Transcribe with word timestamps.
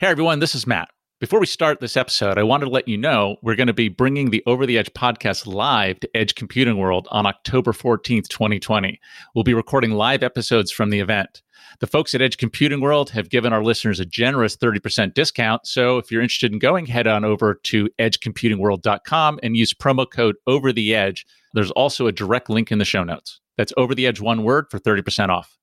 Hey 0.00 0.06
everyone, 0.06 0.38
this 0.38 0.54
is 0.54 0.66
Matt. 0.66 0.88
Before 1.20 1.40
we 1.40 1.44
start 1.44 1.80
this 1.80 1.94
episode, 1.94 2.38
I 2.38 2.42
wanted 2.42 2.64
to 2.64 2.70
let 2.70 2.88
you 2.88 2.96
know 2.96 3.36
we're 3.42 3.54
going 3.54 3.66
to 3.66 3.74
be 3.74 3.90
bringing 3.90 4.30
the 4.30 4.42
Over 4.46 4.64
the 4.64 4.78
Edge 4.78 4.90
podcast 4.94 5.46
live 5.46 6.00
to 6.00 6.08
Edge 6.16 6.34
Computing 6.34 6.78
World 6.78 7.06
on 7.10 7.26
October 7.26 7.72
14th, 7.72 8.26
2020. 8.28 8.98
We'll 9.34 9.44
be 9.44 9.52
recording 9.52 9.90
live 9.90 10.22
episodes 10.22 10.70
from 10.70 10.88
the 10.88 11.00
event. 11.00 11.42
The 11.80 11.86
folks 11.86 12.14
at 12.14 12.22
Edge 12.22 12.38
Computing 12.38 12.80
World 12.80 13.10
have 13.10 13.28
given 13.28 13.52
our 13.52 13.62
listeners 13.62 14.00
a 14.00 14.06
generous 14.06 14.56
30% 14.56 15.12
discount. 15.12 15.66
So 15.66 15.98
if 15.98 16.10
you're 16.10 16.22
interested 16.22 16.50
in 16.50 16.60
going, 16.60 16.86
head 16.86 17.06
on 17.06 17.22
over 17.22 17.60
to 17.64 17.90
edgecomputingworld.com 17.98 19.40
and 19.42 19.54
use 19.54 19.74
promo 19.74 20.10
code 20.10 20.36
Over 20.46 20.72
the 20.72 20.94
Edge. 20.94 21.26
There's 21.52 21.72
also 21.72 22.06
a 22.06 22.12
direct 22.12 22.48
link 22.48 22.72
in 22.72 22.78
the 22.78 22.86
show 22.86 23.04
notes. 23.04 23.38
That's 23.58 23.74
Over 23.76 23.94
the 23.94 24.06
Edge, 24.06 24.22
one 24.22 24.44
word, 24.44 24.70
for 24.70 24.78
30% 24.78 25.28
off. 25.28 25.59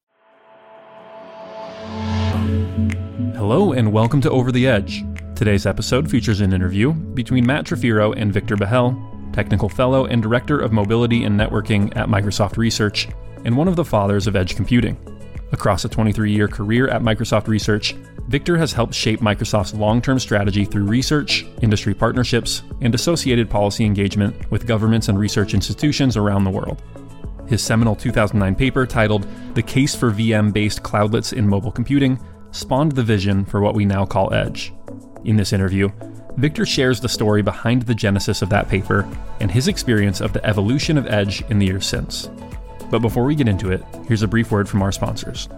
Hello, 3.50 3.72
and 3.72 3.94
welcome 3.94 4.20
to 4.20 4.30
Over 4.30 4.52
the 4.52 4.68
Edge. 4.68 5.06
Today's 5.34 5.66
episode 5.66 6.12
features 6.12 6.42
an 6.42 6.52
interview 6.52 6.92
between 6.92 7.46
Matt 7.46 7.64
Trifiro 7.64 8.14
and 8.18 8.34
Victor 8.34 8.58
Bahl, 8.58 9.02
Technical 9.32 9.70
Fellow 9.70 10.04
and 10.04 10.22
Director 10.22 10.60
of 10.60 10.74
Mobility 10.74 11.24
and 11.24 11.40
Networking 11.40 11.96
at 11.96 12.10
Microsoft 12.10 12.58
Research, 12.58 13.08
and 13.46 13.56
one 13.56 13.70
of 13.70 13.78
the 13.78 13.86
fathers 13.86 14.28
of 14.28 14.36
edge 14.36 14.58
computing. 14.58 14.98
Across 15.54 15.86
a 15.86 15.90
23 15.90 16.30
year 16.30 16.50
career 16.50 16.90
at 16.90 17.02
Microsoft 17.02 17.48
Research, 17.48 17.94
Victor 18.28 18.58
has 18.58 18.74
helped 18.74 18.94
shape 18.94 19.22
Microsoft's 19.22 19.74
long 19.74 20.02
term 20.02 20.20
strategy 20.20 20.66
through 20.66 20.84
research, 20.84 21.46
industry 21.62 21.94
partnerships, 21.94 22.64
and 22.82 22.94
associated 22.94 23.50
policy 23.50 23.86
engagement 23.86 24.52
with 24.52 24.68
governments 24.68 25.08
and 25.08 25.18
research 25.18 25.54
institutions 25.54 26.18
around 26.18 26.44
the 26.44 26.52
world. 26.52 26.84
His 27.48 27.62
seminal 27.62 27.96
2009 27.96 28.56
paper 28.56 28.86
titled 28.86 29.26
The 29.54 29.64
Case 29.64 29.96
for 29.96 30.12
VM 30.12 30.52
Based 30.52 30.84
Cloudlets 30.84 31.32
in 31.32 31.48
Mobile 31.48 31.72
Computing 31.72 32.20
spawned 32.52 32.94
the 32.94 33.04
vision 33.04 33.46
for 33.46 33.62
what 33.62 33.76
we 33.76 33.86
now 33.86 34.06
call 34.06 34.34
Edge. 34.34 34.74
In 35.26 35.36
this 35.36 35.54
interview, 35.54 35.90
Victor 36.38 36.66
shares 36.66 37.00
the 37.00 37.10
story 37.10 37.42
behind 37.42 37.82
the 37.84 37.96
genesis 37.96 38.42
of 38.42 38.50
that 38.50 38.70
paper 38.70 39.08
and 39.40 39.50
his 39.50 39.68
experience 39.68 40.22
of 40.22 40.34
the 40.34 40.46
evolution 40.46 40.98
of 40.98 41.08
Edge 41.08 41.42
in 41.50 41.60
the 41.60 41.66
years 41.66 41.86
since. 41.86 42.30
But 42.92 43.00
before 43.00 43.26
we 43.26 43.36
get 43.36 43.48
into 43.48 43.72
it, 43.72 43.84
here's 44.08 44.22
a 44.22 44.28
brief 44.28 44.52
word 44.52 44.70
from 44.70 44.82
our 44.82 44.92
sponsors. 44.92 45.50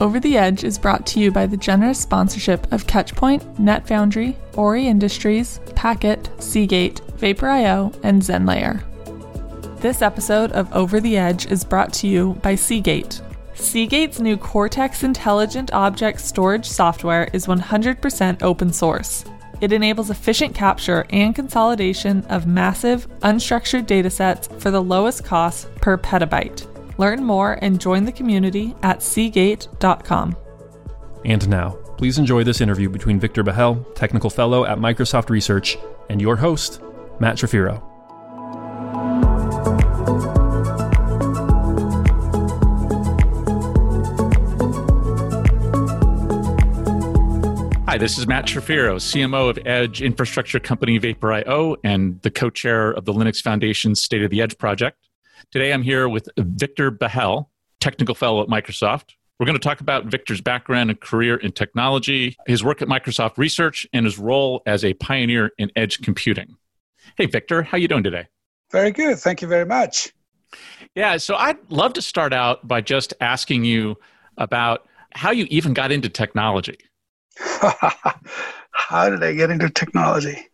Over 0.00 0.20
the 0.20 0.36
Edge 0.36 0.64
is 0.64 0.78
brought 0.78 1.06
to 1.06 1.20
you 1.20 1.32
by 1.32 1.46
the 1.46 1.56
generous 1.56 2.00
sponsorship 2.00 2.72
of 2.72 2.86
Catchpoint, 2.86 3.42
NetFoundry, 3.56 4.36
Ori 4.56 4.86
Industries, 4.86 5.60
Packet, 5.74 6.30
Seagate, 6.42 7.00
Vapor.io, 7.16 7.92
and 8.02 8.22
ZenLayer. 8.22 8.82
This 9.80 10.02
episode 10.02 10.52
of 10.52 10.72
Over 10.72 11.00
the 11.00 11.16
Edge 11.16 11.46
is 11.46 11.64
brought 11.64 11.92
to 11.94 12.08
you 12.08 12.34
by 12.42 12.54
Seagate, 12.54 13.20
Seagate's 13.58 14.20
new 14.20 14.36
Cortex 14.36 15.02
Intelligent 15.02 15.74
Object 15.74 16.20
Storage 16.20 16.64
software 16.64 17.28
is 17.32 17.46
100% 17.46 18.42
open 18.42 18.72
source. 18.72 19.24
It 19.60 19.72
enables 19.72 20.10
efficient 20.10 20.54
capture 20.54 21.04
and 21.10 21.34
consolidation 21.34 22.24
of 22.26 22.46
massive, 22.46 23.08
unstructured 23.20 23.86
datasets 23.86 24.48
for 24.60 24.70
the 24.70 24.80
lowest 24.80 25.24
cost 25.24 25.74
per 25.76 25.98
petabyte. 25.98 26.66
Learn 26.98 27.24
more 27.24 27.58
and 27.60 27.80
join 27.80 28.04
the 28.04 28.12
community 28.12 28.74
at 28.82 29.02
seagate.com. 29.02 30.36
And 31.24 31.48
now, 31.48 31.70
please 31.98 32.16
enjoy 32.16 32.44
this 32.44 32.60
interview 32.60 32.88
between 32.88 33.18
Victor 33.18 33.42
Bahl, 33.42 33.82
Technical 33.96 34.30
Fellow 34.30 34.64
at 34.64 34.78
Microsoft 34.78 35.30
Research, 35.30 35.76
and 36.08 36.22
your 36.22 36.36
host, 36.36 36.80
Matt 37.18 37.36
Trifiro. 37.36 37.82
Hi, 47.88 47.96
this 47.96 48.18
is 48.18 48.26
Matt 48.26 48.44
Trifiro, 48.44 48.96
CMO 48.96 49.48
of 49.48 49.58
Edge 49.64 50.02
infrastructure 50.02 50.60
company 50.60 50.98
Vapor.io 50.98 51.74
and 51.82 52.20
the 52.20 52.30
co 52.30 52.50
chair 52.50 52.90
of 52.90 53.06
the 53.06 53.14
Linux 53.14 53.40
Foundation's 53.40 54.02
State 54.02 54.22
of 54.22 54.30
the 54.30 54.42
Edge 54.42 54.58
project. 54.58 55.08
Today 55.50 55.72
I'm 55.72 55.80
here 55.80 56.06
with 56.06 56.28
Victor 56.36 56.90
Bahl, 56.90 57.50
technical 57.80 58.14
fellow 58.14 58.42
at 58.42 58.48
Microsoft. 58.48 59.14
We're 59.38 59.46
going 59.46 59.56
to 59.58 59.66
talk 59.66 59.80
about 59.80 60.04
Victor's 60.04 60.42
background 60.42 60.90
and 60.90 61.00
career 61.00 61.36
in 61.38 61.52
technology, 61.52 62.36
his 62.46 62.62
work 62.62 62.82
at 62.82 62.88
Microsoft 62.88 63.38
Research, 63.38 63.86
and 63.94 64.04
his 64.04 64.18
role 64.18 64.60
as 64.66 64.84
a 64.84 64.92
pioneer 64.92 65.52
in 65.56 65.72
edge 65.74 66.02
computing. 66.02 66.58
Hey, 67.16 67.24
Victor, 67.24 67.62
how 67.62 67.78
you 67.78 67.88
doing 67.88 68.04
today? 68.04 68.26
Very 68.70 68.90
good. 68.90 69.18
Thank 69.18 69.40
you 69.40 69.48
very 69.48 69.64
much. 69.64 70.12
Yeah, 70.94 71.16
so 71.16 71.36
I'd 71.36 71.56
love 71.70 71.94
to 71.94 72.02
start 72.02 72.34
out 72.34 72.68
by 72.68 72.82
just 72.82 73.14
asking 73.22 73.64
you 73.64 73.96
about 74.36 74.86
how 75.14 75.30
you 75.30 75.46
even 75.48 75.72
got 75.72 75.90
into 75.90 76.10
technology. 76.10 76.76
How 78.70 79.10
did 79.10 79.22
I 79.22 79.32
get 79.34 79.50
into 79.50 79.70
technology? 79.70 80.48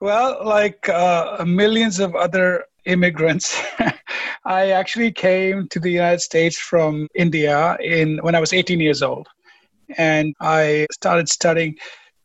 Well, 0.00 0.44
like 0.44 0.88
uh, 0.88 1.44
millions 1.46 1.98
of 2.00 2.14
other 2.14 2.64
immigrants, 2.84 3.60
I 4.44 4.70
actually 4.70 5.12
came 5.12 5.68
to 5.68 5.80
the 5.80 5.90
United 5.90 6.20
States 6.20 6.58
from 6.58 7.08
India 7.14 7.76
in 7.80 8.18
when 8.18 8.34
I 8.34 8.40
was 8.40 8.52
18 8.52 8.80
years 8.80 9.02
old, 9.02 9.26
and 9.96 10.34
I 10.40 10.86
started 10.92 11.28
studying. 11.28 11.76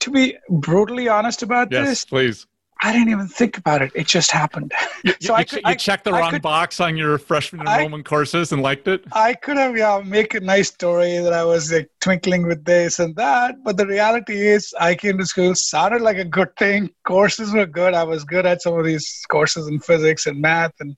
To 0.01 0.11
be 0.11 0.37
brutally 0.49 1.09
honest 1.09 1.43
about 1.43 1.71
yes, 1.71 1.87
this, 1.87 2.05
please. 2.05 2.47
I 2.81 2.93
didn't 2.93 3.09
even 3.09 3.27
think 3.27 3.57
about 3.57 3.81
it. 3.81 3.91
It 3.93 4.07
just 4.07 4.31
happened. 4.31 4.71
You, 5.03 5.13
so 5.21 5.33
you, 5.33 5.37
I 5.39 5.43
could, 5.43 5.61
you 5.65 5.75
checked 5.75 6.05
the 6.05 6.11
I 6.11 6.19
wrong 6.19 6.31
could, 6.31 6.41
box 6.41 6.79
on 6.79 6.95
your 6.95 7.17
freshman 7.17 7.67
enrollment 7.67 8.07
I, 8.07 8.09
courses 8.09 8.51
and 8.51 8.61
liked 8.61 8.87
it. 8.87 9.03
I 9.11 9.33
could 9.33 9.57
have 9.57 9.77
yeah 9.77 10.01
make 10.05 10.33
a 10.33 10.39
nice 10.39 10.69
story 10.69 11.17
that 11.17 11.33
I 11.33 11.43
was 11.43 11.71
like 11.71 11.89
twinkling 11.99 12.47
with 12.47 12.63
this 12.63 12.99
and 12.99 13.15
that, 13.17 13.63
but 13.63 13.75
the 13.75 13.85
reality 13.85 14.47
is 14.47 14.73
I 14.79 14.95
came 14.95 15.17
to 15.17 15.25
school 15.25 15.55
sounded 15.55 16.01
like 16.01 16.17
a 16.17 16.25
good 16.25 16.55
thing. 16.55 16.89
Courses 17.05 17.53
were 17.53 17.65
good. 17.65 17.93
I 17.93 18.03
was 18.03 18.23
good 18.23 18.45
at 18.45 18.61
some 18.61 18.77
of 18.77 18.85
these 18.85 19.23
courses 19.29 19.67
in 19.67 19.79
physics 19.79 20.25
and 20.25 20.39
math, 20.39 20.73
and 20.79 20.95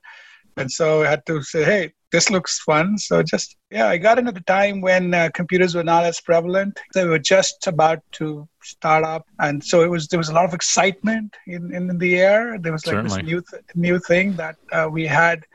and 0.58 0.72
so 0.72 1.04
I 1.04 1.10
had 1.10 1.26
to 1.26 1.42
say, 1.42 1.64
hey, 1.64 1.94
this 2.12 2.30
looks 2.30 2.60
fun. 2.60 2.98
So 2.98 3.24
just 3.24 3.56
yeah, 3.70 3.88
I 3.88 3.98
got 3.98 4.20
in 4.20 4.28
at 4.28 4.36
the 4.36 4.42
time 4.42 4.82
when 4.82 5.14
uh, 5.14 5.30
computers 5.34 5.74
were 5.74 5.84
not 5.84 6.04
as 6.04 6.20
prevalent. 6.20 6.80
They 6.94 7.06
were 7.06 7.20
just 7.20 7.68
about 7.68 8.00
to 8.14 8.48
start 8.62 9.04
up, 9.04 9.26
and 9.40 9.64
so 9.64 9.82
it 9.82 9.90
was 9.90 10.08
there 10.08 10.20
was 10.20 10.30
a 10.30 10.34
lot 10.34 10.46
of 10.46 10.54
excitement 10.54 11.36
in 11.48 11.74
in, 11.74 11.98
the 11.98 12.20
air. 12.20 12.58
There 12.60 12.72
was 12.72 12.86
like 12.86 12.96
Certainly. 12.96 13.22
this 13.22 13.26
new 13.26 13.42
th- 13.50 13.64
new 13.76 14.00
thing 14.00 14.36
that 14.36 14.56
uh, 14.72 14.88
we 14.92 15.08
had. 15.08 15.46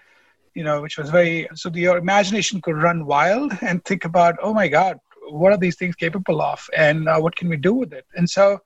You 0.54 0.64
know, 0.64 0.80
which 0.80 0.96
was 0.96 1.10
very 1.10 1.46
so 1.54 1.68
the, 1.68 1.80
your 1.80 1.98
imagination 1.98 2.62
could 2.62 2.78
run 2.78 3.04
wild 3.04 3.52
and 3.60 3.84
think 3.84 4.06
about, 4.06 4.36
oh 4.40 4.54
my 4.54 4.68
God, 4.68 4.96
what 5.28 5.52
are 5.52 5.58
these 5.58 5.76
things 5.76 5.94
capable 5.94 6.40
of, 6.40 6.66
and 6.74 7.06
uh, 7.10 7.18
what 7.18 7.36
can 7.36 7.50
we 7.50 7.58
do 7.58 7.74
with 7.74 7.92
it? 7.92 8.06
And 8.16 8.26
so, 8.28 8.60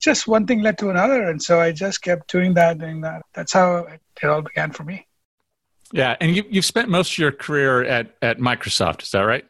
just 0.00 0.28
one 0.28 0.46
thing 0.46 0.62
led 0.62 0.78
to 0.78 0.90
another, 0.90 1.28
and 1.30 1.42
so 1.42 1.60
I 1.60 1.72
just 1.72 2.02
kept 2.02 2.30
doing 2.30 2.54
that, 2.54 2.78
doing 2.78 3.00
that. 3.00 3.22
That's 3.34 3.52
how 3.52 3.78
it, 3.78 4.00
it 4.22 4.28
all 4.28 4.42
began 4.42 4.70
for 4.70 4.84
me. 4.84 5.08
Yeah, 5.94 6.16
and 6.20 6.34
you, 6.34 6.42
you've 6.50 6.64
spent 6.64 6.88
most 6.88 7.12
of 7.12 7.18
your 7.18 7.30
career 7.30 7.84
at, 7.84 8.16
at 8.20 8.38
Microsoft, 8.40 9.04
is 9.04 9.12
that 9.12 9.20
right? 9.20 9.44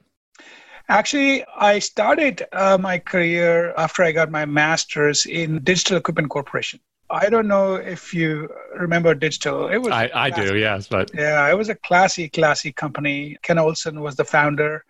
Actually, 0.90 1.42
I 1.56 1.78
started 1.78 2.44
uh, 2.52 2.76
my 2.78 2.98
career 2.98 3.72
after 3.78 4.02
I 4.02 4.12
got 4.12 4.30
my 4.30 4.44
master's 4.44 5.24
in 5.24 5.62
Digital 5.64 5.96
Equipment 5.96 6.28
Corporation. 6.28 6.80
I 7.08 7.30
don't 7.30 7.48
know 7.48 7.76
if 7.76 8.12
you 8.12 8.50
remember 8.76 9.14
Digital. 9.14 9.68
It 9.68 9.78
was 9.78 9.92
I, 9.92 10.10
I 10.12 10.28
do, 10.28 10.58
yes, 10.58 10.86
but 10.86 11.10
yeah, 11.14 11.50
it 11.50 11.56
was 11.56 11.70
a 11.70 11.76
classy, 11.76 12.28
classy 12.28 12.72
company. 12.72 13.38
Ken 13.42 13.58
Olsen 13.58 14.02
was 14.02 14.14
the 14.14 14.24
founder. 14.24 14.84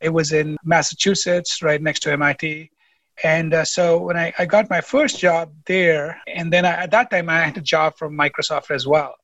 It 0.00 0.08
was 0.08 0.32
in 0.32 0.56
Massachusetts, 0.64 1.62
right 1.62 1.82
next 1.82 2.00
to 2.04 2.12
MIT. 2.12 2.70
And 3.22 3.52
uh, 3.52 3.66
so 3.66 3.98
when 3.98 4.16
I, 4.16 4.32
I 4.38 4.46
got 4.46 4.70
my 4.70 4.80
first 4.80 5.18
job 5.18 5.52
there, 5.66 6.18
and 6.26 6.50
then 6.50 6.64
I, 6.64 6.70
at 6.84 6.90
that 6.92 7.10
time 7.10 7.28
I 7.28 7.40
had 7.40 7.58
a 7.58 7.60
job 7.60 7.98
from 7.98 8.16
Microsoft 8.16 8.70
as 8.70 8.86
well. 8.86 9.14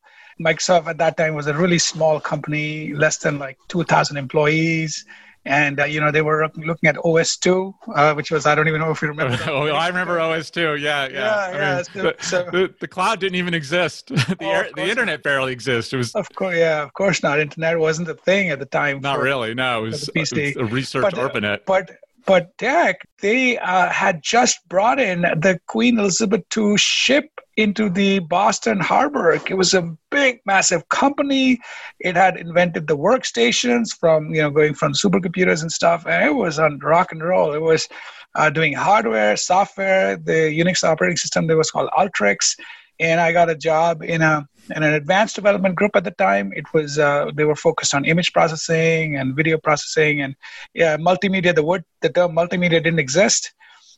Microsoft 0.40 0.86
at 0.86 0.98
that 0.98 1.16
time 1.16 1.34
was 1.34 1.46
a 1.46 1.54
really 1.54 1.78
small 1.78 2.18
company, 2.18 2.94
less 2.94 3.18
than 3.18 3.38
like 3.38 3.58
2,000 3.68 4.16
employees. 4.16 5.04
And, 5.46 5.80
uh, 5.80 5.84
you 5.84 6.00
know, 6.00 6.10
they 6.10 6.20
were 6.20 6.50
looking 6.56 6.88
at 6.88 6.96
OS2, 6.96 7.74
uh, 7.94 8.14
which 8.14 8.30
was, 8.30 8.44
I 8.44 8.54
don't 8.54 8.68
even 8.68 8.80
know 8.80 8.90
if 8.90 9.00
you 9.00 9.08
remember. 9.08 9.38
oh, 9.46 9.68
I 9.68 9.88
remember 9.88 10.18
OS2. 10.18 10.80
Yeah, 10.80 11.08
yeah. 11.08 11.12
Yeah, 11.12 11.50
yeah. 11.52 11.74
Mean, 11.76 11.84
so, 11.84 12.02
the, 12.02 12.16
so, 12.20 12.48
the, 12.52 12.74
the, 12.78 12.88
cloud 12.88 13.20
didn't 13.20 13.36
even 13.36 13.54
exist. 13.54 14.08
the, 14.08 14.36
oh, 14.40 14.50
air, 14.50 14.68
the 14.74 14.82
internet 14.82 15.20
not. 15.20 15.22
barely 15.22 15.52
exists. 15.52 15.94
It 15.94 15.96
was. 15.96 16.14
Of 16.14 16.28
course, 16.34 16.56
yeah, 16.56 16.82
of 16.82 16.92
course 16.92 17.22
not. 17.22 17.40
Internet 17.40 17.78
wasn't 17.78 18.08
a 18.08 18.14
thing 18.14 18.50
at 18.50 18.58
the 18.58 18.66
time. 18.66 19.00
Not 19.00 19.16
for, 19.16 19.22
really. 19.22 19.54
No, 19.54 19.78
it 19.78 19.88
was, 19.88 20.10
it 20.14 20.20
was 20.20 20.32
a 20.32 20.64
research 20.64 21.02
but, 21.02 21.14
ARPANET. 21.14 21.60
But 21.64 21.90
but 22.26 22.56
DEC, 22.58 22.94
they 23.20 23.58
uh, 23.58 23.88
had 23.88 24.22
just 24.22 24.58
brought 24.68 25.00
in 25.00 25.22
the 25.22 25.58
Queen 25.66 25.98
Elizabeth 25.98 26.42
II 26.56 26.76
ship 26.76 27.28
into 27.56 27.90
the 27.90 28.20
Boston 28.20 28.80
Harbor. 28.80 29.32
It 29.32 29.56
was 29.56 29.74
a 29.74 29.94
big, 30.10 30.40
massive 30.46 30.88
company. 30.88 31.58
It 31.98 32.16
had 32.16 32.36
invented 32.36 32.86
the 32.86 32.96
workstations 32.96 33.88
from, 33.98 34.34
you 34.34 34.40
know, 34.40 34.50
going 34.50 34.74
from 34.74 34.94
supercomputers 34.94 35.62
and 35.62 35.70
stuff. 35.70 36.06
And 36.06 36.24
it 36.24 36.34
was 36.34 36.58
on 36.58 36.78
rock 36.78 37.12
and 37.12 37.22
roll. 37.22 37.52
It 37.52 37.60
was 37.60 37.88
uh, 38.34 38.50
doing 38.50 38.72
hardware, 38.72 39.36
software. 39.36 40.16
The 40.16 40.58
Unix 40.58 40.84
operating 40.84 41.16
system 41.16 41.46
that 41.48 41.56
was 41.56 41.70
called 41.70 41.90
Ultrix. 41.98 42.56
And 43.00 43.20
I 43.20 43.32
got 43.32 43.50
a 43.50 43.56
job 43.56 44.02
in 44.02 44.22
a 44.22 44.46
in 44.76 44.82
an 44.82 44.92
advanced 44.92 45.34
development 45.34 45.74
group 45.74 45.92
at 45.96 46.04
the 46.04 46.12
time. 46.12 46.52
It 46.54 46.66
was 46.72 46.98
uh, 46.98 47.30
they 47.34 47.44
were 47.44 47.56
focused 47.56 47.94
on 47.94 48.04
image 48.04 48.32
processing 48.32 49.16
and 49.16 49.34
video 49.34 49.58
processing 49.58 50.20
and 50.20 50.36
yeah, 50.74 50.96
multimedia. 50.96 51.54
The 51.54 51.64
word 51.64 51.84
the 52.02 52.10
term 52.10 52.32
multimedia 52.36 52.82
didn't 52.82 52.98
exist, 52.98 53.52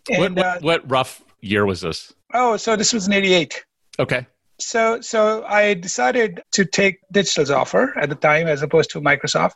And, 0.08 0.20
what, 0.20 0.32
what, 0.36 0.46
uh, 0.46 0.58
what 0.60 0.90
rough 0.90 1.22
year 1.40 1.66
was 1.66 1.80
this? 1.80 2.12
Oh, 2.32 2.56
so 2.56 2.76
this 2.76 2.92
was 2.92 3.06
in 3.06 3.12
88. 3.12 3.64
Okay. 3.98 4.26
So, 4.58 5.00
so 5.00 5.44
I 5.44 5.74
decided 5.74 6.40
to 6.52 6.64
take 6.64 6.98
Digital's 7.10 7.50
offer 7.50 7.98
at 7.98 8.08
the 8.08 8.14
time 8.14 8.46
as 8.46 8.62
opposed 8.62 8.90
to 8.90 9.00
Microsoft. 9.00 9.54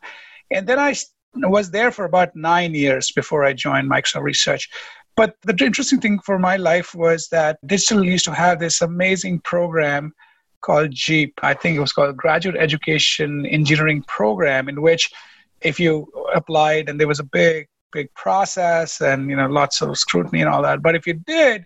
And 0.51 0.67
then 0.67 0.79
I 0.79 0.95
was 1.35 1.71
there 1.71 1.91
for 1.91 2.05
about 2.05 2.35
nine 2.35 2.75
years 2.75 3.13
before 3.13 3.45
I 3.45 3.53
joined 3.53 3.91
Microsoft 3.91 4.23
Research. 4.23 4.69
But 5.17 5.35
the 5.43 5.57
interesting 5.65 6.01
thing 6.01 6.19
for 6.21 6.39
my 6.39 6.57
life 6.57 6.95
was 6.95 7.29
that 7.29 7.59
Digital 7.67 8.05
used 8.05 8.27
to 8.27 8.35
have 8.35 8.61
this 8.61 8.83
amazing 8.83 9.41
program 9.41 10.13
called 10.61 10.91
GEEP. 10.91 11.33
I 11.43 11.55
think 11.55 11.77
it 11.77 11.81
was 11.81 11.93
called 11.93 12.17
Graduate 12.17 12.57
Education 12.57 13.47
Engineering 13.47 14.03
Program, 14.03 14.69
in 14.69 14.83
which 14.83 15.11
if 15.63 15.81
you 15.81 16.07
applied 16.35 16.89
and 16.89 17.01
there 17.01 17.09
was 17.09 17.21
a 17.21 17.25
big, 17.25 17.67
big 17.93 18.13
process 18.15 19.01
and 19.01 19.31
you 19.31 19.37
know 19.37 19.47
lots 19.47 19.81
of 19.81 19.97
scrutiny 19.97 20.41
and 20.43 20.51
all 20.51 20.63
that, 20.63 20.83
but 20.83 20.95
if 20.95 21.07
you 21.07 21.15
did, 21.15 21.65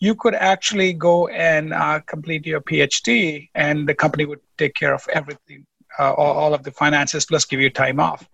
you 0.00 0.14
could 0.14 0.34
actually 0.34 0.92
go 0.92 1.28
and 1.28 1.74
uh, 1.74 2.00
complete 2.06 2.46
your 2.46 2.60
PhD, 2.60 3.48
and 3.54 3.88
the 3.88 3.94
company 3.94 4.24
would 4.24 4.40
take 4.56 4.74
care 4.74 4.94
of 4.94 5.04
everything, 5.12 5.66
uh, 5.98 6.12
all, 6.12 6.34
all 6.36 6.54
of 6.54 6.62
the 6.62 6.70
finances, 6.70 7.26
plus 7.26 7.44
give 7.44 7.60
you 7.60 7.68
time 7.68 7.98
off. 7.98 8.28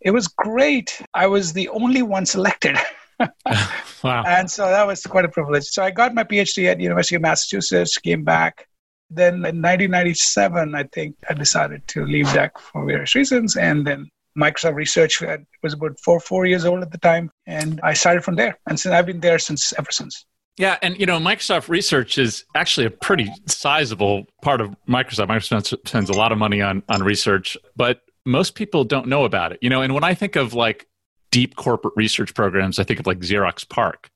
It 0.00 0.10
was 0.10 0.28
great. 0.28 1.00
I 1.14 1.26
was 1.26 1.52
the 1.52 1.68
only 1.70 2.02
one 2.02 2.26
selected. 2.26 2.76
wow. 4.04 4.24
And 4.26 4.50
so 4.50 4.66
that 4.66 4.86
was 4.86 5.02
quite 5.04 5.24
a 5.24 5.28
privilege. 5.28 5.64
So 5.64 5.82
I 5.82 5.90
got 5.90 6.14
my 6.14 6.24
PhD 6.24 6.66
at 6.66 6.78
the 6.78 6.84
University 6.84 7.16
of 7.16 7.22
Massachusetts, 7.22 7.98
came 7.98 8.24
back. 8.24 8.66
Then 9.10 9.34
in 9.34 9.62
1997, 9.62 10.74
I 10.74 10.84
think 10.84 11.16
I 11.28 11.34
decided 11.34 11.86
to 11.88 12.04
leave 12.04 12.26
DEC 12.26 12.50
for 12.58 12.86
various 12.86 13.14
reasons. 13.14 13.56
And 13.56 13.86
then 13.86 14.08
Microsoft 14.38 14.74
Research 14.74 15.20
was 15.62 15.72
about 15.74 15.98
four, 16.04 16.20
four 16.20 16.46
years 16.46 16.64
old 16.64 16.82
at 16.82 16.92
the 16.92 16.98
time. 16.98 17.30
And 17.46 17.80
I 17.82 17.92
started 17.92 18.22
from 18.22 18.36
there. 18.36 18.58
And 18.68 18.78
since 18.78 18.92
I've 18.92 19.06
been 19.06 19.20
there 19.20 19.38
since 19.38 19.72
ever 19.76 19.90
since. 19.90 20.24
Yeah, 20.56 20.76
and 20.82 20.98
you 20.98 21.06
know, 21.06 21.18
Microsoft 21.18 21.68
Research 21.68 22.18
is 22.18 22.44
actually 22.54 22.86
a 22.86 22.90
pretty 22.90 23.32
sizable 23.46 24.26
part 24.42 24.60
of 24.60 24.76
Microsoft. 24.88 25.28
Microsoft 25.28 25.88
spends 25.88 26.10
a 26.10 26.12
lot 26.12 26.32
of 26.32 26.38
money 26.38 26.60
on 26.60 26.82
on 26.88 27.02
research, 27.02 27.56
but 27.76 28.02
most 28.26 28.54
people 28.54 28.84
don't 28.84 29.06
know 29.06 29.24
about 29.24 29.52
it. 29.52 29.58
You 29.62 29.70
know, 29.70 29.80
and 29.80 29.94
when 29.94 30.04
I 30.04 30.12
think 30.12 30.36
of 30.36 30.52
like 30.52 30.86
deep 31.30 31.56
corporate 31.56 31.94
research 31.96 32.34
programs, 32.34 32.78
I 32.78 32.84
think 32.84 33.00
of 33.00 33.06
like 33.06 33.20
Xerox 33.20 33.68
PARC. 33.68 34.10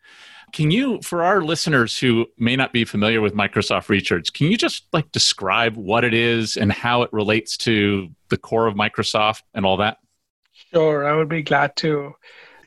Can 0.52 0.70
you, 0.70 1.00
for 1.02 1.25
our 1.25 1.43
listeners 1.43 1.99
who 1.99 2.26
may 2.38 2.55
not 2.55 2.72
be 2.72 2.84
familiar 2.84 3.20
with 3.20 3.34
Microsoft 3.34 3.88
Research, 3.88 4.32
can 4.32 4.50
you 4.50 4.56
just 4.56 4.87
like 4.93 5.11
describe 5.11 5.76
what 5.76 6.05
it 6.05 6.14
is 6.14 6.56
and 6.56 6.72
how 6.72 7.02
it 7.02 7.12
relates 7.12 7.56
to 7.58 8.08
the 8.28 8.37
core 8.37 8.69
of 8.69 8.75
Microsoft 8.75 9.43
and 9.52 9.66
all 9.66 9.76
that? 9.78 9.99
Sure, 10.72 11.06
I 11.06 11.16
would 11.16 11.28
be 11.28 11.43
glad 11.43 11.75
to. 11.76 12.14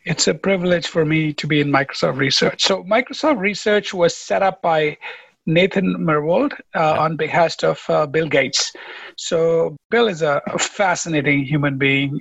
It's 0.03 0.27
a 0.27 0.33
privilege 0.33 0.87
for 0.87 1.05
me 1.05 1.33
to 1.33 1.47
be 1.47 1.61
in 1.61 1.69
Microsoft 1.69 2.17
Research. 2.17 2.63
So, 2.63 2.83
Microsoft 2.83 3.39
Research 3.39 3.93
was 3.93 4.15
set 4.15 4.43
up 4.43 4.61
by 4.61 4.97
Nathan 5.45 5.95
Myhrvold 5.97 6.59
uh, 6.75 6.99
on 6.99 7.15
behalf 7.15 7.63
of 7.63 7.81
uh, 7.89 8.05
Bill 8.05 8.27
Gates. 8.27 8.73
So, 9.17 9.77
Bill 9.89 10.07
is 10.07 10.21
a 10.21 10.41
fascinating 10.59 11.45
human 11.45 11.77
being. 11.77 12.19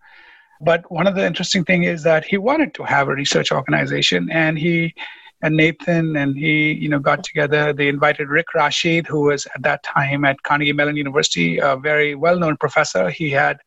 But 0.60 0.90
one 0.90 1.06
of 1.06 1.14
the 1.14 1.26
interesting 1.26 1.64
things 1.64 1.86
is 1.86 2.02
that 2.04 2.24
he 2.24 2.38
wanted 2.38 2.74
to 2.74 2.82
have 2.84 3.08
a 3.08 3.14
research 3.14 3.52
organization, 3.52 4.30
and 4.30 4.58
he 4.58 4.94
and 5.42 5.56
Nathan 5.56 6.16
and 6.16 6.34
he, 6.34 6.72
you 6.72 6.88
know, 6.88 6.98
got 6.98 7.22
together. 7.22 7.72
They 7.72 7.88
invited 7.88 8.28
Rick 8.28 8.54
Rashid, 8.54 9.06
who 9.06 9.22
was 9.22 9.46
at 9.54 9.62
that 9.62 9.82
time 9.82 10.24
at 10.24 10.42
Carnegie 10.42 10.72
Mellon 10.72 10.96
University, 10.96 11.58
a 11.58 11.76
very 11.76 12.14
well-known 12.14 12.56
professor. 12.56 13.10
He 13.10 13.30
had 13.30 13.58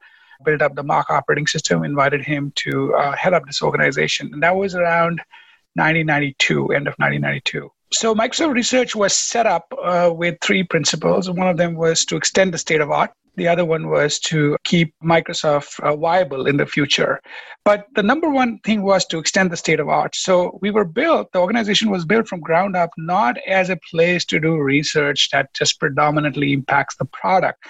built 0.44 0.62
up 0.62 0.76
the 0.76 0.84
Mach 0.84 1.10
operating 1.10 1.48
system. 1.48 1.84
Invited 1.84 2.22
him 2.22 2.52
to 2.56 2.96
uh, 2.96 3.16
head 3.16 3.34
up 3.34 3.46
this 3.46 3.62
organization, 3.62 4.32
and 4.34 4.42
that 4.42 4.56
was 4.56 4.74
around 4.76 5.22
1992, 5.76 6.74
end 6.74 6.88
of 6.88 6.96
1992. 6.98 7.72
So 7.92 8.14
Microsoft 8.14 8.54
Research 8.54 8.96
was 8.96 9.16
set 9.16 9.48
up 9.48 9.74
uh, 9.84 10.12
with 10.14 10.38
three 10.42 10.64
principles. 10.64 11.30
One 11.30 11.48
of 11.48 11.58
them 11.58 11.76
was 11.76 12.06
to 12.06 12.18
extend 12.18 12.54
the 12.54 12.58
state 12.58 12.82
of 12.82 12.92
art. 12.92 13.12
The 13.36 13.48
other 13.48 13.66
one 13.66 13.90
was 13.90 14.20
to 14.32 14.58
keep 14.64 14.94
Microsoft 15.04 15.80
uh, 15.80 15.96
viable 15.96 16.46
in 16.46 16.58
the 16.58 16.66
future. 16.66 17.20
But 17.66 17.88
the 17.96 18.04
number 18.04 18.30
one 18.30 18.60
thing 18.60 18.84
was 18.84 19.06
to 19.08 19.18
extend 19.18 19.50
the 19.50 19.58
state 19.58 19.80
of 19.80 19.90
art. 19.90 20.16
So 20.16 20.60
we 20.62 20.72
were 20.72 20.86
built, 20.86 21.32
the 21.32 21.40
organization 21.40 21.90
was 21.90 22.06
built 22.06 22.28
from 22.28 22.42
ground 22.42 22.76
up, 22.76 22.92
not 22.98 23.38
as 23.48 23.70
a 23.70 23.80
place 23.90 24.26
to 24.26 24.40
do 24.40 24.58
research 24.58 25.30
that 25.32 25.54
just 25.54 25.80
predominantly 25.80 26.54
impacts 26.54 26.96
the 26.98 27.06
product, 27.06 27.64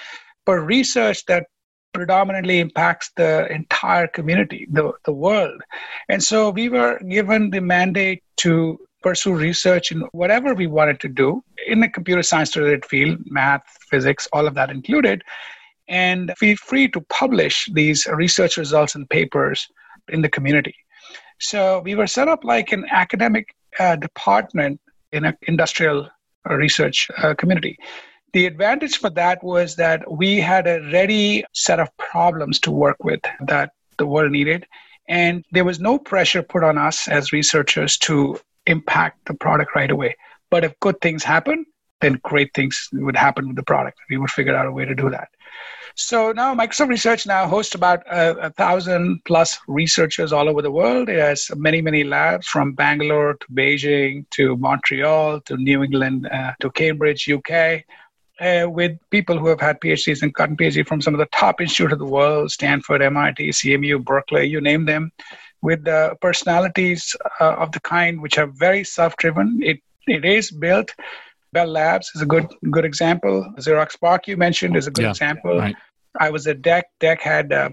but 0.46 0.56
research 0.56 1.24
that 1.26 1.46
predominantly 1.94 2.60
impacts 2.60 3.12
the 3.16 3.52
entire 3.52 4.08
community, 4.08 4.68
the, 4.72 4.92
the 5.06 5.14
world. 5.14 5.62
And 6.08 6.24
so 6.24 6.50
we 6.50 6.70
were 6.70 7.00
given 7.08 7.52
the 7.52 7.62
mandate 7.62 8.24
to 8.38 8.80
pursue 9.02 9.34
research 9.34 9.92
in 9.92 10.02
whatever 10.12 10.54
we 10.54 10.68
wanted 10.68 11.00
to 11.00 11.08
do 11.08 11.44
in 11.68 11.82
a 11.84 11.90
computer 11.90 12.24
science 12.24 12.56
related 12.56 12.86
field, 12.86 13.18
math, 13.26 13.64
physics, 13.90 14.28
all 14.34 14.48
of 14.48 14.56
that 14.56 14.70
included 14.70 15.24
and 15.90 16.32
feel 16.38 16.56
free 16.56 16.88
to 16.88 17.02
publish 17.02 17.68
these 17.74 18.06
research 18.14 18.58
results 18.58 18.96
and 18.96 19.10
papers 19.10 19.68
in 20.10 20.22
the 20.22 20.30
community. 20.30 20.76
So 21.40 21.82
we 21.84 21.96
were 21.96 22.08
set 22.08 22.28
up 22.28 22.44
like 22.44 22.72
an 22.72 22.86
academic 22.92 23.54
uh, 23.80 23.96
department 23.96 24.80
in 25.12 25.26
an 25.26 25.36
industrial 25.48 26.08
research 26.46 27.10
uh, 27.18 27.34
community. 27.34 27.78
The 28.34 28.46
advantage 28.46 28.98
for 28.98 29.10
that 29.12 29.44
was 29.44 29.76
that 29.78 30.10
we 30.10 30.40
had 30.40 30.68
a 30.68 30.82
ready 30.94 31.44
set 31.54 31.80
of 31.80 31.90
problems 31.98 32.60
to 32.62 32.72
work 32.72 32.98
with 33.04 33.22
that 33.48 33.72
the 33.98 34.06
world 34.06 34.32
needed. 34.32 34.68
And 35.08 35.44
there 35.52 35.66
was 35.66 35.80
no 35.80 35.98
pressure 35.98 36.44
put 36.44 36.64
on 36.64 36.78
us 36.78 37.08
as 37.08 37.34
researchers 37.34 37.98
to 38.00 38.40
impact 38.70 39.26
the 39.26 39.34
product 39.34 39.76
right 39.76 39.92
away. 39.92 40.16
But 40.50 40.64
if 40.64 40.80
good 40.80 41.02
things 41.02 41.24
happen, 41.24 41.66
then 42.02 42.20
great 42.24 42.54
things 42.54 42.88
would 42.94 43.16
happen 43.16 43.48
with 43.48 43.58
the 43.58 43.64
product. 43.64 44.00
We 44.10 44.18
would 44.18 44.32
figure 44.32 44.56
out 44.56 44.66
a 44.66 44.72
way 44.72 44.86
to 44.86 44.96
do 44.96 45.10
that. 45.10 45.30
So 45.96 46.32
now 46.32 46.56
Microsoft 46.56 46.88
Research 46.88 47.28
now 47.28 47.46
hosts 47.46 47.76
about 47.76 48.08
a, 48.08 48.48
a, 48.48 48.50
thousand 48.52 49.22
plus 49.26 49.60
researchers 49.68 50.32
all 50.32 50.48
over 50.48 50.62
the 50.62 50.72
world. 50.72 51.10
It 51.10 51.20
has 51.20 51.52
many, 51.58 51.82
many 51.82 52.06
labs 52.06 52.48
from 52.48 52.72
Bangalore 52.72 53.34
to 53.34 53.48
Beijing 53.52 54.26
to 54.32 54.56
Montreal 54.56 55.42
to 55.42 55.58
New 55.58 55.84
England 55.84 56.30
uh, 56.32 56.54
to 56.62 56.72
Cambridge, 56.72 57.30
UK, 57.30 57.84
uh, 58.40 58.70
with 58.70 58.98
people 59.10 59.38
who 59.38 59.48
have 59.48 59.60
had 59.60 59.82
PhDs 59.82 60.22
and 60.22 60.34
gotten 60.34 60.56
PhD 60.56 60.88
from 60.88 61.02
some 61.02 61.14
of 61.14 61.20
the 61.20 61.38
top 61.38 61.60
institutes 61.60 61.92
of 61.92 62.00
the 62.00 62.06
world, 62.06 62.50
Stanford, 62.52 63.02
MIT, 63.02 63.50
CMU, 63.50 64.02
Berkeley, 64.02 64.46
you 64.46 64.62
name 64.62 64.86
them, 64.86 65.12
with 65.62 65.88
uh, 65.88 66.16
personalities 66.22 67.16
uh, 67.40 67.54
of 67.54 67.72
the 67.72 67.80
kind 67.82 68.22
which 68.22 68.38
are 68.38 68.48
very 68.48 68.84
self-driven. 68.84 69.60
It, 69.62 69.80
it 70.08 70.26
is 70.26 70.52
built 70.52 70.94
Bell 71.52 71.68
Labs 71.68 72.12
is 72.16 72.22
a 72.22 72.26
good 72.26 72.48
good 72.70 72.86
example. 72.86 73.52
Xerox 73.58 74.00
PARC 74.00 74.28
you 74.28 74.38
mentioned 74.38 74.76
is 74.76 74.88
a 74.88 74.92
good 74.92 75.04
yeah, 75.04 75.10
example. 75.10 75.58
Right. 75.58 75.76
I 76.20 76.30
was 76.30 76.48
at 76.48 76.62
DEC. 76.62 76.84
DEC 77.00 77.22
had 77.22 77.52
uh, 77.52 77.70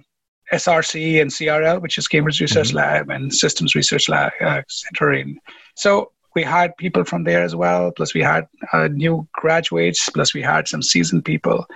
SRC 0.52 1.20
and 1.20 1.30
CRL, 1.30 1.82
which 1.82 1.98
is 1.98 2.08
Cambridge 2.08 2.40
Research 2.40 2.68
mm-hmm. 2.68 2.76
Lab 2.76 3.10
and 3.10 3.32
Systems 3.32 3.74
Research 3.74 4.08
Lab 4.08 4.32
uh, 4.40 4.62
Center. 4.68 5.12
In. 5.12 5.38
So 5.74 6.12
we 6.34 6.42
hired 6.42 6.76
people 6.78 7.04
from 7.04 7.24
there 7.24 7.42
as 7.42 7.54
well. 7.54 7.90
Plus 7.92 8.14
we 8.14 8.22
had 8.22 8.46
uh, 8.72 8.88
new 8.88 9.26
graduates. 9.32 10.08
Plus 10.08 10.32
we 10.34 10.42
had 10.42 10.68
some 10.68 10.82
seasoned 10.82 11.24
people. 11.24 11.66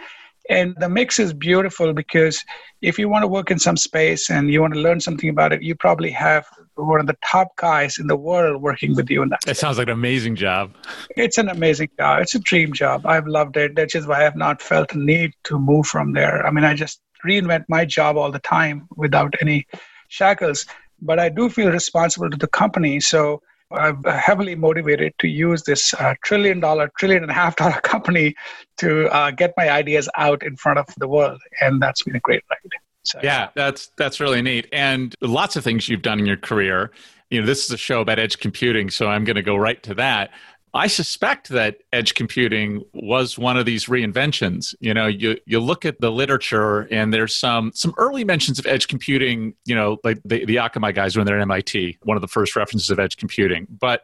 And 0.50 0.74
the 0.80 0.88
mix 0.88 1.20
is 1.20 1.32
beautiful 1.32 1.92
because 1.92 2.44
if 2.82 2.98
you 2.98 3.08
want 3.08 3.22
to 3.22 3.28
work 3.28 3.52
in 3.52 3.58
some 3.60 3.76
space 3.76 4.30
and 4.30 4.50
you 4.50 4.60
want 4.60 4.74
to 4.74 4.80
learn 4.80 4.98
something 4.98 5.30
about 5.30 5.52
it, 5.52 5.62
you 5.62 5.76
probably 5.76 6.10
have 6.10 6.44
one 6.74 6.98
of 6.98 7.06
the 7.06 7.16
top 7.24 7.54
guys 7.56 7.98
in 7.98 8.08
the 8.08 8.16
world 8.16 8.60
working 8.60 8.96
with 8.96 9.08
you 9.08 9.22
in 9.22 9.28
that. 9.28 9.38
It 9.46 9.56
sounds 9.56 9.78
like 9.78 9.86
an 9.86 9.94
amazing 9.94 10.34
job. 10.34 10.74
It's 11.10 11.38
an 11.38 11.48
amazing 11.48 11.90
job. 11.96 12.22
It's 12.22 12.34
a 12.34 12.40
dream 12.40 12.72
job. 12.72 13.06
I've 13.06 13.28
loved 13.28 13.56
it. 13.56 13.76
That's 13.76 13.92
just 13.92 14.08
why 14.08 14.20
I 14.20 14.24
have 14.24 14.34
not 14.34 14.60
felt 14.60 14.92
a 14.92 14.98
need 14.98 15.34
to 15.44 15.56
move 15.56 15.86
from 15.86 16.14
there. 16.14 16.44
I 16.44 16.50
mean, 16.50 16.64
I 16.64 16.74
just 16.74 17.00
reinvent 17.24 17.66
my 17.68 17.84
job 17.84 18.16
all 18.16 18.32
the 18.32 18.40
time 18.40 18.88
without 18.96 19.34
any 19.40 19.68
shackles. 20.08 20.66
But 21.00 21.20
I 21.20 21.28
do 21.28 21.48
feel 21.48 21.70
responsible 21.70 22.28
to 22.28 22.36
the 22.36 22.48
company. 22.48 22.98
So 22.98 23.40
I'm 23.72 24.02
heavily 24.04 24.54
motivated 24.54 25.14
to 25.20 25.28
use 25.28 25.62
this 25.62 25.94
uh, 25.94 26.14
trillion 26.24 26.60
dollar, 26.60 26.90
trillion 26.98 27.22
and 27.22 27.30
a 27.30 27.34
half 27.34 27.56
dollar 27.56 27.80
company 27.82 28.34
to 28.78 29.08
uh, 29.14 29.30
get 29.30 29.54
my 29.56 29.70
ideas 29.70 30.08
out 30.16 30.42
in 30.42 30.56
front 30.56 30.78
of 30.78 30.86
the 30.96 31.08
world. 31.08 31.40
And 31.60 31.80
that's 31.80 32.02
been 32.02 32.16
a 32.16 32.20
great 32.20 32.42
ride. 32.50 32.70
So, 33.02 33.18
yeah, 33.22 33.48
that's 33.54 33.90
that's 33.96 34.20
really 34.20 34.42
neat. 34.42 34.68
And 34.72 35.14
lots 35.20 35.56
of 35.56 35.64
things 35.64 35.88
you've 35.88 36.02
done 36.02 36.18
in 36.18 36.26
your 36.26 36.36
career. 36.36 36.90
You 37.30 37.40
know, 37.40 37.46
this 37.46 37.64
is 37.64 37.70
a 37.70 37.76
show 37.76 38.00
about 38.00 38.18
edge 38.18 38.38
computing, 38.38 38.90
so 38.90 39.08
I'm 39.08 39.24
going 39.24 39.36
to 39.36 39.42
go 39.42 39.56
right 39.56 39.82
to 39.84 39.94
that. 39.94 40.30
I 40.72 40.86
suspect 40.86 41.48
that 41.48 41.78
edge 41.92 42.14
computing 42.14 42.84
was 42.94 43.36
one 43.36 43.56
of 43.56 43.66
these 43.66 43.86
reinventions. 43.86 44.74
You 44.80 44.94
know, 44.94 45.06
you 45.06 45.36
you 45.44 45.58
look 45.58 45.84
at 45.84 46.00
the 46.00 46.12
literature 46.12 46.82
and 46.92 47.12
there's 47.12 47.34
some 47.34 47.72
some 47.74 47.92
early 47.96 48.24
mentions 48.24 48.58
of 48.58 48.66
edge 48.66 48.86
computing. 48.86 49.54
You 49.64 49.74
know, 49.74 49.98
like 50.04 50.20
the 50.24 50.44
the 50.44 50.56
Akamai 50.56 50.94
guys 50.94 51.16
when 51.16 51.26
they're 51.26 51.38
at 51.38 51.42
MIT, 51.42 51.98
one 52.02 52.16
of 52.16 52.20
the 52.20 52.28
first 52.28 52.54
references 52.54 52.90
of 52.90 53.00
edge 53.00 53.16
computing. 53.16 53.66
But 53.68 54.02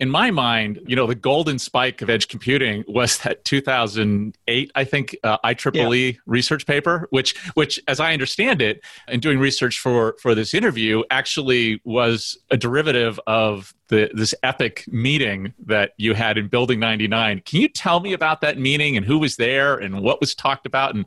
in 0.00 0.10
my 0.10 0.30
mind, 0.30 0.80
you 0.86 0.94
know, 0.94 1.06
the 1.06 1.14
golden 1.14 1.58
spike 1.58 2.02
of 2.02 2.08
edge 2.08 2.28
computing 2.28 2.84
was 2.86 3.18
that 3.18 3.44
2008, 3.44 4.72
I 4.74 4.84
think, 4.84 5.16
uh, 5.24 5.38
IEEE 5.44 6.12
yeah. 6.12 6.18
research 6.26 6.66
paper, 6.66 7.08
which, 7.10 7.36
which, 7.54 7.80
as 7.88 7.98
I 7.98 8.12
understand 8.12 8.62
it, 8.62 8.80
in 9.08 9.18
doing 9.18 9.38
research 9.38 9.80
for 9.80 10.16
for 10.20 10.34
this 10.34 10.54
interview, 10.54 11.02
actually 11.10 11.80
was 11.84 12.38
a 12.50 12.56
derivative 12.56 13.18
of 13.26 13.74
the 13.88 14.10
this 14.14 14.34
epic 14.42 14.84
meeting 14.88 15.52
that 15.66 15.92
you 15.96 16.14
had 16.14 16.38
in 16.38 16.48
Building 16.48 16.78
99. 16.78 17.42
Can 17.44 17.60
you 17.60 17.68
tell 17.68 17.98
me 17.98 18.12
about 18.12 18.40
that 18.42 18.58
meeting 18.58 18.96
and 18.96 19.04
who 19.04 19.18
was 19.18 19.36
there 19.36 19.76
and 19.76 20.00
what 20.00 20.20
was 20.20 20.34
talked 20.34 20.66
about 20.66 20.94
and 20.94 21.06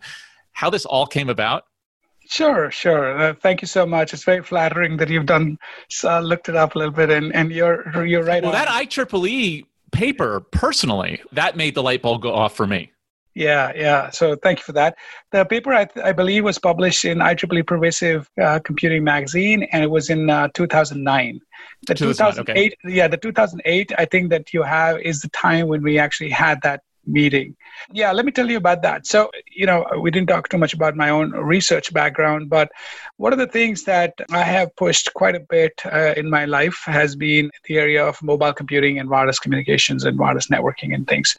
how 0.52 0.70
this 0.70 0.86
all 0.86 1.08
came 1.08 1.30
about? 1.30 1.66
Sure, 2.32 2.72
sure. 2.72 3.20
Uh, 3.20 3.34
thank 3.34 3.62
you 3.62 3.68
so 3.68 3.86
much. 3.86 4.14
It's 4.14 4.24
very 4.24 4.42
flattering 4.42 4.96
that 4.98 5.10
you've 5.10 5.26
done 5.26 5.58
uh, 6.06 6.22
looked 6.22 6.48
it 6.48 6.56
up 6.56 6.76
a 6.76 6.78
little 6.78 6.94
bit, 6.94 7.10
and, 7.10 7.36
and 7.36 7.52
you're 7.52 8.06
you're 8.06 8.24
right. 8.24 8.42
Well, 8.42 8.56
on. 8.56 8.58
that 8.58 8.70
IEEE 8.70 9.66
paper, 9.92 10.40
personally, 10.40 11.22
that 11.34 11.58
made 11.58 11.76
the 11.76 11.84
light 11.84 12.02
bulb 12.02 12.22
go 12.22 12.34
off 12.34 12.56
for 12.56 12.66
me. 12.66 12.94
Yeah, 13.36 13.74
yeah. 13.76 14.10
So 14.12 14.38
thank 14.38 14.60
you 14.60 14.64
for 14.64 14.72
that. 14.74 14.96
The 15.32 15.44
paper, 15.44 15.74
I, 15.74 15.84
th- 15.84 16.06
I 16.06 16.14
believe, 16.14 16.46
was 16.46 16.58
published 16.58 17.04
in 17.04 17.18
IEEE 17.18 17.68
Pervasive 17.68 18.30
uh, 18.42 18.60
Computing 18.60 19.04
magazine, 19.04 19.64
and 19.74 19.84
it 19.84 19.92
was 19.92 20.10
in 20.10 20.30
uh, 20.30 20.48
2009. 20.54 21.38
The 21.88 21.96
2008, 21.96 22.48
okay. 22.86 22.94
yeah, 22.96 23.10
the 23.10 23.18
2008. 23.18 23.92
I 23.98 24.06
think 24.06 24.30
that 24.30 24.54
you 24.54 24.64
have 24.64 25.02
is 25.02 25.20
the 25.20 25.30
time 25.30 25.68
when 25.68 25.84
we 25.84 26.00
actually 26.00 26.30
had 26.30 26.62
that 26.62 26.82
meeting. 27.06 27.56
Yeah, 27.92 28.12
let 28.12 28.26
me 28.26 28.32
tell 28.32 28.50
you 28.50 28.58
about 28.58 28.82
that. 28.84 29.08
So, 29.08 29.32
you 29.50 29.66
know, 29.66 29.86
we 30.00 30.12
didn't 30.12 30.30
talk 30.30 30.50
too 30.50 30.58
much 30.58 30.74
about 30.74 30.96
my 30.96 31.10
own 31.10 31.32
research 31.32 31.94
background, 31.94 32.50
but 32.50 32.72
one 33.18 33.34
of 33.34 33.40
the 33.40 33.48
things 33.48 33.84
that 33.86 34.14
I 34.32 34.44
have 34.44 34.76
pushed 34.76 35.14
quite 35.14 35.36
a 35.36 35.40
bit 35.40 35.82
uh, 35.86 36.14
in 36.16 36.30
my 36.30 36.46
life 36.46 36.80
has 36.86 37.16
been 37.16 37.50
the 37.66 37.78
area 37.78 38.06
of 38.06 38.22
mobile 38.22 38.54
computing 38.54 39.00
and 39.00 39.10
wireless 39.10 39.40
communications 39.40 40.06
and 40.06 40.18
wireless 40.18 40.48
networking 40.48 40.94
and 40.94 41.08
things. 41.08 41.36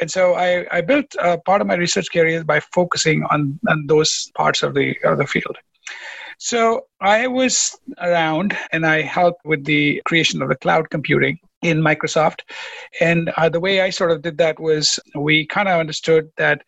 And 0.00 0.10
so 0.10 0.34
I, 0.34 0.66
I 0.70 0.80
built 0.80 1.14
part 1.44 1.60
of 1.60 1.66
my 1.66 1.74
research 1.74 2.12
career 2.12 2.44
by 2.44 2.60
focusing 2.60 3.24
on, 3.30 3.58
on 3.68 3.86
those 3.86 4.30
parts 4.36 4.62
of 4.62 4.74
the, 4.74 4.96
of 5.04 5.18
the 5.18 5.26
field. 5.26 5.56
So 6.38 6.86
I 7.00 7.26
was 7.26 7.76
around 8.00 8.56
and 8.70 8.86
I 8.86 9.02
helped 9.02 9.44
with 9.44 9.64
the 9.64 10.00
creation 10.04 10.40
of 10.40 10.48
the 10.48 10.54
cloud 10.54 10.88
computing 10.88 11.40
in 11.62 11.78
Microsoft. 11.78 12.40
And 13.00 13.30
uh, 13.36 13.48
the 13.48 13.60
way 13.60 13.80
I 13.80 13.90
sort 13.90 14.10
of 14.10 14.22
did 14.22 14.38
that 14.38 14.60
was 14.60 14.98
we 15.14 15.46
kind 15.46 15.68
of 15.68 15.80
understood 15.80 16.30
that 16.36 16.62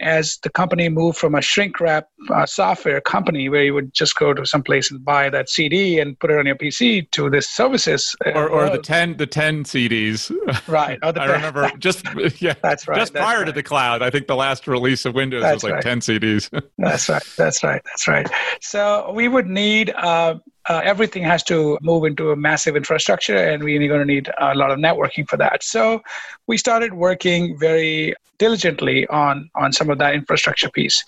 as 0.00 0.38
the 0.42 0.50
company 0.50 0.88
moved 0.88 1.18
from 1.18 1.34
a 1.34 1.42
shrink 1.42 1.78
wrap 1.78 2.08
uh, 2.30 2.46
software 2.46 3.00
company 3.00 3.48
where 3.48 3.62
you 3.62 3.74
would 3.74 3.92
just 3.92 4.16
go 4.16 4.32
to 4.32 4.44
some 4.46 4.62
place 4.62 4.90
and 4.90 5.04
buy 5.04 5.28
that 5.28 5.48
CD 5.50 6.00
and 6.00 6.18
put 6.18 6.30
it 6.30 6.38
on 6.38 6.46
your 6.46 6.56
PC 6.56 7.10
to 7.10 7.28
this 7.28 7.48
services 7.48 8.16
uh, 8.24 8.30
or, 8.30 8.48
or 8.48 8.70
the 8.70 8.78
10 8.78 9.18
the 9.18 9.26
10 9.26 9.64
CDs 9.64 10.30
right 10.66 10.98
I 11.02 11.26
remember 11.26 11.70
just 11.78 12.04
yeah 12.40 12.54
that's 12.62 12.88
right 12.88 12.98
just 12.98 13.12
that's 13.12 13.22
prior 13.22 13.38
right. 13.38 13.46
to 13.46 13.52
the 13.52 13.62
cloud 13.62 14.02
I 14.02 14.10
think 14.10 14.28
the 14.28 14.36
last 14.36 14.66
release 14.66 15.04
of 15.04 15.14
Windows 15.14 15.42
that's 15.42 15.62
was 15.62 15.64
like 15.64 15.74
right. 15.74 15.82
10 15.82 16.00
CDs 16.00 16.62
that's 16.78 17.08
right 17.08 17.22
that's 17.36 17.62
right 17.62 17.82
that's 17.84 18.08
right 18.08 18.28
so 18.60 19.12
we 19.14 19.28
would 19.28 19.46
need 19.46 19.90
uh, 19.90 20.36
uh, 20.68 20.80
everything 20.84 21.22
has 21.22 21.42
to 21.42 21.78
move 21.82 22.04
into 22.04 22.30
a 22.30 22.36
massive 22.36 22.76
infrastructure 22.76 23.36
and 23.36 23.62
we're 23.62 23.88
going 23.88 24.06
to 24.06 24.06
need 24.06 24.30
a 24.38 24.54
lot 24.54 24.70
of 24.70 24.78
networking 24.78 25.28
for 25.28 25.36
that. 25.36 25.62
So 25.62 26.02
we 26.46 26.56
started 26.56 26.94
working 26.94 27.58
very 27.58 28.14
diligently 28.38 29.06
on 29.08 29.50
on 29.54 29.72
some 29.72 29.90
of 29.90 29.98
that 29.98 30.14
infrastructure 30.14 30.70
piece. 30.70 31.04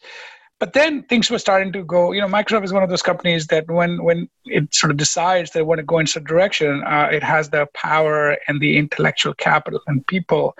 But 0.61 0.73
then 0.73 1.03
things 1.05 1.31
were 1.31 1.39
starting 1.39 1.73
to 1.73 1.85
go 1.85 2.13
you 2.13 2.21
know 2.21 2.29
microsoft 2.29 2.65
is 2.65 2.73
one 2.73 2.83
of 2.83 2.89
those 2.89 3.03
companies 3.03 3.47
that 3.49 3.69
when 3.69 4.03
when 4.03 4.29
it 4.47 4.75
sort 4.75 4.91
of 4.91 4.97
decides 4.97 5.51
they 5.51 5.63
want 5.63 5.79
to 5.79 5.85
go 5.85 5.99
in 5.99 6.07
some 6.07 6.25
direction 6.25 6.83
uh, 6.85 7.09
it 7.13 7.23
has 7.23 7.51
the 7.51 7.67
power 7.75 8.37
and 8.49 8.61
the 8.61 8.77
intellectual 8.77 9.35
capital 9.35 9.81
and 9.87 10.07
people 10.07 10.57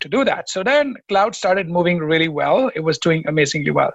to 0.00 0.08
do 0.08 0.24
that. 0.24 0.48
So 0.48 0.62
then 0.62 0.94
cloud 1.08 1.34
started 1.34 1.68
moving 1.68 1.98
really 1.98 2.28
well. 2.28 2.70
It 2.74 2.80
was 2.80 2.98
doing 2.98 3.24
amazingly 3.26 3.70
well. 3.70 3.92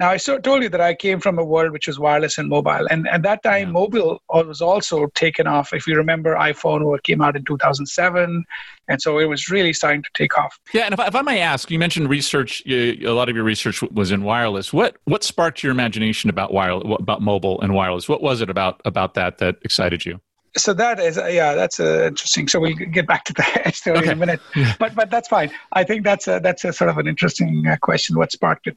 Now, 0.00 0.10
I 0.10 0.16
so 0.16 0.38
told 0.38 0.62
you 0.62 0.68
that 0.68 0.80
I 0.80 0.94
came 0.94 1.20
from 1.20 1.38
a 1.38 1.44
world 1.44 1.72
which 1.72 1.86
was 1.86 1.98
wireless 1.98 2.38
and 2.38 2.48
mobile. 2.48 2.86
And 2.90 3.08
at 3.08 3.22
that 3.22 3.42
time, 3.42 3.68
yeah. 3.68 3.72
mobile 3.72 4.22
was 4.28 4.60
also 4.60 5.06
taken 5.14 5.46
off. 5.46 5.72
If 5.72 5.86
you 5.86 5.96
remember, 5.96 6.34
iPhone 6.34 7.02
came 7.02 7.22
out 7.22 7.36
in 7.36 7.44
2007. 7.44 8.44
And 8.88 9.02
so 9.02 9.18
it 9.18 9.24
was 9.24 9.48
really 9.50 9.72
starting 9.72 10.02
to 10.02 10.10
take 10.14 10.38
off. 10.38 10.58
Yeah. 10.72 10.82
And 10.82 10.94
if 10.94 11.00
I, 11.00 11.06
if 11.06 11.14
I 11.14 11.22
may 11.22 11.40
ask, 11.40 11.70
you 11.70 11.78
mentioned 11.78 12.08
research, 12.08 12.62
a 12.66 13.08
lot 13.08 13.28
of 13.28 13.34
your 13.34 13.44
research 13.44 13.82
was 13.82 14.12
in 14.12 14.22
wireless. 14.22 14.72
What, 14.72 14.96
what 15.04 15.24
sparked 15.24 15.62
your 15.62 15.72
imagination 15.72 16.30
about 16.30 16.52
wireless, 16.52 16.96
about 17.00 17.22
mobile 17.22 17.60
and 17.60 17.74
wireless? 17.74 18.08
What 18.08 18.22
was 18.22 18.40
it 18.40 18.50
about, 18.50 18.80
about 18.84 19.14
that 19.14 19.38
that 19.38 19.56
excited 19.62 20.04
you? 20.04 20.20
So 20.56 20.72
that 20.74 20.98
is 21.00 21.16
yeah 21.16 21.54
that's 21.54 21.80
uh, 21.80 22.04
interesting. 22.06 22.48
So 22.48 22.60
we'll 22.60 22.74
get 22.74 23.06
back 23.06 23.24
to 23.24 23.32
the 23.32 23.70
story 23.74 23.98
okay. 23.98 24.06
in 24.06 24.12
a 24.12 24.16
minute. 24.16 24.40
But 24.78 24.94
but 24.94 25.10
that's 25.10 25.28
fine. 25.28 25.50
I 25.72 25.84
think 25.84 26.04
that's 26.04 26.28
a, 26.28 26.40
that's 26.42 26.64
a 26.64 26.72
sort 26.72 26.90
of 26.90 26.98
an 26.98 27.06
interesting 27.06 27.66
uh, 27.66 27.76
question 27.80 28.16
what 28.16 28.32
sparked 28.32 28.66
it. 28.66 28.76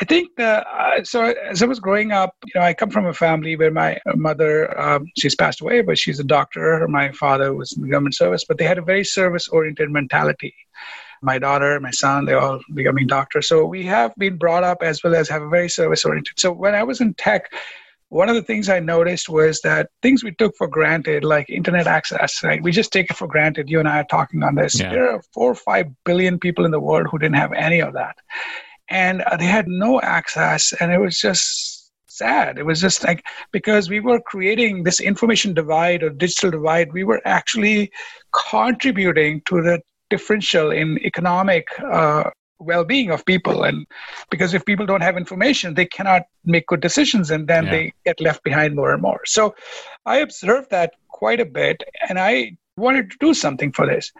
I 0.00 0.04
think 0.04 0.38
uh, 0.38 0.62
so 1.04 1.24
as 1.24 1.62
i 1.62 1.66
was 1.66 1.80
growing 1.80 2.12
up 2.12 2.34
you 2.44 2.52
know 2.54 2.66
i 2.66 2.74
come 2.74 2.90
from 2.90 3.06
a 3.06 3.14
family 3.14 3.56
where 3.56 3.70
my 3.70 3.98
mother 4.14 4.78
um, 4.78 5.06
she's 5.16 5.34
passed 5.34 5.62
away 5.62 5.80
but 5.80 5.98
she's 5.98 6.20
a 6.20 6.24
doctor. 6.24 6.86
My 6.88 7.12
father 7.12 7.54
was 7.54 7.72
in 7.72 7.82
the 7.82 7.88
government 7.88 8.14
service 8.14 8.44
but 8.44 8.58
they 8.58 8.64
had 8.64 8.78
a 8.78 8.82
very 8.82 9.04
service 9.04 9.48
oriented 9.48 9.90
mentality. 9.90 10.54
My 11.22 11.38
daughter, 11.38 11.80
my 11.80 11.92
son, 11.92 12.26
they're 12.26 12.38
all 12.38 12.60
becoming 12.74 13.06
doctors. 13.06 13.48
So 13.48 13.64
we 13.64 13.84
have 13.86 14.14
been 14.16 14.36
brought 14.36 14.64
up 14.64 14.82
as 14.82 15.02
well 15.02 15.14
as 15.14 15.30
have 15.30 15.42
a 15.42 15.48
very 15.48 15.70
service 15.70 16.04
oriented. 16.04 16.38
So 16.38 16.52
when 16.52 16.74
I 16.74 16.82
was 16.82 17.00
in 17.00 17.14
tech, 17.14 17.50
one 18.08 18.28
of 18.28 18.36
the 18.36 18.42
things 18.42 18.68
I 18.68 18.80
noticed 18.80 19.28
was 19.28 19.60
that 19.62 19.90
things 20.00 20.22
we 20.22 20.32
took 20.32 20.56
for 20.56 20.68
granted, 20.68 21.24
like 21.24 21.50
internet 21.50 21.86
access, 21.86 22.42
right? 22.44 22.62
We 22.62 22.70
just 22.70 22.92
take 22.92 23.10
it 23.10 23.16
for 23.16 23.26
granted. 23.26 23.68
You 23.68 23.80
and 23.80 23.88
I 23.88 24.00
are 24.00 24.04
talking 24.04 24.42
on 24.42 24.54
this. 24.54 24.78
Yeah. 24.78 24.92
There 24.92 25.10
are 25.10 25.22
four 25.34 25.50
or 25.50 25.56
five 25.56 25.86
billion 26.04 26.38
people 26.38 26.64
in 26.64 26.70
the 26.70 26.80
world 26.80 27.08
who 27.10 27.18
didn't 27.18 27.36
have 27.36 27.52
any 27.52 27.80
of 27.80 27.94
that. 27.94 28.16
And 28.88 29.22
uh, 29.22 29.36
they 29.36 29.46
had 29.46 29.66
no 29.66 30.00
access, 30.00 30.72
and 30.80 30.92
it 30.92 30.98
was 30.98 31.18
just 31.18 31.90
sad. 32.06 32.58
It 32.58 32.64
was 32.64 32.80
just 32.80 33.02
like 33.04 33.26
because 33.52 33.90
we 33.90 33.98
were 33.98 34.20
creating 34.20 34.84
this 34.84 35.00
information 35.00 35.54
divide 35.54 36.04
or 36.04 36.10
digital 36.10 36.52
divide, 36.52 36.92
we 36.92 37.02
were 37.02 37.20
actually 37.24 37.90
contributing 38.32 39.42
to 39.48 39.62
the 39.62 39.80
differential 40.08 40.70
in 40.70 40.98
economic 41.04 41.66
uh, 41.80 42.30
well-being 42.58 43.10
of 43.10 43.24
people 43.26 43.64
and 43.64 43.86
because 44.30 44.54
if 44.54 44.64
people 44.64 44.86
don't 44.86 45.02
have 45.02 45.16
information 45.16 45.74
they 45.74 45.84
cannot 45.84 46.22
make 46.44 46.66
good 46.66 46.80
decisions 46.80 47.30
and 47.30 47.48
then 47.48 47.64
yeah. 47.64 47.70
they 47.70 47.92
get 48.04 48.20
left 48.20 48.42
behind 48.44 48.74
more 48.74 48.92
and 48.92 49.02
more 49.02 49.20
so 49.26 49.54
i 50.06 50.18
observed 50.18 50.70
that 50.70 50.94
quite 51.08 51.40
a 51.40 51.44
bit 51.44 51.82
and 52.08 52.18
i 52.18 52.56
wanted 52.76 53.10
to 53.10 53.16
do 53.20 53.34
something 53.34 53.72
for 53.72 53.86
this 53.86 54.10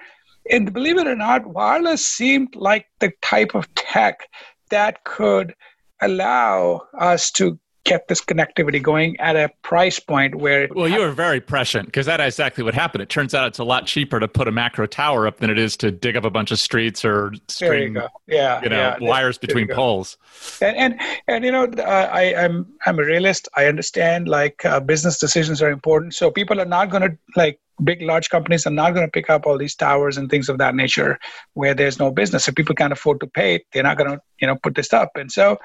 and 0.50 0.72
believe 0.72 0.98
it 0.98 1.06
or 1.06 1.16
not 1.16 1.46
wireless 1.46 2.04
seemed 2.06 2.54
like 2.54 2.86
the 3.00 3.12
type 3.22 3.54
of 3.54 3.72
tech 3.74 4.28
that 4.70 5.02
could 5.04 5.54
allow 6.02 6.82
us 6.98 7.30
to 7.30 7.58
kept 7.86 8.08
this 8.08 8.20
connectivity 8.20 8.82
going 8.82 9.18
at 9.20 9.36
a 9.36 9.48
price 9.62 10.00
point 10.00 10.34
where 10.34 10.68
well 10.74 10.88
you 10.88 10.98
were 10.98 11.12
very 11.12 11.40
prescient 11.40 11.86
because 11.86 12.04
that 12.04 12.20
is 12.20 12.34
exactly 12.34 12.64
what 12.64 12.74
happened. 12.74 13.00
It 13.00 13.08
turns 13.08 13.32
out 13.32 13.46
it's 13.46 13.60
a 13.60 13.64
lot 13.64 13.86
cheaper 13.86 14.18
to 14.18 14.28
put 14.28 14.48
a 14.48 14.52
macro 14.52 14.86
tower 14.86 15.26
up 15.26 15.38
than 15.38 15.50
it 15.50 15.58
is 15.58 15.76
to 15.78 15.92
dig 15.92 16.16
up 16.16 16.24
a 16.24 16.30
bunch 16.30 16.50
of 16.50 16.58
streets 16.58 17.04
or 17.04 17.32
string 17.48 17.94
you 17.94 18.02
yeah 18.26 18.60
you 18.62 18.68
know 18.68 18.76
yeah, 18.76 18.96
wires 19.00 19.38
between 19.38 19.68
poles. 19.68 20.18
And 20.60 20.76
and 20.76 21.00
and 21.28 21.44
you 21.44 21.52
know 21.52 21.64
uh, 21.78 22.08
i 22.12 22.34
i'm 22.34 22.66
i'm 22.84 22.98
a 22.98 23.04
realist. 23.04 23.48
I 23.56 23.66
understand 23.66 24.28
like 24.28 24.64
uh, 24.64 24.80
business 24.80 25.18
decisions 25.18 25.62
are 25.62 25.70
important. 25.70 26.14
So 26.14 26.30
people 26.30 26.60
are 26.60 26.66
not 26.66 26.90
going 26.90 27.02
to 27.02 27.16
like 27.36 27.60
big 27.84 28.02
large 28.02 28.30
companies 28.30 28.66
are 28.66 28.70
not 28.70 28.94
going 28.94 29.06
to 29.06 29.10
pick 29.12 29.30
up 29.30 29.46
all 29.46 29.58
these 29.58 29.76
towers 29.76 30.16
and 30.16 30.28
things 30.28 30.48
of 30.48 30.58
that 30.58 30.74
nature 30.74 31.18
where 31.54 31.74
there's 31.74 32.00
no 32.00 32.10
business. 32.10 32.48
If 32.48 32.56
people 32.56 32.74
can't 32.74 32.92
afford 32.92 33.20
to 33.20 33.28
pay 33.28 33.64
they're 33.72 33.84
not 33.84 33.96
going 33.96 34.10
to 34.10 34.20
you 34.40 34.48
know 34.48 34.56
put 34.56 34.74
this 34.74 34.92
up. 34.92 35.12
And 35.14 35.30
so 35.30 35.58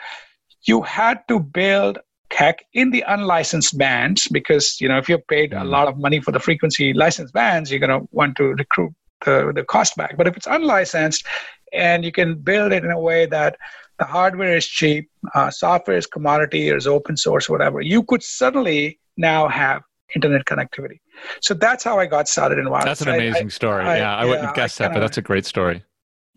you 0.64 0.82
had 0.82 1.28
to 1.28 1.40
build 1.40 2.00
tech 2.32 2.64
in 2.74 2.92
the 2.92 3.04
unlicensed 3.08 3.78
bands 3.78 4.28
because 4.30 4.80
you 4.80 4.88
know 4.88 4.98
if 4.98 5.08
you're 5.10 5.20
paid 5.30 5.54
a 5.54 5.58
mm. 5.58 5.70
lot 5.70 5.88
of 5.88 5.98
money 5.98 6.20
for 6.20 6.32
the 6.32 6.40
frequency 6.40 6.94
licensed 6.94 7.34
bands 7.34 7.70
you're 7.70 7.80
going 7.80 8.00
to 8.00 8.08
want 8.12 8.36
to 8.38 8.46
recruit 8.46 8.94
the, 9.26 9.52
the 9.54 9.64
cost 9.64 9.96
back. 9.96 10.18
But 10.18 10.28
if 10.28 10.36
it's 10.38 10.48
unlicensed 10.48 11.26
and 11.74 12.04
you 12.04 12.12
can 12.12 12.36
build 12.36 12.72
it 12.72 12.84
in 12.84 12.92
a 12.92 13.00
way 13.00 13.26
that 13.28 13.58
the 14.00 14.06
hardware 14.06 14.58
is 14.58 14.68
cheap 14.68 15.10
uh, 15.36 15.50
software 15.50 15.98
is 15.98 16.08
commodity 16.08 16.72
or 16.72 16.78
is 16.78 16.88
open 16.88 17.16
source 17.16 17.48
whatever 17.48 17.82
you 17.82 18.04
could 18.04 18.24
suddenly 18.24 19.00
now 19.18 19.48
have 19.48 19.84
internet 20.16 20.46
connectivity. 20.46 21.00
So 21.42 21.54
that's 21.54 21.84
how 21.84 22.00
i 22.00 22.06
got 22.06 22.28
started 22.28 22.60
in 22.60 22.70
wireless. 22.70 23.00
That's 23.00 23.02
an 23.02 23.10
amazing 23.10 23.48
I, 23.48 23.50
story. 23.50 23.84
I, 23.86 23.98
yeah 23.98 24.16
i, 24.16 24.26
wouldn't 24.26 24.46
have 24.46 24.56
guessed 24.56 24.78
that 24.80 24.94
but 24.94 25.00
that's 25.00 25.18
a 25.18 25.22
great 25.22 25.46
story 25.46 25.84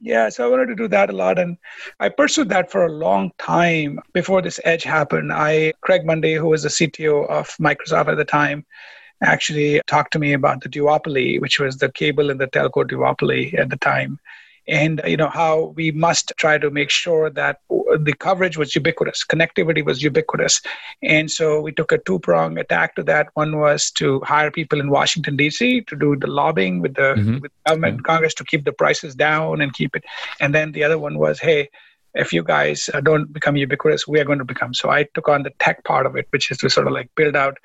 yeah, 0.01 0.29
so 0.29 0.45
I 0.45 0.51
wanted 0.51 0.67
to 0.67 0.75
do 0.75 0.89
that 0.89 1.11
a 1.11 1.13
lot, 1.13 1.39
and 1.39 1.57
I 2.01 2.09
pursued 2.09 2.49
that 2.51 2.71
for 2.71 2.87
a 2.87 2.93
long 2.93 3.33
time 3.39 4.01
before 4.13 4.43
this 4.43 4.61
edge 4.65 4.83
happened. 4.83 5.33
I 5.33 5.73
Craig 5.81 6.03
Mundie, 6.05 6.39
who 6.39 6.49
was 6.49 6.63
the 6.63 6.69
CTO 6.69 7.29
of 7.29 7.49
Microsoft 7.59 8.09
at 8.09 8.17
the 8.17 8.25
time, 8.25 8.67
actually 9.23 9.81
talked 9.87 10.13
to 10.13 10.19
me 10.19 10.33
about 10.33 10.61
the 10.63 10.69
duopoly, 10.69 11.41
which 11.41 11.59
was 11.59 11.79
the 11.79 11.91
cable 11.93 12.31
and 12.31 12.41
the 12.41 12.49
telco 12.49 12.85
duopoly 12.85 13.59
at 13.59 13.71
the 13.71 13.77
time. 13.79 14.19
And 14.67 15.01
you 15.07 15.17
know 15.17 15.29
how 15.29 15.73
we 15.77 15.91
must 15.91 16.33
try 16.37 16.57
to 16.57 16.71
make 16.71 16.91
sure 16.91 17.29
that 17.31 17.61
the 18.01 18.15
coverage 18.19 18.57
was 18.57 18.75
ubiquitous 18.75 19.25
connectivity 19.25 19.85
was 19.85 20.03
ubiquitous 20.03 20.61
and 21.03 21.31
so 21.31 21.61
we 21.61 21.73
took 21.73 21.93
a 21.93 21.99
two 21.99 22.19
prong 22.19 22.57
attack 22.59 22.95
to 22.95 23.03
that 23.03 23.29
one 23.35 23.59
was 23.59 23.91
to 23.91 24.21
hire 24.21 24.51
people 24.51 24.81
in 24.81 24.91
washington 24.91 25.37
d.c 25.37 25.83
to 25.83 25.97
do 25.97 26.17
the 26.17 26.27
lobbying 26.27 26.81
with 26.81 26.95
the 26.95 27.15
mm-hmm. 27.17 27.39
with 27.41 27.53
government 27.67 27.99
yeah. 27.99 28.03
congress 28.03 28.35
to 28.35 28.45
keep 28.45 28.65
the 28.65 28.73
prices 28.73 29.15
down 29.15 29.61
and 29.61 29.75
keep 29.75 29.95
it 29.95 30.05
and 30.41 30.55
then 30.55 30.73
the 30.73 30.83
other 30.83 30.99
one 30.99 31.19
was 31.19 31.39
hey 31.39 31.69
if 32.15 32.33
you 32.33 32.43
guys 32.43 32.89
uh, 32.95 33.01
don't 33.01 33.33
become 33.33 33.57
ubiquitous 33.57 34.09
we 34.09 34.21
are 34.21 34.25
going 34.25 34.39
to 34.39 34.45
become 34.45 34.73
so 34.73 34.89
i 34.91 35.03
took 35.15 35.29
on 35.29 35.43
the 35.43 35.53
tech 35.59 35.85
part 35.85 36.07
of 36.07 36.17
it 36.17 36.27
which 36.31 36.51
is 36.51 36.59
to 36.59 36.71
sort 36.71 36.87
of 36.87 36.93
like 36.93 37.11
build 37.17 37.37
out 37.37 37.59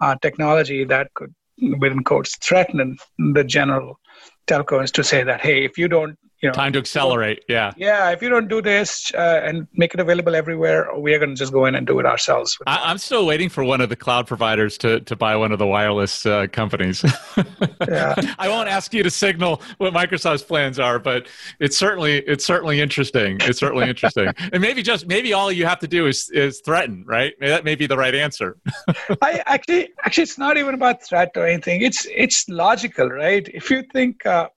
uh, 0.00 0.14
technology 0.20 0.84
that 0.84 1.12
could 1.14 1.34
within 1.78 2.02
quotes 2.02 2.36
threaten 2.38 2.96
the 3.34 3.44
general 3.44 3.98
telcos 4.46 4.90
to 4.90 5.04
say 5.04 5.22
that 5.22 5.40
hey 5.40 5.64
if 5.64 5.78
you 5.78 5.88
don't 5.88 6.18
you 6.42 6.48
know, 6.48 6.52
time 6.52 6.72
to 6.72 6.78
accelerate. 6.78 7.44
Yeah. 7.48 7.72
Yeah. 7.76 8.10
If 8.10 8.20
you 8.20 8.28
don't 8.28 8.48
do 8.48 8.60
this 8.60 9.12
uh, 9.14 9.40
and 9.44 9.68
make 9.74 9.94
it 9.94 10.00
available 10.00 10.34
everywhere, 10.34 10.88
we 10.98 11.14
are 11.14 11.18
going 11.18 11.30
to 11.30 11.36
just 11.36 11.52
go 11.52 11.66
in 11.66 11.76
and 11.76 11.86
do 11.86 12.00
it 12.00 12.06
ourselves. 12.06 12.58
I, 12.66 12.90
am 12.90 12.98
still 12.98 13.24
waiting 13.24 13.48
for 13.48 13.62
one 13.62 13.80
of 13.80 13.88
the 13.88 13.96
cloud 13.96 14.26
providers 14.26 14.76
to, 14.78 15.00
to 15.00 15.14
buy 15.14 15.36
one 15.36 15.52
of 15.52 15.60
the 15.60 15.66
wireless 15.66 16.26
uh, 16.26 16.48
companies. 16.48 17.04
yeah. 17.88 18.14
I 18.40 18.48
won't 18.48 18.68
ask 18.68 18.92
you 18.92 19.04
to 19.04 19.10
signal 19.10 19.62
what 19.78 19.94
Microsoft's 19.94 20.42
plans 20.42 20.80
are, 20.80 20.98
but 20.98 21.28
it's 21.60 21.78
certainly 21.78 22.18
it's 22.18 22.44
certainly 22.44 22.80
interesting. 22.80 23.38
It's 23.42 23.60
certainly 23.60 23.88
interesting. 23.88 24.28
and 24.52 24.60
maybe 24.60 24.82
just 24.82 25.06
maybe 25.06 25.32
all 25.32 25.52
you 25.52 25.64
have 25.64 25.78
to 25.78 25.88
do 25.88 26.08
is 26.08 26.28
is 26.30 26.60
threaten, 26.60 27.04
right? 27.06 27.34
That 27.40 27.64
may 27.64 27.76
be 27.76 27.86
the 27.86 27.96
right 27.96 28.14
answer. 28.14 28.56
I 29.22 29.42
actually 29.46 29.90
actually 30.04 30.24
it's 30.24 30.38
not 30.38 30.56
even 30.56 30.74
about 30.74 31.04
threat 31.04 31.30
or 31.36 31.46
anything. 31.46 31.82
It's 31.82 32.04
it's 32.10 32.48
logical, 32.48 33.08
right? 33.08 33.46
If 33.52 33.70
you 33.70 33.84
think. 33.92 34.26
Uh, 34.26 34.48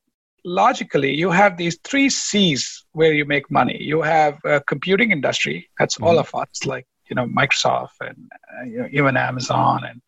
logically, 0.46 1.14
you 1.14 1.32
have 1.32 1.58
these 1.58 1.78
three 1.84 2.10
C's 2.10 2.86
where 2.94 3.12
you 3.12 3.26
make 3.26 3.52
money. 3.52 3.78
You 3.82 4.02
have 4.02 4.40
a 4.46 4.62
computing 4.62 5.12
industry, 5.12 5.70
that's 5.78 5.96
mm-hmm. 5.96 6.06
all 6.06 6.20
of 6.20 6.34
us, 6.34 6.66
like 6.66 6.86
you 7.10 7.16
know 7.16 7.26
Microsoft 7.26 7.98
and 8.00 8.32
uh, 8.58 8.64
you 8.64 8.78
know, 8.78 8.88
even 8.92 9.18
Amazon 9.18 9.84
and 9.84 10.02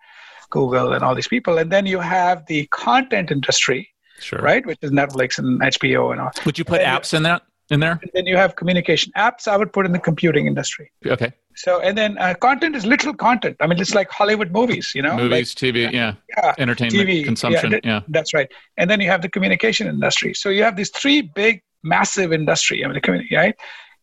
Google 0.49 0.93
and 0.93 1.03
all 1.03 1.15
these 1.15 1.27
people. 1.27 1.57
And 1.57 1.71
then 1.71 1.85
you 1.85 1.99
have 1.99 2.45
the 2.45 2.67
content 2.67 3.31
industry, 3.31 3.89
sure. 4.19 4.39
right, 4.39 4.65
which 4.65 4.79
is 4.81 4.91
Netflix 4.91 5.39
and 5.39 5.59
HBO 5.59 6.11
and 6.11 6.21
all. 6.21 6.31
Would 6.45 6.57
you 6.57 6.63
put 6.63 6.81
apps 6.81 7.13
in 7.13 7.23
that? 7.23 7.41
In 7.71 7.79
there? 7.79 7.99
And 8.01 8.11
then 8.13 8.25
you 8.25 8.37
have 8.37 8.55
communication 8.55 9.11
apps. 9.15 9.47
I 9.47 9.57
would 9.57 9.73
put 9.73 9.85
in 9.85 9.91
the 9.91 9.99
computing 9.99 10.47
industry. 10.47 10.91
Okay. 11.05 11.33
So 11.55 11.79
and 11.79 11.97
then 11.97 12.17
uh, 12.19 12.35
content 12.35 12.75
is 12.75 12.85
literal 12.85 13.15
content. 13.15 13.57
I 13.59 13.67
mean, 13.67 13.79
it's 13.79 13.95
like 13.95 14.11
Hollywood 14.11 14.51
movies, 14.51 14.91
you 14.93 15.01
know, 15.01 15.17
movies, 15.17 15.55
like, 15.61 15.73
TV, 15.73 15.91
yeah, 15.91 16.13
yeah, 16.37 16.53
entertainment, 16.59 17.09
TV, 17.09 17.25
consumption, 17.25 17.71
yeah, 17.71 17.79
yeah, 17.83 18.01
That's 18.09 18.33
right. 18.33 18.47
And 18.77 18.89
then 18.89 19.01
you 19.01 19.09
have 19.09 19.23
the 19.23 19.29
communication 19.29 19.87
industry. 19.87 20.35
So 20.35 20.49
you 20.49 20.63
have 20.63 20.75
these 20.75 20.91
three 20.91 21.23
big, 21.23 21.63
massive 21.83 22.31
industry. 22.31 22.83
I 22.83 22.87
mean, 22.87 22.93
the 22.93 23.01
community, 23.01 23.35
right? 23.35 23.55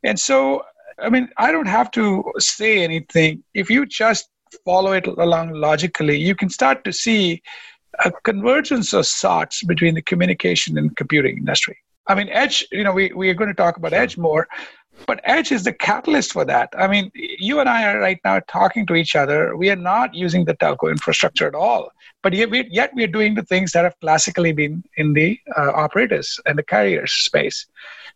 And 0.02 0.18
so, 0.18 0.64
I 0.98 1.08
mean, 1.10 1.28
I 1.38 1.52
don't 1.52 1.68
have 1.68 1.92
to 1.92 2.24
say 2.38 2.82
anything. 2.82 3.44
If 3.54 3.70
you 3.70 3.86
just 3.86 4.28
follow 4.64 4.92
it 4.92 5.06
along 5.06 5.52
logically, 5.52 6.18
you 6.18 6.34
can 6.34 6.48
start 6.48 6.82
to 6.84 6.92
see 6.92 7.40
a 8.04 8.10
convergence 8.24 8.92
of 8.92 9.06
sorts 9.06 9.62
between 9.62 9.94
the 9.94 10.02
communication 10.02 10.76
and 10.76 10.96
computing 10.96 11.38
industry. 11.38 11.76
I 12.06 12.14
mean, 12.14 12.28
Edge, 12.28 12.66
you 12.70 12.84
know, 12.84 12.92
we, 12.92 13.12
we 13.14 13.28
are 13.30 13.34
going 13.34 13.48
to 13.48 13.54
talk 13.54 13.76
about 13.76 13.92
Edge 13.92 14.18
more, 14.18 14.46
but 15.06 15.20
Edge 15.24 15.52
is 15.52 15.64
the 15.64 15.72
catalyst 15.72 16.32
for 16.32 16.44
that. 16.44 16.68
I 16.76 16.86
mean, 16.86 17.10
you 17.14 17.60
and 17.60 17.68
I 17.68 17.92
are 17.92 17.98
right 17.98 18.20
now 18.24 18.40
talking 18.46 18.86
to 18.86 18.94
each 18.94 19.16
other. 19.16 19.56
We 19.56 19.70
are 19.70 19.76
not 19.76 20.14
using 20.14 20.44
the 20.44 20.54
telco 20.54 20.90
infrastructure 20.90 21.48
at 21.48 21.54
all, 21.54 21.90
but 22.22 22.32
yet 22.32 22.50
we, 22.50 22.68
yet 22.70 22.92
we 22.94 23.04
are 23.04 23.08
doing 23.08 23.34
the 23.34 23.42
things 23.42 23.72
that 23.72 23.84
have 23.84 23.98
classically 24.00 24.52
been 24.52 24.84
in 24.96 25.12
the 25.12 25.38
uh, 25.56 25.72
operators 25.72 26.38
and 26.46 26.58
the 26.58 26.62
carriers 26.62 27.12
space. 27.12 27.66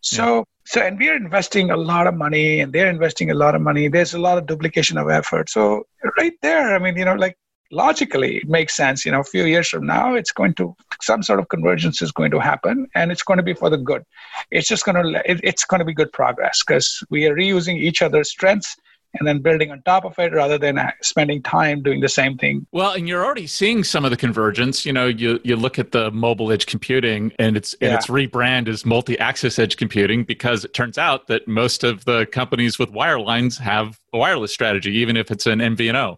So, 0.01 0.37
yeah. 0.37 0.43
so, 0.65 0.81
and 0.81 0.97
we 0.97 1.09
are 1.09 1.15
investing 1.15 1.71
a 1.71 1.77
lot 1.77 2.07
of 2.07 2.15
money, 2.15 2.61
and 2.61 2.71
they're 2.71 2.89
investing 2.89 3.31
a 3.31 3.35
lot 3.35 3.55
of 3.55 3.61
money. 3.61 3.87
There's 3.89 4.13
a 4.13 4.19
lot 4.19 4.37
of 4.37 4.45
duplication 4.45 4.97
of 4.97 5.09
effort. 5.09 5.49
So, 5.49 5.85
right 6.17 6.33
there, 6.41 6.75
I 6.75 6.79
mean, 6.79 6.95
you 6.95 7.05
know, 7.05 7.15
like 7.15 7.37
logically 7.71 8.37
it 8.37 8.47
makes 8.47 8.75
sense 8.75 9.05
you 9.05 9.11
know 9.11 9.19
a 9.19 9.23
few 9.23 9.45
years 9.45 9.69
from 9.69 9.85
now 9.85 10.15
it's 10.15 10.31
going 10.31 10.53
to 10.53 10.75
some 11.01 11.21
sort 11.21 11.39
of 11.39 11.47
convergence 11.49 12.01
is 12.01 12.11
going 12.11 12.31
to 12.31 12.39
happen 12.39 12.87
and 12.95 13.11
it's 13.11 13.23
going 13.23 13.37
to 13.37 13.43
be 13.43 13.53
for 13.53 13.69
the 13.69 13.77
good 13.77 14.03
it's 14.51 14.67
just 14.67 14.85
going 14.85 14.95
to 14.95 15.21
it's 15.25 15.65
going 15.65 15.79
to 15.79 15.85
be 15.85 15.93
good 15.93 16.11
progress 16.11 16.61
because 16.65 17.03
we 17.09 17.25
are 17.27 17.35
reusing 17.35 17.77
each 17.77 18.01
other's 18.01 18.29
strengths 18.29 18.75
and 19.15 19.27
then 19.27 19.41
building 19.41 19.71
on 19.71 19.81
top 19.83 20.05
of 20.05 20.17
it 20.19 20.33
rather 20.33 20.57
than 20.57 20.77
uh, 20.77 20.91
spending 21.01 21.41
time 21.41 21.81
doing 21.81 21.99
the 21.99 22.09
same 22.09 22.37
thing. 22.37 22.65
Well, 22.71 22.93
and 22.93 23.07
you're 23.07 23.25
already 23.25 23.47
seeing 23.47 23.83
some 23.83 24.05
of 24.05 24.11
the 24.11 24.17
convergence. 24.17 24.85
You 24.85 24.93
know, 24.93 25.07
you 25.07 25.39
you 25.43 25.55
look 25.55 25.79
at 25.79 25.91
the 25.91 26.11
mobile 26.11 26.51
edge 26.51 26.65
computing 26.65 27.31
and 27.39 27.57
it's 27.57 27.75
yeah. 27.81 27.89
and 27.89 27.97
its 27.97 28.07
rebrand 28.07 28.67
is 28.67 28.85
multi-access 28.85 29.57
edge 29.57 29.77
computing 29.77 30.23
because 30.23 30.63
it 30.63 30.73
turns 30.73 30.97
out 30.97 31.27
that 31.27 31.47
most 31.47 31.83
of 31.83 32.05
the 32.05 32.27
companies 32.27 32.77
with 32.77 32.91
wirelines 32.91 33.59
have 33.59 33.99
wireless 34.17 34.53
strategy, 34.53 34.91
even 34.97 35.17
if 35.17 35.31
it's 35.31 35.45
an 35.45 35.59
MVNO. 35.59 36.17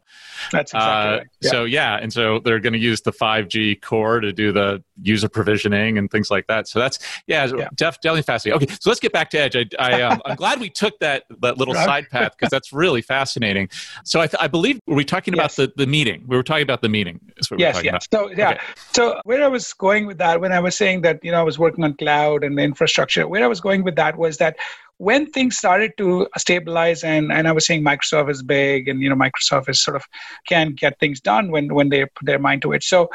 That's 0.51 0.71
exactly 0.71 1.13
uh, 1.13 1.17
right. 1.17 1.27
Yeah. 1.41 1.51
So 1.51 1.65
yeah, 1.65 1.97
and 1.97 2.11
so 2.11 2.39
they're 2.39 2.59
going 2.59 2.73
to 2.73 2.79
use 2.79 3.01
the 3.01 3.11
5G 3.11 3.81
core 3.81 4.19
to 4.19 4.31
do 4.31 4.51
the 4.51 4.83
user 5.01 5.29
provisioning 5.29 5.97
and 5.97 6.09
things 6.09 6.31
like 6.31 6.47
that. 6.47 6.67
So 6.67 6.79
that's 6.79 6.99
yeah, 7.27 7.45
yeah. 7.45 7.69
Def, 7.75 7.99
definitely 8.01 8.23
fascinating. 8.23 8.63
Okay, 8.63 8.75
so 8.79 8.89
let's 8.89 8.99
get 8.99 9.11
back 9.11 9.29
to 9.31 9.39
Edge. 9.39 9.55
I, 9.55 9.67
I 9.79 10.01
um, 10.01 10.21
I'm 10.25 10.35
glad 10.35 10.59
we 10.59 10.69
took 10.69 10.97
that 10.99 11.23
that 11.41 11.57
little 11.57 11.73
side 11.73 12.09
path 12.09 12.33
because 12.37 12.49
that's 12.49 12.73
really 12.73 13.01
fascinating. 13.01 13.69
So 14.03 14.19
I, 14.19 14.27
th- 14.27 14.41
I 14.41 14.47
believe 14.47 14.79
were 14.87 14.95
we 14.95 15.05
talking 15.05 15.35
yes. 15.35 15.57
about 15.57 15.75
the, 15.75 15.85
the 15.85 15.87
meeting? 15.87 16.23
We 16.27 16.35
were 16.35 16.43
talking 16.43 16.63
about 16.63 16.81
the 16.81 16.89
meeting. 16.89 17.19
yes, 17.57 17.83
yes. 17.83 18.07
About. 18.07 18.29
So 18.31 18.31
yeah, 18.35 18.51
okay. 18.51 18.59
so 18.93 19.19
where 19.23 19.43
I 19.43 19.47
was 19.47 19.73
going 19.73 20.05
with 20.07 20.17
that 20.19 20.41
when 20.41 20.51
I 20.51 20.59
was 20.59 20.75
saying 20.75 21.01
that 21.01 21.23
you 21.23 21.31
know 21.31 21.39
I 21.39 21.43
was 21.43 21.59
working 21.59 21.83
on 21.83 21.95
cloud 21.95 22.43
and 22.43 22.57
the 22.57 22.63
infrastructure, 22.63 23.27
where 23.27 23.43
I 23.43 23.47
was 23.47 23.61
going 23.61 23.83
with 23.83 23.95
that 23.95 24.17
was 24.17 24.37
that 24.37 24.57
when 25.01 25.25
things 25.31 25.57
started 25.57 25.91
to 25.97 26.27
stabilize 26.37 27.03
and, 27.03 27.31
and 27.31 27.47
i 27.47 27.51
was 27.51 27.65
saying 27.65 27.83
microsoft 27.83 28.29
is 28.29 28.43
big 28.43 28.87
and 28.87 29.01
you 29.01 29.09
know 29.09 29.15
microsoft 29.15 29.67
is 29.67 29.83
sort 29.83 29.95
of 29.95 30.03
can 30.47 30.73
get 30.73 30.99
things 30.99 31.19
done 31.19 31.49
when 31.49 31.73
when 31.73 31.89
they 31.89 32.05
put 32.05 32.25
their 32.25 32.39
mind 32.47 32.61
to 32.61 32.71
it. 32.73 32.83
So 32.83 33.09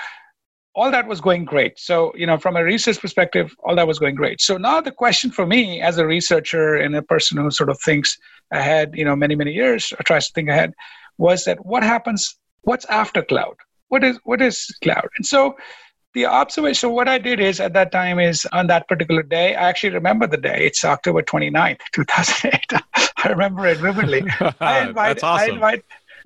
all 0.74 0.90
that 0.90 1.06
was 1.06 1.20
going 1.20 1.44
great. 1.44 1.78
So 1.78 2.12
you 2.16 2.26
know 2.26 2.38
from 2.38 2.56
a 2.56 2.64
research 2.64 2.98
perspective 3.00 3.54
all 3.64 3.76
that 3.76 3.86
was 3.86 3.98
going 3.98 4.16
great. 4.16 4.40
So 4.40 4.56
now 4.56 4.80
the 4.80 4.96
question 5.04 5.30
for 5.30 5.46
me 5.46 5.80
as 5.80 5.98
a 5.98 6.06
researcher 6.06 6.74
and 6.74 6.94
a 6.96 7.02
person 7.02 7.38
who 7.38 7.50
sort 7.50 7.70
of 7.70 7.78
thinks 7.80 8.18
ahead 8.52 8.86
you 8.94 9.04
know 9.04 9.16
many 9.24 9.36
many 9.42 9.52
years 9.52 9.92
or 9.92 10.02
tries 10.02 10.26
to 10.26 10.32
think 10.32 10.48
ahead 10.48 10.72
was 11.18 11.44
that 11.44 11.64
what 11.64 11.82
happens 11.82 12.36
what's 12.62 12.86
after 12.86 13.22
cloud? 13.22 13.56
What 13.88 14.02
is 14.02 14.18
what 14.24 14.42
is 14.42 14.56
cloud? 14.82 15.08
And 15.16 15.24
so 15.24 15.56
the 16.16 16.24
observation 16.24 16.74
so 16.74 16.88
what 16.88 17.08
i 17.08 17.18
did 17.18 17.38
is 17.38 17.60
at 17.60 17.74
that 17.74 17.92
time 17.92 18.18
is 18.18 18.46
on 18.58 18.66
that 18.68 18.88
particular 18.88 19.22
day 19.22 19.54
i 19.54 19.68
actually 19.68 19.90
remember 19.90 20.26
the 20.26 20.42
day 20.48 20.58
it's 20.68 20.82
october 20.84 21.22
29th 21.22 21.80
2008 21.92 22.80
i 23.24 23.28
remember 23.28 23.66
it 23.66 23.78
vividly 23.78 24.22
I, 24.60 24.88
invited, 24.88 25.16
That's 25.16 25.22
awesome. 25.22 25.50
I, 25.50 25.54
invite, 25.54 25.84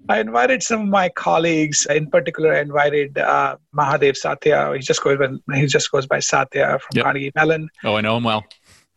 I 0.08 0.20
invited 0.20 0.62
some 0.62 0.82
of 0.82 0.88
my 0.88 1.08
colleagues 1.08 1.86
in 1.90 2.08
particular 2.08 2.54
I 2.54 2.60
invited 2.60 3.18
uh, 3.18 3.56
mahadev 3.76 4.16
satya 4.16 4.72
he 4.76 4.80
just 4.80 5.02
goes 5.02 5.18
by, 5.18 5.56
he 5.58 5.66
just 5.66 5.90
goes 5.90 6.06
by 6.06 6.20
satya 6.20 6.78
from 6.78 6.94
yep. 6.94 7.04
carnegie 7.04 7.32
mellon 7.34 7.68
oh 7.84 7.96
i 7.96 8.00
know 8.00 8.16
him 8.16 8.24
well 8.24 8.44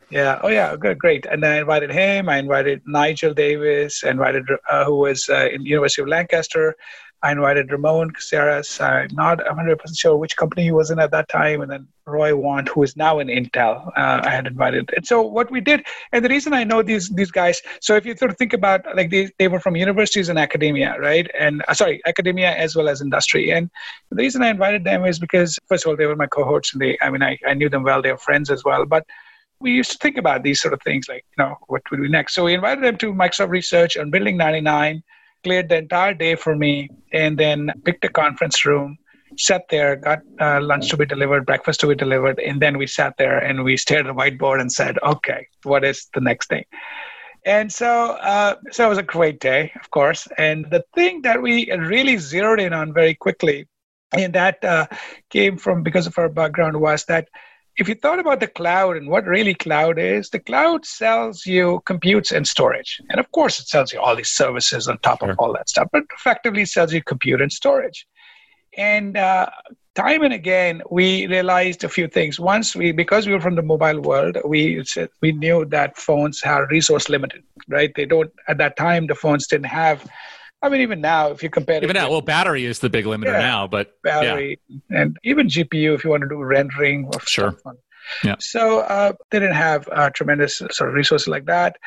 yeah. 0.09 0.39
Oh, 0.43 0.49
yeah. 0.49 0.75
Good. 0.75 0.99
Great. 0.99 1.25
And 1.25 1.43
I 1.43 1.57
invited 1.57 1.89
him. 1.89 2.29
I 2.29 2.37
invited 2.37 2.83
Nigel 2.85 3.33
Davies. 3.33 4.03
I 4.05 4.11
invited 4.11 4.43
uh, 4.69 4.85
who 4.85 4.97
was 4.97 5.27
uh, 5.27 5.47
in 5.51 5.65
University 5.65 6.03
of 6.03 6.07
Lancaster. 6.07 6.75
I 7.23 7.31
invited 7.31 7.71
Ramon 7.71 8.11
Caceres. 8.11 8.81
I'm 8.81 9.07
not 9.13 9.39
100% 9.39 9.97
sure 9.97 10.17
which 10.17 10.35
company 10.35 10.63
he 10.63 10.71
was 10.73 10.91
in 10.91 10.99
at 10.99 11.11
that 11.11 11.29
time. 11.29 11.61
And 11.61 11.71
then 11.71 11.87
Roy 12.05 12.35
Want, 12.35 12.67
who 12.67 12.83
is 12.83 12.97
now 12.97 13.19
in 13.19 13.27
Intel, 13.29 13.87
uh, 13.97 14.19
I 14.25 14.29
had 14.29 14.45
invited. 14.45 14.89
And 14.93 15.07
so 15.07 15.21
what 15.21 15.49
we 15.49 15.61
did, 15.61 15.85
and 16.11 16.23
the 16.23 16.27
reason 16.27 16.53
I 16.53 16.65
know 16.65 16.83
these 16.83 17.07
these 17.09 17.31
guys, 17.31 17.61
so 17.79 17.95
if 17.95 18.05
you 18.05 18.13
sort 18.17 18.29
of 18.29 18.37
think 18.37 18.51
about 18.51 18.81
like 18.93 19.09
they, 19.09 19.31
they 19.39 19.47
were 19.47 19.61
from 19.61 19.77
universities 19.77 20.27
and 20.27 20.37
academia, 20.37 20.99
right? 20.99 21.31
And 21.39 21.63
uh, 21.69 21.73
sorry, 21.73 22.01
academia 22.05 22.51
as 22.51 22.75
well 22.75 22.89
as 22.89 22.99
industry. 22.99 23.51
And 23.51 23.69
the 24.09 24.17
reason 24.17 24.43
I 24.43 24.49
invited 24.49 24.83
them 24.83 25.05
is 25.05 25.17
because 25.17 25.57
first 25.69 25.85
of 25.85 25.91
all, 25.91 25.95
they 25.95 26.07
were 26.07 26.17
my 26.17 26.27
cohorts, 26.27 26.73
and 26.73 26.81
they, 26.81 26.97
I 27.01 27.09
mean, 27.09 27.23
I, 27.23 27.39
I 27.47 27.53
knew 27.53 27.69
them 27.69 27.83
well. 27.83 28.01
They 28.01 28.11
were 28.11 28.17
friends 28.17 28.49
as 28.49 28.65
well, 28.65 28.85
but 28.85 29.05
we 29.61 29.71
used 29.71 29.91
to 29.91 29.97
think 29.99 30.17
about 30.17 30.43
these 30.43 30.59
sort 30.59 30.73
of 30.73 30.81
things 30.81 31.07
like, 31.07 31.23
you 31.37 31.43
know, 31.43 31.55
what 31.67 31.83
would 31.89 32.01
be 32.01 32.09
next? 32.09 32.35
So 32.35 32.43
we 32.43 32.53
invited 32.53 32.83
them 32.83 32.97
to 32.97 33.13
Microsoft 33.13 33.47
Research 33.47 33.95
on 33.95 34.11
Building 34.11 34.35
99 34.35 35.01
cleared 35.43 35.69
the 35.69 35.77
entire 35.77 36.13
day 36.13 36.35
for 36.35 36.55
me, 36.55 36.89
and 37.11 37.37
then 37.37 37.71
picked 37.85 38.05
a 38.05 38.09
conference 38.09 38.65
room, 38.65 38.97
sat 39.37 39.63
there, 39.69 39.95
got 39.95 40.19
uh, 40.39 40.61
lunch 40.61 40.89
to 40.89 40.97
be 40.97 41.05
delivered, 41.05 41.45
breakfast 41.45 41.79
to 41.81 41.87
be 41.87 41.95
delivered, 41.95 42.39
and 42.39 42.61
then 42.61 42.77
we 42.77 42.87
sat 42.87 43.15
there 43.17 43.37
and 43.37 43.63
we 43.63 43.77
stared 43.77 44.07
at 44.07 44.15
the 44.15 44.19
whiteboard 44.19 44.61
and 44.61 44.71
said, 44.71 44.97
"Okay, 45.03 45.47
what 45.63 45.83
is 45.83 46.07
the 46.13 46.21
next 46.21 46.47
thing?" 46.47 46.65
And 47.45 47.71
so, 47.71 48.11
uh, 48.11 48.55
so 48.71 48.85
it 48.85 48.89
was 48.89 48.97
a 48.97 49.03
great 49.03 49.39
day, 49.39 49.71
of 49.81 49.89
course. 49.91 50.27
And 50.37 50.65
the 50.71 50.83
thing 50.95 51.23
that 51.23 51.41
we 51.41 51.69
really 51.71 52.17
zeroed 52.17 52.61
in 52.61 52.71
on 52.73 52.93
very 52.93 53.15
quickly, 53.15 53.67
and 54.13 54.33
that 54.33 54.63
uh, 54.63 54.87
came 55.29 55.57
from 55.57 55.83
because 55.83 56.07
of 56.07 56.17
our 56.17 56.29
background, 56.29 56.79
was 56.79 57.05
that 57.05 57.27
if 57.77 57.89
you 57.89 57.95
thought 57.95 58.19
about 58.19 58.39
the 58.39 58.47
cloud 58.47 58.97
and 58.97 59.09
what 59.09 59.25
really 59.25 59.53
cloud 59.53 59.97
is, 59.97 60.29
the 60.29 60.39
cloud 60.39 60.85
sells 60.85 61.45
you 61.45 61.81
computes 61.85 62.31
and 62.31 62.47
storage. 62.47 63.01
And 63.09 63.19
of 63.19 63.31
course, 63.31 63.59
it 63.59 63.67
sells 63.67 63.91
you 63.91 63.99
all 63.99 64.15
these 64.15 64.29
services 64.29 64.87
on 64.87 64.99
top 64.99 65.19
sure. 65.19 65.31
of 65.31 65.39
all 65.39 65.53
that 65.53 65.69
stuff, 65.69 65.87
but 65.91 66.03
effectively 66.15 66.65
sells 66.65 66.93
you 66.93 67.01
compute 67.01 67.41
and 67.41 67.51
storage. 67.51 68.05
And 68.77 69.17
uh, 69.17 69.47
time 69.95 70.23
and 70.23 70.33
again 70.33 70.81
we 70.89 71.27
realized 71.27 71.83
a 71.83 71.89
few 71.89 72.07
things 72.07 72.39
once 72.39 72.75
we 72.75 72.91
because 72.91 73.27
we 73.27 73.33
were 73.33 73.39
from 73.39 73.55
the 73.55 73.61
mobile 73.61 74.01
world 74.01 74.37
we 74.43 74.83
we 75.21 75.31
knew 75.31 75.65
that 75.65 75.95
phones 75.97 76.41
are 76.43 76.67
resource 76.67 77.09
limited 77.09 77.43
right 77.67 77.93
they 77.95 78.05
don't 78.05 78.31
at 78.47 78.57
that 78.57 78.75
time 78.75 79.05
the 79.05 79.13
phones 79.13 79.45
didn't 79.45 79.67
have 79.67 80.03
I 80.63 80.69
mean, 80.69 80.79
even 80.79 81.01
now, 81.01 81.29
if 81.29 81.43
you 81.43 81.49
compare 81.49 81.83
even 81.83 81.93
now, 81.93 82.09
well, 82.09 82.21
battery 82.21 82.63
is 82.63 82.79
the 82.79 82.89
big 82.89 83.03
limiter 83.03 83.25
yeah, 83.25 83.39
now, 83.39 83.67
but 83.67 84.01
battery 84.01 84.59
yeah. 84.67 85.01
and 85.01 85.17
even 85.23 85.47
GPU 85.47 85.93
if 85.93 86.05
you 86.05 86.09
want 86.09 86.23
to 86.23 86.29
do 86.29 86.41
rendering 86.41 87.05
or 87.13 87.19
sure. 87.19 87.57
Yeah. 88.23 88.35
So 88.39 88.79
uh, 88.79 89.13
they 89.29 89.39
didn't 89.39 89.55
have 89.55 89.87
uh, 89.91 90.09
tremendous 90.09 90.57
sort 90.57 90.89
of 90.89 90.93
resources 90.93 91.27
like 91.27 91.45
that. 91.45 91.77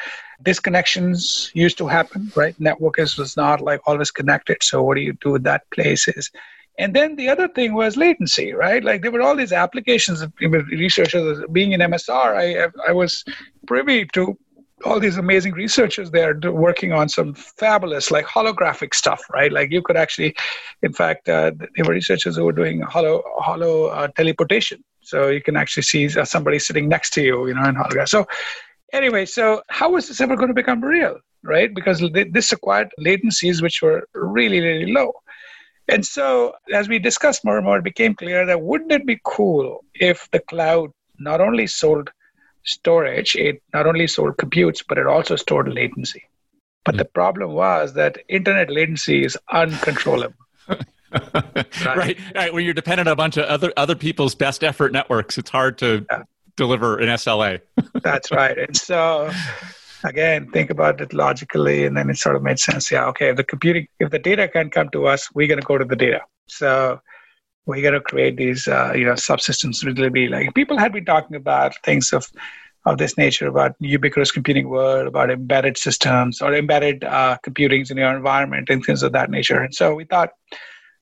Disconnections 0.45 1.51
used 1.55 1.79
to 1.79 1.87
happen, 1.87 2.31
right? 2.37 2.59
Network 2.61 2.99
is 2.99 3.17
was 3.17 3.37
not 3.37 3.61
like 3.61 3.81
always 3.87 4.11
connected. 4.11 4.63
So 4.63 4.83
what 4.83 4.97
do 4.97 5.01
you 5.01 5.15
do 5.15 5.33
with 5.33 5.45
that 5.45 5.63
places? 5.71 6.31
And 6.79 6.95
then 6.95 7.17
the 7.17 7.29
other 7.31 7.49
thing 7.49 7.73
was 7.73 7.97
latency, 7.97 8.53
right? 8.53 8.85
Like 8.85 9.01
there 9.01 9.11
were 9.11 9.23
all 9.23 9.37
these 9.37 9.53
applications. 9.53 10.23
Researchers 10.41 11.43
being 11.51 11.73
in 11.73 11.81
MSR, 11.81 12.37
I 12.37 12.69
I 12.87 12.93
was 12.93 13.25
privy 13.67 14.05
to 14.13 14.39
all 14.85 15.01
these 15.01 15.17
amazing 15.17 15.53
researchers 15.53 16.11
there 16.11 16.39
working 16.53 16.93
on 16.93 17.09
some 17.09 17.35
fabulous 17.35 18.11
like 18.11 18.27
holographic 18.27 18.95
stuff 18.95 19.23
right? 19.33 19.53
Like 19.53 19.71
you 19.71 19.83
could 19.83 19.97
actually 19.97 20.35
in 20.83 20.93
fact 20.93 21.29
uh, 21.29 21.53
there 21.59 21.85
were 21.85 21.95
researchers 21.95 22.37
who 22.37 22.45
were 22.45 22.53
doing 22.53 22.81
hollow 22.81 23.23
holo 23.39 23.87
uh, 23.87 24.09
teleportation. 24.09 24.85
So 25.01 25.29
you 25.29 25.41
can 25.41 25.57
actually 25.57 25.85
see 25.85 26.07
uh, 26.19 26.25
somebody 26.25 26.59
sitting 26.59 26.89
next 26.89 27.11
to 27.15 27.23
you 27.23 27.47
you 27.49 27.55
know 27.55 27.65
in 27.65 27.75
hologram. 27.75 28.09
So 28.09 28.27
anyway 28.93 29.25
so 29.25 29.63
how 29.69 29.97
is 29.97 30.09
this 30.09 30.21
ever 30.21 30.37
going 30.37 30.49
to 30.49 30.55
become 30.55 30.85
real 30.85 31.19
right? 31.43 31.73
Because 31.75 32.03
this 32.33 32.53
required 32.53 32.91
latencies 33.01 33.63
which 33.63 33.81
were 33.81 34.07
really 34.15 34.61
really 34.61 34.93
low. 34.93 35.13
And 35.89 36.05
so 36.05 36.53
as 36.75 36.89
we 36.89 36.99
discussed 36.99 37.45
more 37.45 37.57
and 37.57 37.65
more 37.65 37.79
it 37.79 37.85
became 37.85 38.15
clear 38.15 38.45
that 38.45 38.61
wouldn't 38.61 38.93
it 38.93 39.07
be 39.07 39.21
cool 39.25 39.85
if 39.95 40.29
the 40.33 40.41
cloud 40.41 40.91
not 41.19 41.41
only 41.41 41.67
sold 41.67 42.11
storage, 42.67 43.37
it 43.37 43.63
not 43.73 43.87
only 43.87 44.07
stored 44.07 44.37
computes, 44.37 44.83
but 44.83 44.99
it 44.99 45.07
also 45.07 45.37
stored 45.37 45.69
latency. 45.69 46.23
But 46.85 46.95
mm 46.95 46.99
the 46.99 47.05
problem 47.05 47.53
was 47.53 47.95
that 47.95 48.19
internet 48.29 48.71
latency 48.71 49.25
is 49.25 49.37
uncontrollable. 49.51 50.35
right? 50.69 51.67
right? 51.85 52.19
right, 52.35 52.55
When 52.55 52.65
you're 52.65 52.75
dependent 52.75 53.09
on 53.09 53.13
a 53.13 53.17
bunch 53.17 53.37
of 53.37 53.45
other 53.47 53.73
other 53.77 53.97
people's 53.97 54.35
best 54.35 54.63
effort 54.63 54.93
networks, 54.93 55.37
it's 55.37 55.51
hard 55.51 55.79
to 55.79 56.07
yeah. 56.11 56.23
deliver 56.57 56.99
an 56.99 57.09
SLA. 57.09 57.61
That's 58.03 58.31
right. 58.31 58.57
And 58.57 58.77
so 58.77 59.31
again, 60.05 60.51
think 60.51 60.71
about 60.71 61.01
it 61.01 61.13
logically, 61.13 61.85
and 61.85 61.97
then 61.97 62.09
it 62.11 62.19
sort 62.19 62.37
of 62.37 62.43
made 62.43 62.59
sense. 62.59 62.91
Yeah, 62.91 63.07
okay, 63.07 63.31
if 63.31 63.37
the 63.37 63.45
computing, 63.45 63.89
if 63.99 64.11
the 64.11 64.19
data 64.19 64.49
can't 64.49 64.73
come 64.73 64.89
to 64.91 65.07
us, 65.07 65.29
we're 65.35 65.49
going 65.49 65.61
to 65.61 65.67
go 65.67 65.79
to 65.79 65.85
the 65.85 65.97
data. 65.97 66.23
So 66.47 67.01
we 67.67 67.83
got 67.83 67.91
to 67.91 68.01
create 68.01 68.37
these 68.37 68.67
uh, 68.69 68.93
you 68.95 69.05
know 69.05 69.13
subsystems 69.13 69.85
really 69.85 70.09
be 70.09 70.29
like 70.29 70.55
people 70.55 70.79
had 70.79 70.93
been 70.93 71.05
talking 71.05 71.37
about 71.37 71.75
things 71.85 72.13
of 72.13 72.27
of 72.87 72.99
this 72.99 73.19
nature 73.19 73.49
about 73.49 73.75
ubiquitous 73.81 74.31
computing 74.31 74.69
world 74.69 75.09
about 75.09 75.31
embedded 75.31 75.77
systems 75.77 76.41
or 76.41 76.55
embedded 76.55 77.03
uh, 77.03 77.37
computings 77.43 77.91
in 77.91 77.97
your 77.97 78.17
environment 78.17 78.71
and 78.71 78.85
things 78.85 79.03
of 79.03 79.13
that 79.13 79.29
nature. 79.29 79.61
And 79.61 79.75
so 79.75 79.93
we 79.93 80.05
thought 80.05 80.31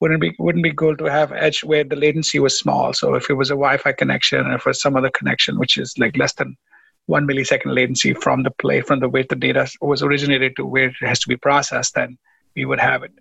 wouldn't 0.01 0.21
be 0.21 0.35
wouldn't 0.39 0.65
be 0.65 0.73
cool 0.73 0.97
to 0.97 1.05
have 1.05 1.31
edge 1.33 1.63
where 1.63 1.85
the 1.85 1.97
latency 1.97 2.39
was 2.39 2.59
small. 2.59 2.95
So 2.95 3.15
if 3.15 3.29
it 3.29 3.35
was 3.35 3.51
a 3.51 3.55
wi-fi 3.55 3.93
connection 3.93 4.47
or 4.47 4.59
for 4.59 4.73
some 4.73 4.97
other 4.97 5.11
connection 5.11 5.59
which 5.59 5.77
is 5.77 5.95
like 5.99 6.17
less 6.17 6.33
than 6.33 6.57
one 7.07 7.27
millisecond 7.27 7.75
latency 7.75 8.15
from 8.15 8.43
the 8.43 8.51
play 8.51 8.81
from 8.81 9.01
the 9.01 9.09
way 9.09 9.23
the 9.29 9.37
data 9.37 9.71
was 9.83 10.03
originated 10.03 10.57
to 10.57 10.65
where 10.65 10.89
it 10.89 10.95
has 11.01 11.21
to 11.21 11.29
be 11.29 11.37
processed 11.37 11.95
then 11.95 12.17
we 12.57 12.65
would 12.65 12.81
have 12.81 13.03
it 13.03 13.13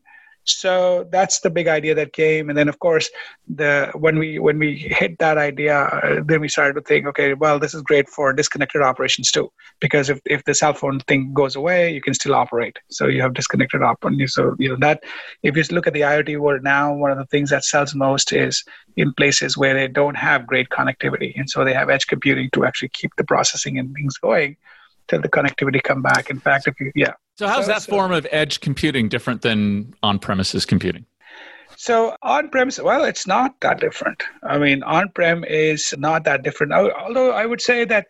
so 0.46 1.08
that's 1.12 1.40
the 1.40 1.50
big 1.50 1.68
idea 1.68 1.96
that 1.96 2.14
came. 2.14 2.50
And 2.50 2.58
then 2.58 2.68
of 2.68 2.80
course 2.80 3.10
the 3.48 3.92
when 3.96 4.20
we 4.20 4.40
when 4.40 4.60
we 4.60 4.76
hit 4.76 5.18
that 5.20 5.38
idea 5.38 5.84
uh, 5.84 6.22
then 6.26 6.42
we 6.42 6.50
started 6.50 6.74
to 6.74 6.82
think 6.82 7.06
okay 7.08 7.34
well 7.34 7.60
this 7.60 7.74
is 7.74 7.82
great 7.82 8.08
for 8.08 8.32
disconnected 8.32 8.82
operations 8.82 9.32
too 9.32 9.52
because 9.82 10.10
if, 10.10 10.20
if 10.26 10.44
the 10.46 10.56
cell 10.56 10.74
phone 10.74 11.00
thing 11.02 11.34
goes 11.34 11.56
away 11.56 11.94
you 11.94 12.02
can 12.02 12.14
still 12.14 12.36
operate. 12.36 12.78
So 12.90 13.08
you 13.08 13.22
have 13.22 13.34
disconnected 13.34 13.82
op 13.82 14.04
so 14.28 14.56
you 14.60 14.70
know 14.70 14.78
that 14.80 15.04
if 15.44 15.56
you 15.56 15.64
look 15.72 15.88
at 15.88 15.94
the 15.94 16.02
iot 16.02 16.38
world 16.40 16.64
now 16.64 16.94
one 16.94 17.12
of 17.12 17.18
the 17.18 17.26
things 17.26 17.50
that 17.50 17.64
sells 17.64 17.96
most 17.96 18.32
is 18.32 18.64
in 18.96 19.14
places 19.14 19.58
where 19.58 19.74
they 19.74 19.88
don't 19.88 20.16
have 20.16 20.48
great 20.48 20.70
connectivity. 20.70 21.34
And 21.36 21.50
so 21.50 21.64
they 21.64 21.74
have 21.74 21.90
edge 21.90 22.08
computing 22.08 22.50
to 22.54 22.66
actually 22.66 22.90
keep 22.90 23.12
the 23.18 23.24
processing 23.24 23.78
and 23.80 23.94
things 23.94 24.18
going 24.18 24.58
till 25.08 25.22
the 25.22 25.30
connectivity 25.30 25.82
come 25.82 26.02
back 26.02 26.30
in 26.30 26.39
fact 26.39 26.68
if 26.68 26.80
you 26.80 26.92
yeah 26.96 27.13
so, 27.36 27.48
how's 27.48 27.68
that 27.68 27.82
so, 27.82 27.92
form 27.92 28.12
of 28.12 28.28
edge 28.32 28.60
computing 28.60 29.10
different 29.10 29.42
than 29.42 29.94
on 30.04 30.20
premises 30.20 30.66
computing? 30.66 31.06
So, 31.76 32.16
on 32.22 32.50
premise, 32.50 32.80
well, 32.80 33.04
it's 33.04 33.26
not 33.26 33.60
that 33.62 33.80
different. 33.80 34.22
I 34.44 34.60
mean, 34.60 34.84
on 34.84 35.10
prem 35.10 35.44
is 35.44 35.94
not 35.98 36.24
that 36.26 36.44
different. 36.44 36.74
Although 36.74 37.32
I 37.32 37.46
would 37.46 37.62
say 37.62 37.86
that 37.86 38.06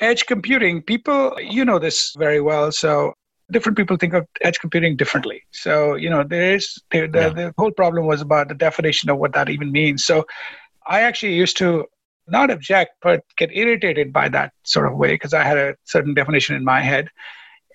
edge 0.00 0.26
computing, 0.26 0.82
people, 0.82 1.34
you 1.40 1.64
know 1.64 1.78
this 1.78 2.14
very 2.18 2.42
well. 2.42 2.70
So, 2.70 3.14
different 3.50 3.78
people 3.78 3.96
think 3.96 4.12
of 4.12 4.26
edge 4.42 4.58
computing 4.60 4.96
differently. 4.96 5.42
So, 5.52 5.94
you 5.94 6.10
know, 6.10 6.22
there 6.22 6.54
is 6.54 6.78
the, 6.90 7.06
the, 7.06 7.18
yeah. 7.18 7.28
the 7.30 7.54
whole 7.56 7.70
problem 7.70 8.06
was 8.06 8.20
about 8.20 8.48
the 8.48 8.54
definition 8.54 9.08
of 9.08 9.16
what 9.16 9.32
that 9.32 9.48
even 9.48 9.72
means. 9.72 10.04
So, 10.04 10.26
I 10.86 11.00
actually 11.00 11.34
used 11.34 11.56
to 11.58 11.86
not 12.30 12.50
object, 12.50 12.92
but 13.02 13.24
get 13.36 13.50
irritated 13.52 14.12
by 14.12 14.28
that 14.30 14.52
sort 14.64 14.86
of 14.86 14.96
way 14.96 15.14
because 15.14 15.34
I 15.34 15.44
had 15.44 15.58
a 15.58 15.76
certain 15.84 16.14
definition 16.14 16.56
in 16.56 16.64
my 16.64 16.80
head. 16.80 17.08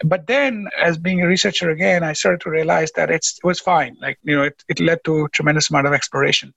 But 0.04 0.28
then 0.28 0.68
as 0.82 0.98
being 0.98 1.22
a 1.22 1.28
researcher 1.28 1.70
again 1.70 2.04
i 2.04 2.14
started 2.14 2.42
to 2.42 2.50
realize 2.50 2.92
that 2.96 3.10
it 3.12 3.26
was 3.44 3.60
fine. 3.60 3.96
Like 4.02 4.18
you 4.24 4.36
know 4.36 4.44
it, 4.44 4.64
it 4.68 4.80
led 4.80 5.00
to 5.06 5.26
a 5.26 5.30
tremendous 5.30 5.70
amount 5.70 5.88
of 5.88 5.94
exploration. 5.94 6.54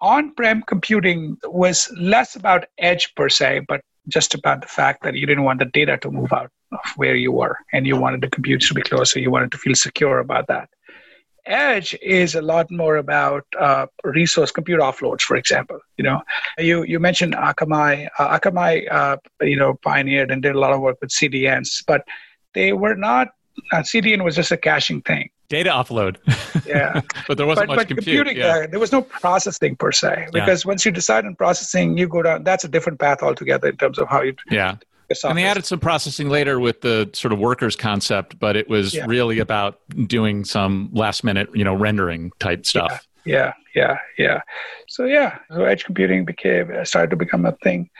On-prem 0.00 0.62
computing 0.62 1.36
was 1.44 1.92
less 1.98 2.36
about 2.36 2.66
edge 2.78 3.14
per 3.16 3.28
se 3.28 3.62
but 3.68 3.82
just 4.08 4.34
about 4.34 4.62
the 4.62 4.66
fact 4.66 5.02
that 5.02 5.14
you 5.14 5.26
didn't 5.26 5.44
want 5.44 5.58
the 5.58 5.66
data 5.66 5.98
to 5.98 6.10
move 6.10 6.32
out 6.32 6.50
of 6.72 6.78
where 6.96 7.14
you 7.14 7.32
were 7.32 7.56
and 7.72 7.86
you 7.86 7.96
wanted 7.96 8.22
the 8.22 8.30
compute 8.30 8.62
to 8.62 8.74
be 8.74 8.82
close 8.82 9.12
so 9.12 9.20
you 9.20 9.30
wanted 9.30 9.52
to 9.52 9.58
feel 9.58 9.74
secure 9.74 10.18
about 10.20 10.46
that 10.46 10.70
edge 11.46 11.96
is 12.02 12.34
a 12.34 12.42
lot 12.42 12.70
more 12.70 12.96
about 12.96 13.44
uh, 13.58 13.86
resource 14.04 14.50
compute 14.50 14.80
offloads 14.80 15.22
for 15.22 15.36
example 15.36 15.78
you 15.96 16.04
know 16.04 16.20
you 16.58 16.82
you 16.84 16.98
mentioned 16.98 17.34
akamai 17.34 18.08
uh, 18.18 18.38
akamai 18.38 18.86
uh, 18.90 19.16
you 19.40 19.56
know 19.56 19.74
pioneered 19.82 20.30
and 20.30 20.42
did 20.42 20.54
a 20.54 20.58
lot 20.58 20.72
of 20.72 20.80
work 20.80 20.96
with 21.00 21.10
cdns 21.10 21.82
but 21.86 22.04
they 22.54 22.72
were 22.72 22.94
not 22.94 23.28
uh, 23.72 23.78
CDN 23.78 24.24
was 24.24 24.36
just 24.36 24.52
a 24.52 24.56
caching 24.56 25.02
thing. 25.02 25.30
Data 25.48 25.70
offload. 25.70 26.16
yeah. 26.66 27.00
but 27.28 27.36
there 27.36 27.46
wasn't 27.46 27.68
but, 27.68 27.76
much 27.76 27.88
but 27.88 27.88
compute. 27.88 28.16
computing, 28.16 28.36
yeah. 28.36 28.64
uh, 28.64 28.66
there 28.68 28.78
was 28.78 28.92
no 28.92 29.02
processing 29.02 29.76
per 29.76 29.92
se. 29.92 30.28
Because 30.32 30.64
yeah. 30.64 30.68
once 30.68 30.84
you 30.84 30.92
decide 30.92 31.26
on 31.26 31.34
processing, 31.34 31.98
you 31.98 32.08
go 32.08 32.22
down, 32.22 32.44
that's 32.44 32.64
a 32.64 32.68
different 32.68 33.00
path 33.00 33.22
altogether 33.22 33.68
in 33.68 33.76
terms 33.76 33.98
of 33.98 34.08
how 34.08 34.22
you. 34.22 34.34
Yeah. 34.50 34.76
And 35.24 35.36
they 35.36 35.44
added 35.44 35.64
some 35.64 35.80
processing 35.80 36.28
later 36.28 36.60
with 36.60 36.82
the 36.82 37.10
sort 37.12 37.32
of 37.32 37.38
workers 37.38 37.74
concept, 37.74 38.38
but 38.38 38.56
it 38.56 38.68
was 38.68 38.94
yeah. 38.94 39.06
really 39.06 39.40
about 39.40 39.80
doing 40.06 40.44
some 40.44 40.88
last 40.92 41.24
minute, 41.24 41.48
you 41.52 41.64
know, 41.64 41.74
rendering 41.74 42.30
type 42.38 42.64
stuff. 42.64 43.06
Yeah, 43.24 43.52
yeah, 43.74 43.98
yeah. 44.16 44.24
yeah. 44.26 44.40
So 44.88 45.04
yeah, 45.04 45.38
so 45.50 45.64
edge 45.64 45.84
computing 45.84 46.24
became 46.24 46.72
started 46.84 47.10
to 47.10 47.16
become 47.16 47.44
a 47.44 47.52
thing. 47.62 47.90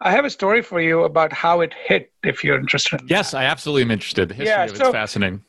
I 0.00 0.10
have 0.10 0.24
a 0.24 0.30
story 0.30 0.62
for 0.62 0.80
you 0.80 1.04
about 1.04 1.32
how 1.32 1.60
it 1.60 1.72
hit, 1.72 2.12
if 2.22 2.42
you're 2.42 2.58
interested. 2.58 3.00
In 3.00 3.08
yes, 3.08 3.30
that. 3.30 3.38
I 3.38 3.44
absolutely 3.44 3.82
am 3.82 3.90
interested. 3.90 4.28
The 4.28 4.34
history 4.34 4.48
yeah, 4.48 4.66
so, 4.66 4.72
it's 4.72 4.90
fascinating. 4.90 5.42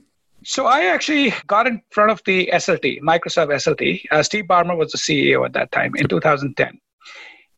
So 0.44 0.68
I 0.68 0.86
actually 0.86 1.34
got 1.48 1.66
in 1.66 1.82
front 1.90 2.12
of 2.12 2.22
the 2.26 2.50
SLT, 2.54 3.02
Microsoft 3.02 3.50
SLT. 3.52 4.04
Uh, 4.12 4.22
Steve 4.22 4.46
Ballmer 4.46 4.78
was 4.78 4.92
the 4.92 4.98
CEO 4.98 5.44
at 5.46 5.54
that 5.54 5.72
time 5.72 5.94
in 5.96 6.08
2010, 6.08 6.80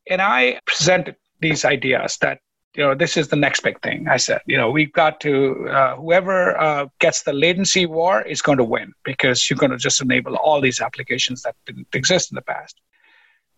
and 0.09 0.21
I 0.21 0.59
presented 0.65 1.15
these 1.41 1.65
ideas 1.65 2.17
that 2.21 2.39
you 2.77 2.83
know 2.83 2.93
this 2.93 3.17
is 3.17 3.27
the 3.27 3.35
next 3.35 3.61
big 3.61 3.81
thing. 3.81 4.07
I 4.07 4.17
said, 4.17 4.41
you 4.45 4.55
know, 4.55 4.69
we've 4.69 4.93
got 4.93 5.19
to 5.21 5.67
uh, 5.67 5.95
whoever 5.95 6.57
uh, 6.59 6.87
gets 6.99 7.23
the 7.23 7.33
latency 7.33 7.85
war 7.87 8.21
is 8.21 8.41
going 8.41 8.59
to 8.59 8.63
win 8.63 8.93
because 9.03 9.49
you're 9.49 9.57
going 9.57 9.71
to 9.71 9.77
just 9.77 9.99
enable 10.01 10.35
all 10.37 10.61
these 10.61 10.79
applications 10.79 11.41
that 11.41 11.55
didn't 11.65 11.87
exist 11.93 12.31
in 12.31 12.35
the 12.35 12.43
past. 12.43 12.79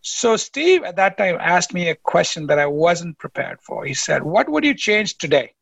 So 0.01 0.37
Steve 0.37 0.83
at 0.85 0.95
that 0.95 1.17
time 1.17 1.37
asked 1.39 1.73
me 1.73 1.89
a 1.89 1.95
question 1.95 2.47
that 2.47 2.59
I 2.59 2.65
wasn't 2.65 3.17
prepared 3.17 3.59
for. 3.61 3.83
He 3.83 3.93
said, 3.93 4.23
"What 4.23 4.47
would 4.47 4.63
you 4.63 4.73
change 4.73 5.17
today?" 5.17 5.53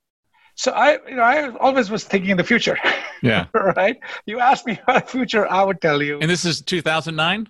So 0.54 0.72
I, 0.72 1.00
you 1.08 1.16
know, 1.16 1.24
I 1.24 1.50
always 1.58 1.90
was 1.90 2.04
thinking 2.04 2.30
in 2.32 2.38
the 2.38 2.44
future. 2.44 2.78
Yeah. 3.24 3.46
right. 3.54 3.98
You 4.28 4.40
asked 4.40 4.68
me 4.68 4.80
about 4.84 5.06
the 5.06 5.12
future, 5.12 5.52
I 5.52 5.64
would 5.64 5.82
tell 5.82 6.02
you. 6.02 6.20
And 6.20 6.30
this 6.30 6.46
is 6.46 6.62
2009. 6.62 7.48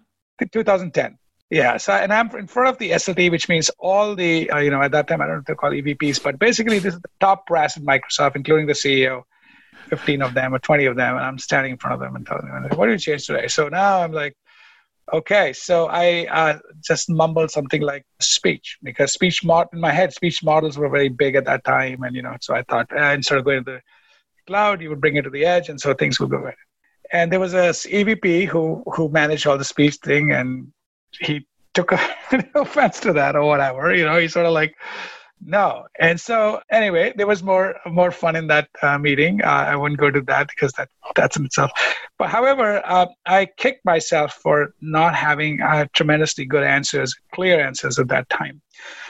2010. 0.51 1.17
Yeah. 1.49 1.77
So, 1.77 1.93
and 1.93 2.11
I'm 2.11 2.29
in 2.35 2.47
front 2.47 2.69
of 2.69 2.77
the 2.77 2.91
SLT, 2.91 3.31
which 3.31 3.47
means 3.47 3.69
all 3.79 4.15
the, 4.15 4.49
uh, 4.49 4.57
you 4.59 4.69
know, 4.69 4.81
at 4.81 4.91
that 4.91 5.07
time 5.07 5.21
I 5.21 5.25
don't 5.25 5.35
know 5.35 5.39
if 5.39 5.45
they're 5.45 5.55
called 5.55 5.73
EVPs, 5.73 6.21
but 6.21 6.39
basically 6.39 6.79
this 6.79 6.93
is 6.93 6.99
the 6.99 7.09
top 7.19 7.47
brass 7.47 7.77
at 7.77 7.83
Microsoft, 7.83 8.35
including 8.35 8.67
the 8.67 8.73
CEO, 8.73 9.23
15 9.87 10.21
of 10.21 10.33
them 10.33 10.53
or 10.53 10.59
20 10.59 10.85
of 10.85 10.97
them, 10.97 11.15
and 11.15 11.25
I'm 11.25 11.39
standing 11.39 11.71
in 11.71 11.77
front 11.77 11.93
of 11.93 11.99
them 12.01 12.15
and 12.15 12.25
telling 12.25 12.47
them, 12.47 12.77
"What 12.77 12.87
do 12.87 12.91
you 12.91 12.97
change 12.97 13.25
today?" 13.25 13.47
So 13.47 13.69
now 13.69 14.03
I'm 14.03 14.11
like, 14.11 14.35
Okay, 15.13 15.53
so 15.53 15.87
I 15.87 16.25
uh, 16.25 16.59
just 16.83 17.09
mumbled 17.09 17.49
something 17.49 17.81
like 17.81 18.05
speech 18.19 18.77
because 18.83 19.13
speech 19.13 19.41
mod 19.41 19.67
in 19.71 19.79
my 19.79 19.91
head, 19.91 20.11
speech 20.11 20.43
models 20.43 20.77
were 20.77 20.89
very 20.89 21.07
big 21.07 21.35
at 21.35 21.45
that 21.45 21.63
time, 21.63 22.03
and 22.03 22.13
you 22.13 22.21
know, 22.21 22.35
so 22.41 22.53
I 22.53 22.63
thought 22.63 22.87
uh, 22.91 23.13
instead 23.13 23.37
of 23.37 23.45
going 23.45 23.63
to 23.63 23.71
the 23.71 23.81
cloud, 24.47 24.81
you 24.81 24.89
would 24.89 24.99
bring 24.99 25.15
it 25.15 25.21
to 25.21 25.29
the 25.29 25.45
edge, 25.45 25.69
and 25.69 25.79
so 25.79 25.93
things 25.93 26.19
would 26.19 26.29
go 26.29 26.39
better. 26.39 26.57
And 27.13 27.31
there 27.31 27.39
was 27.39 27.53
a 27.53 27.69
EVP 27.69 28.47
who 28.47 28.83
who 28.93 29.07
managed 29.07 29.47
all 29.47 29.57
the 29.57 29.63
speech 29.63 29.95
thing, 30.03 30.33
and 30.33 30.73
he 31.19 31.45
took 31.73 31.91
offense 32.55 32.99
to 33.01 33.13
that 33.13 33.35
or 33.35 33.43
whatever. 33.43 33.93
You 33.93 34.05
know, 34.05 34.17
he 34.17 34.27
sort 34.27 34.45
of 34.45 34.53
like, 34.53 34.75
no. 35.45 35.85
And 35.99 36.19
so 36.19 36.61
anyway, 36.71 37.13
there 37.15 37.27
was 37.27 37.43
more 37.43 37.75
more 37.85 38.11
fun 38.11 38.35
in 38.35 38.47
that 38.47 38.69
uh, 38.81 38.97
meeting. 38.97 39.41
Uh, 39.43 39.65
I 39.71 39.75
wouldn't 39.75 39.99
go 39.99 40.09
to 40.09 40.21
that 40.21 40.47
because 40.47 40.71
that 40.73 40.89
that's 41.15 41.37
in 41.37 41.45
itself. 41.45 41.71
But 42.17 42.29
however, 42.29 42.81
uh, 42.85 43.05
I 43.25 43.45
kicked 43.57 43.85
myself 43.85 44.33
for 44.33 44.73
not 44.81 45.13
having 45.13 45.61
uh, 45.61 45.85
tremendously 45.93 46.45
good 46.45 46.63
answers, 46.63 47.15
clear 47.33 47.63
answers 47.63 47.99
at 47.99 48.07
that 48.07 48.29
time. 48.29 48.61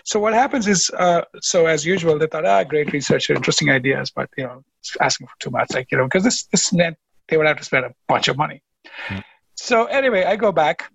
So 0.04 0.20
what 0.20 0.34
happens 0.34 0.68
is, 0.68 0.90
uh, 0.98 1.22
so 1.42 1.66
as 1.66 1.86
usual, 1.86 2.18
they 2.20 2.28
thought, 2.28 2.46
ah, 2.46 2.64
great 2.64 2.92
research, 2.92 3.30
interesting 3.30 3.70
ideas, 3.70 4.12
but 4.12 4.30
you 4.38 4.44
know, 4.44 4.64
asking 5.00 5.28
for 5.28 5.34
too 5.40 5.50
much, 5.50 5.72
like 5.74 5.92
you 5.92 5.98
know, 5.98 6.06
because 6.06 6.24
this 6.24 6.44
this 6.48 6.74
meant 6.74 6.98
they 7.30 7.38
would 7.38 7.48
have 7.48 7.58
to 7.58 7.64
spend 7.64 7.86
a 7.86 7.94
bunch 8.08 8.28
of 8.28 8.38
money. 8.38 8.62
Mm. 9.08 9.24
So 9.56 9.86
anyway, 9.86 10.24
I 10.24 10.36
go 10.36 10.52
back, 10.52 10.92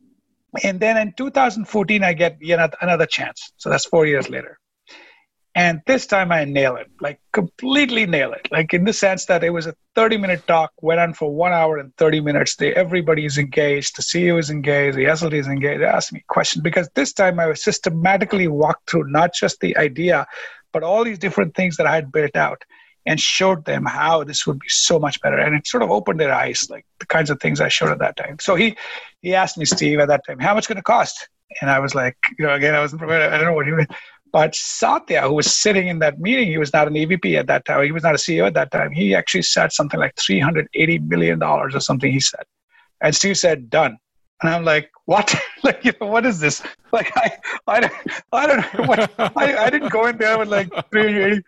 and 0.62 0.80
then 0.80 0.96
in 0.96 1.12
2014, 1.16 2.04
I 2.04 2.12
get 2.12 2.40
know, 2.40 2.68
another 2.80 3.06
chance. 3.06 3.52
So 3.56 3.70
that's 3.70 3.86
four 3.86 4.06
years 4.06 4.28
later. 4.28 4.58
And 5.54 5.82
this 5.86 6.06
time 6.06 6.32
I 6.32 6.46
nail 6.46 6.76
it, 6.76 6.90
like 7.00 7.20
completely 7.32 8.06
nail 8.06 8.32
it. 8.32 8.48
Like 8.50 8.72
in 8.72 8.84
the 8.84 8.92
sense 8.92 9.26
that 9.26 9.44
it 9.44 9.50
was 9.50 9.66
a 9.66 9.74
30 9.94 10.16
minute 10.16 10.46
talk, 10.46 10.72
went 10.80 10.98
on 10.98 11.12
for 11.12 11.30
one 11.30 11.52
hour 11.52 11.76
and 11.76 11.94
30 11.98 12.22
minutes. 12.22 12.56
They, 12.56 12.74
everybody 12.74 13.26
is 13.26 13.36
engaged. 13.36 13.96
The 13.96 14.02
CEO 14.02 14.38
is 14.38 14.48
engaged. 14.48 14.96
The 14.96 15.04
SLT 15.04 15.34
is 15.34 15.48
engaged. 15.48 15.82
They 15.82 15.86
asked 15.86 16.12
me 16.12 16.24
questions 16.28 16.62
because 16.62 16.88
this 16.94 17.12
time 17.12 17.38
I 17.38 17.46
was 17.46 17.62
systematically 17.62 18.48
walked 18.48 18.90
through 18.90 19.10
not 19.10 19.34
just 19.34 19.60
the 19.60 19.76
idea, 19.76 20.26
but 20.72 20.82
all 20.82 21.04
these 21.04 21.18
different 21.18 21.54
things 21.54 21.76
that 21.76 21.86
I 21.86 21.94
had 21.94 22.10
built 22.10 22.34
out 22.34 22.62
and 23.06 23.18
showed 23.20 23.64
them 23.64 23.84
how 23.84 24.24
this 24.24 24.46
would 24.46 24.58
be 24.58 24.68
so 24.68 24.98
much 24.98 25.20
better. 25.20 25.38
And 25.38 25.54
it 25.54 25.66
sort 25.66 25.82
of 25.82 25.90
opened 25.90 26.20
their 26.20 26.32
eyes, 26.32 26.68
like 26.70 26.86
the 27.00 27.06
kinds 27.06 27.30
of 27.30 27.40
things 27.40 27.60
I 27.60 27.68
showed 27.68 27.90
at 27.90 27.98
that 27.98 28.16
time. 28.16 28.38
So 28.40 28.54
he, 28.54 28.76
he 29.20 29.34
asked 29.34 29.58
me, 29.58 29.64
Steve, 29.64 29.98
at 29.98 30.08
that 30.08 30.24
time, 30.26 30.38
how 30.38 30.54
much 30.54 30.68
going 30.68 30.76
to 30.76 30.82
cost? 30.82 31.28
And 31.60 31.70
I 31.70 31.80
was 31.80 31.94
like, 31.94 32.16
you 32.38 32.46
know, 32.46 32.54
again, 32.54 32.74
I 32.74 32.80
wasn't 32.80 33.00
prepared. 33.00 33.32
I 33.32 33.36
don't 33.36 33.46
know 33.46 33.52
what 33.52 33.66
he 33.66 33.72
meant. 33.72 33.90
But 34.32 34.54
Satya, 34.54 35.22
who 35.22 35.34
was 35.34 35.54
sitting 35.54 35.88
in 35.88 35.98
that 35.98 36.18
meeting, 36.18 36.48
he 36.48 36.56
was 36.56 36.72
not 36.72 36.88
an 36.88 36.94
EVP 36.94 37.38
at 37.38 37.46
that 37.48 37.66
time. 37.66 37.84
He 37.84 37.92
was 37.92 38.02
not 38.02 38.14
a 38.14 38.18
CEO 38.18 38.46
at 38.46 38.54
that 38.54 38.70
time. 38.70 38.90
He 38.90 39.14
actually 39.14 39.42
said 39.42 39.72
something 39.72 40.00
like 40.00 40.14
$380 40.14 41.06
million 41.06 41.42
or 41.42 41.70
something, 41.78 42.10
he 42.10 42.20
said. 42.20 42.44
And 43.02 43.14
Steve 43.14 43.36
said, 43.36 43.68
done. 43.68 43.98
And 44.42 44.50
I'm 44.50 44.64
like, 44.64 44.90
what? 45.04 45.34
like, 45.62 45.84
you 45.84 45.92
know, 46.00 46.08
what 46.08 46.26
is 46.26 46.40
this? 46.40 46.62
Like, 46.90 47.12
I, 47.16 47.30
I 47.66 47.80
don't, 47.80 47.92
I 48.32 48.46
don't 48.46 48.74
know 48.74 48.84
what, 48.84 49.10
I, 49.18 49.56
I 49.56 49.70
didn't 49.70 49.90
go 49.90 50.06
in 50.06 50.18
there 50.18 50.38
with 50.38 50.48
like 50.48 50.68
380. 50.90 51.42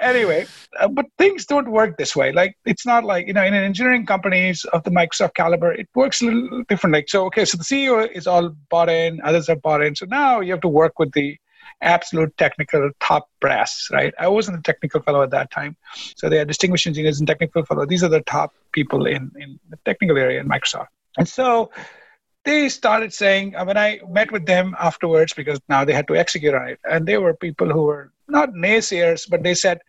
Anyway, 0.00 0.46
uh, 0.80 0.88
but 0.88 1.06
things 1.18 1.46
don't 1.46 1.70
work 1.70 1.96
this 1.96 2.16
way. 2.16 2.32
Like, 2.32 2.56
it's 2.66 2.84
not 2.84 3.04
like, 3.04 3.26
you 3.26 3.32
know, 3.32 3.44
in 3.44 3.54
an 3.54 3.64
engineering 3.64 4.06
companies 4.06 4.64
of 4.66 4.82
the 4.82 4.90
Microsoft 4.90 5.34
caliber, 5.34 5.72
it 5.72 5.88
works 5.94 6.20
a 6.20 6.26
little 6.26 6.64
different. 6.68 6.94
Like, 6.94 7.08
so, 7.08 7.26
okay, 7.26 7.44
so 7.44 7.56
the 7.56 7.64
CEO 7.64 8.10
is 8.12 8.26
all 8.26 8.50
bought 8.70 8.88
in, 8.88 9.20
others 9.22 9.48
are 9.48 9.56
bought 9.56 9.82
in. 9.82 9.94
So 9.94 10.06
now 10.06 10.40
you 10.40 10.52
have 10.52 10.60
to 10.62 10.68
work 10.68 10.98
with 10.98 11.12
the 11.12 11.36
absolute 11.80 12.36
technical 12.36 12.90
top 13.00 13.28
brass, 13.40 13.88
right? 13.92 14.12
I 14.18 14.28
wasn't 14.28 14.58
a 14.58 14.62
technical 14.62 15.00
fellow 15.02 15.22
at 15.22 15.30
that 15.30 15.50
time. 15.50 15.76
So 16.16 16.28
they 16.28 16.38
are 16.38 16.44
distinguished 16.44 16.86
engineers 16.86 17.18
and 17.18 17.26
technical 17.26 17.64
fellow. 17.64 17.86
These 17.86 18.02
are 18.02 18.08
the 18.08 18.20
top 18.20 18.52
people 18.72 19.06
in, 19.06 19.30
in 19.38 19.58
the 19.70 19.78
technical 19.84 20.18
area 20.18 20.40
in 20.40 20.48
Microsoft. 20.48 20.88
And 21.18 21.28
so 21.28 21.70
they 22.44 22.68
started 22.68 23.12
saying, 23.12 23.54
uh, 23.54 23.64
when 23.64 23.76
I 23.76 24.00
met 24.08 24.32
with 24.32 24.46
them 24.46 24.74
afterwards, 24.78 25.32
because 25.32 25.60
now 25.68 25.84
they 25.84 25.92
had 25.92 26.08
to 26.08 26.16
execute 26.16 26.54
on 26.54 26.68
it, 26.68 26.80
and 26.88 27.06
they 27.06 27.18
were 27.18 27.34
people 27.34 27.68
who 27.68 27.82
were 27.82 28.12
not 28.28 28.50
naysayers, 28.50 29.28
but 29.28 29.42
they 29.42 29.54
said, 29.54 29.80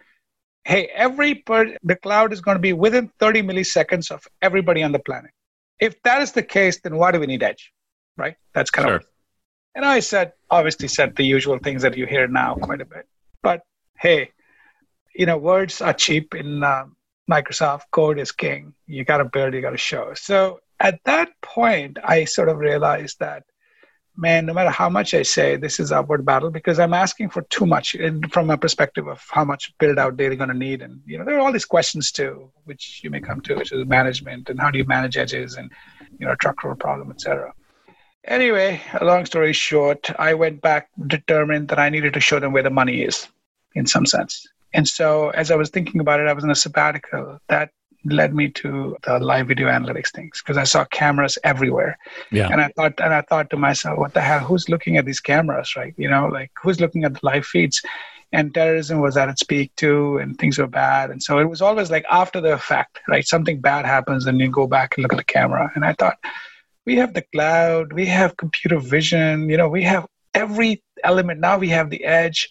hey, 0.66 0.90
every 0.94 1.36
per- 1.36 1.78
the 1.84 1.96
cloud 1.96 2.32
is 2.32 2.42
going 2.42 2.56
to 2.56 2.62
be 2.62 2.74
within 2.74 3.12
30 3.20 3.42
milliseconds 3.44 4.12
of 4.12 4.26
everybody 4.42 4.84
on 4.84 4.92
the 4.92 5.00
planet. 5.00 5.32
If 5.80 6.02
that 6.04 6.22
is 6.22 6.32
the 6.32 6.44
case, 6.44 6.80
then 6.82 6.96
why 6.96 7.12
do 7.12 7.20
we 7.20 7.26
need 7.26 7.44
edge? 7.44 7.72
Right? 8.18 8.36
That's 8.54 8.70
kind 8.70 8.88
sure. 8.88 8.96
of 8.98 9.06
and 9.76 9.86
I 9.86 10.00
said, 10.00 10.34
obviously, 10.50 10.88
said 10.88 11.16
the 11.16 11.24
usual 11.24 11.58
things 11.58 11.82
that 11.82 11.98
you 11.98 12.06
hear 12.06 12.28
now 12.28 12.56
quite 12.56 12.82
a 12.82 12.86
bit. 12.86 13.08
But 13.42 13.62
hey, 13.98 14.32
you 15.16 15.26
know, 15.26 15.38
words 15.38 15.82
are 15.82 15.94
cheap 15.94 16.36
in 16.36 16.64
uh, 16.64 16.86
Microsoft. 17.30 17.84
Code 17.92 18.20
is 18.20 18.32
king. 18.32 18.74
You 18.86 19.04
got 19.04 19.18
to 19.18 19.26
build, 19.26 19.54
you 19.54 19.62
got 19.62 19.72
to 19.72 19.78
show. 19.78 20.14
So 20.14 20.60
at 20.84 21.00
that 21.06 21.30
point, 21.42 21.98
I 22.04 22.26
sort 22.26 22.50
of 22.50 22.58
realized 22.58 23.20
that, 23.20 23.44
man, 24.16 24.46
no 24.46 24.54
matter 24.54 24.70
how 24.70 24.90
much 24.90 25.14
I 25.14 25.24
say, 25.24 25.56
this 25.56 25.80
is 25.80 25.92
upward 25.92 26.24
battle 26.26 26.52
because 26.52 26.78
I'm 26.78 26.94
asking 26.94 27.30
for 27.30 27.42
too 27.44 27.66
much 27.66 27.96
from 28.32 28.50
a 28.52 28.58
perspective 28.58 29.08
of 29.08 29.24
how 29.32 29.46
much 29.46 29.74
build 29.80 29.98
out 29.98 30.18
they're 30.18 30.36
going 30.36 30.50
to 30.50 30.56
need. 30.56 30.82
And, 30.82 31.02
you 31.06 31.18
know, 31.18 31.26
there 31.26 31.36
are 31.38 31.40
all 31.40 31.54
these 31.54 31.66
questions 31.66 32.12
too, 32.12 32.52
which 32.66 33.02
you 33.04 33.10
may 33.10 33.22
come 33.22 33.42
to, 33.42 33.56
which 33.56 33.72
is 33.72 33.88
management 33.88 34.50
and 34.50 34.60
how 34.60 34.70
do 34.70 34.78
you 34.78 34.86
manage 34.86 35.18
edges 35.18 35.56
and, 35.56 35.72
you 36.20 36.28
know, 36.28 36.36
structural 36.36 36.76
problem, 36.76 37.10
et 37.12 37.22
cetera. 37.22 37.54
Anyway, 38.26 38.80
long 39.02 39.26
story 39.26 39.54
short, 39.54 40.12
I 40.20 40.34
went 40.34 40.62
back 40.62 40.90
determined 41.08 41.70
that 41.70 41.80
I 41.80 41.90
needed 41.90 42.14
to 42.14 42.20
show 42.20 42.40
them 42.40 42.54
where 42.54 42.64
the 42.64 42.70
money 42.70 43.02
is 43.02 43.28
in 43.74 43.86
some 43.86 44.06
sense. 44.06 44.46
And 44.74 44.88
so 44.88 45.30
as 45.30 45.50
I 45.50 45.56
was 45.56 45.70
thinking 45.70 46.02
about 46.02 46.20
it, 46.20 46.28
I 46.28 46.34
was 46.34 46.44
in 46.44 46.50
a 46.50 46.56
sabbatical. 46.56 47.40
That 47.48 47.72
led 48.06 48.34
me 48.34 48.50
to 48.50 48.98
the 49.04 49.20
live 49.20 49.48
video 49.48 49.68
analytics 49.68 50.12
things 50.12 50.42
because 50.42 50.58
I 50.58 50.64
saw 50.64 50.86
cameras 50.86 51.38
everywhere. 51.44 51.98
Yeah. 52.32 52.50
And 52.52 52.62
I 52.62 52.70
thought 52.76 53.00
and 53.00 53.14
I 53.14 53.22
thought 53.22 53.50
to 53.52 53.58
myself, 53.58 53.98
what 53.98 54.14
the 54.14 54.22
hell? 54.22 54.40
Who's 54.40 54.70
looking 54.70 54.98
at 54.98 55.06
these 55.06 55.20
cameras, 55.20 55.76
right? 55.76 55.94
You 55.98 56.10
know, 56.10 56.28
like 56.28 56.52
who's 56.62 56.80
looking 56.80 57.04
at 57.04 57.14
the 57.14 57.20
live 57.24 57.46
feeds? 57.46 57.82
And 58.32 58.52
terrorism 58.52 59.00
was 59.00 59.16
at 59.16 59.30
its 59.30 59.44
peak 59.44 59.72
too, 59.76 60.18
and 60.18 60.38
things 60.40 60.58
were 60.58 60.66
bad. 60.66 61.12
And 61.12 61.22
so 61.22 61.38
it 61.38 61.48
was 61.48 61.62
always 61.62 61.92
like 61.92 62.04
after 62.10 62.42
the 62.42 62.58
fact, 62.58 63.00
right? 63.08 63.26
Something 63.26 63.62
bad 63.62 63.86
happens, 63.86 64.26
and 64.26 64.40
you 64.40 64.50
go 64.50 64.66
back 64.66 64.98
and 64.98 65.04
look 65.04 65.14
at 65.14 65.18
the 65.18 65.24
camera. 65.24 65.72
And 65.76 65.86
I 65.86 65.94
thought, 65.94 66.18
we 66.86 66.96
have 66.98 67.14
the 67.14 67.24
cloud, 67.34 67.94
we 67.94 68.06
have 68.08 68.38
computer 68.38 68.80
vision, 68.80 69.50
you 69.50 69.58
know, 69.58 69.70
we 69.70 69.84
have 69.84 70.06
every 70.34 70.84
element. 71.04 71.40
Now 71.40 71.58
we 71.58 71.70
have 71.70 71.90
the 71.90 72.04
edge. 72.04 72.50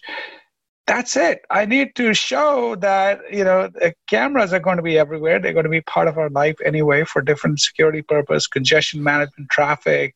That's 0.85 1.15
it. 1.15 1.45
I 1.49 1.65
need 1.65 1.95
to 1.95 2.13
show 2.13 2.75
that, 2.75 3.21
you 3.31 3.45
know, 3.45 3.69
the 3.69 3.93
cameras 4.07 4.51
are 4.51 4.59
going 4.59 4.75
to 4.77 4.83
be 4.83 4.99
everywhere. 4.99 5.39
They're 5.39 5.53
going 5.53 5.63
to 5.63 5.69
be 5.69 5.81
part 5.81 6.09
of 6.09 6.17
our 6.17 6.29
life 6.29 6.57
anyway 6.65 7.05
for 7.05 7.21
different 7.21 7.61
security 7.61 8.01
purpose, 8.01 8.47
congestion 8.47 9.01
management, 9.01 9.49
traffic, 9.49 10.13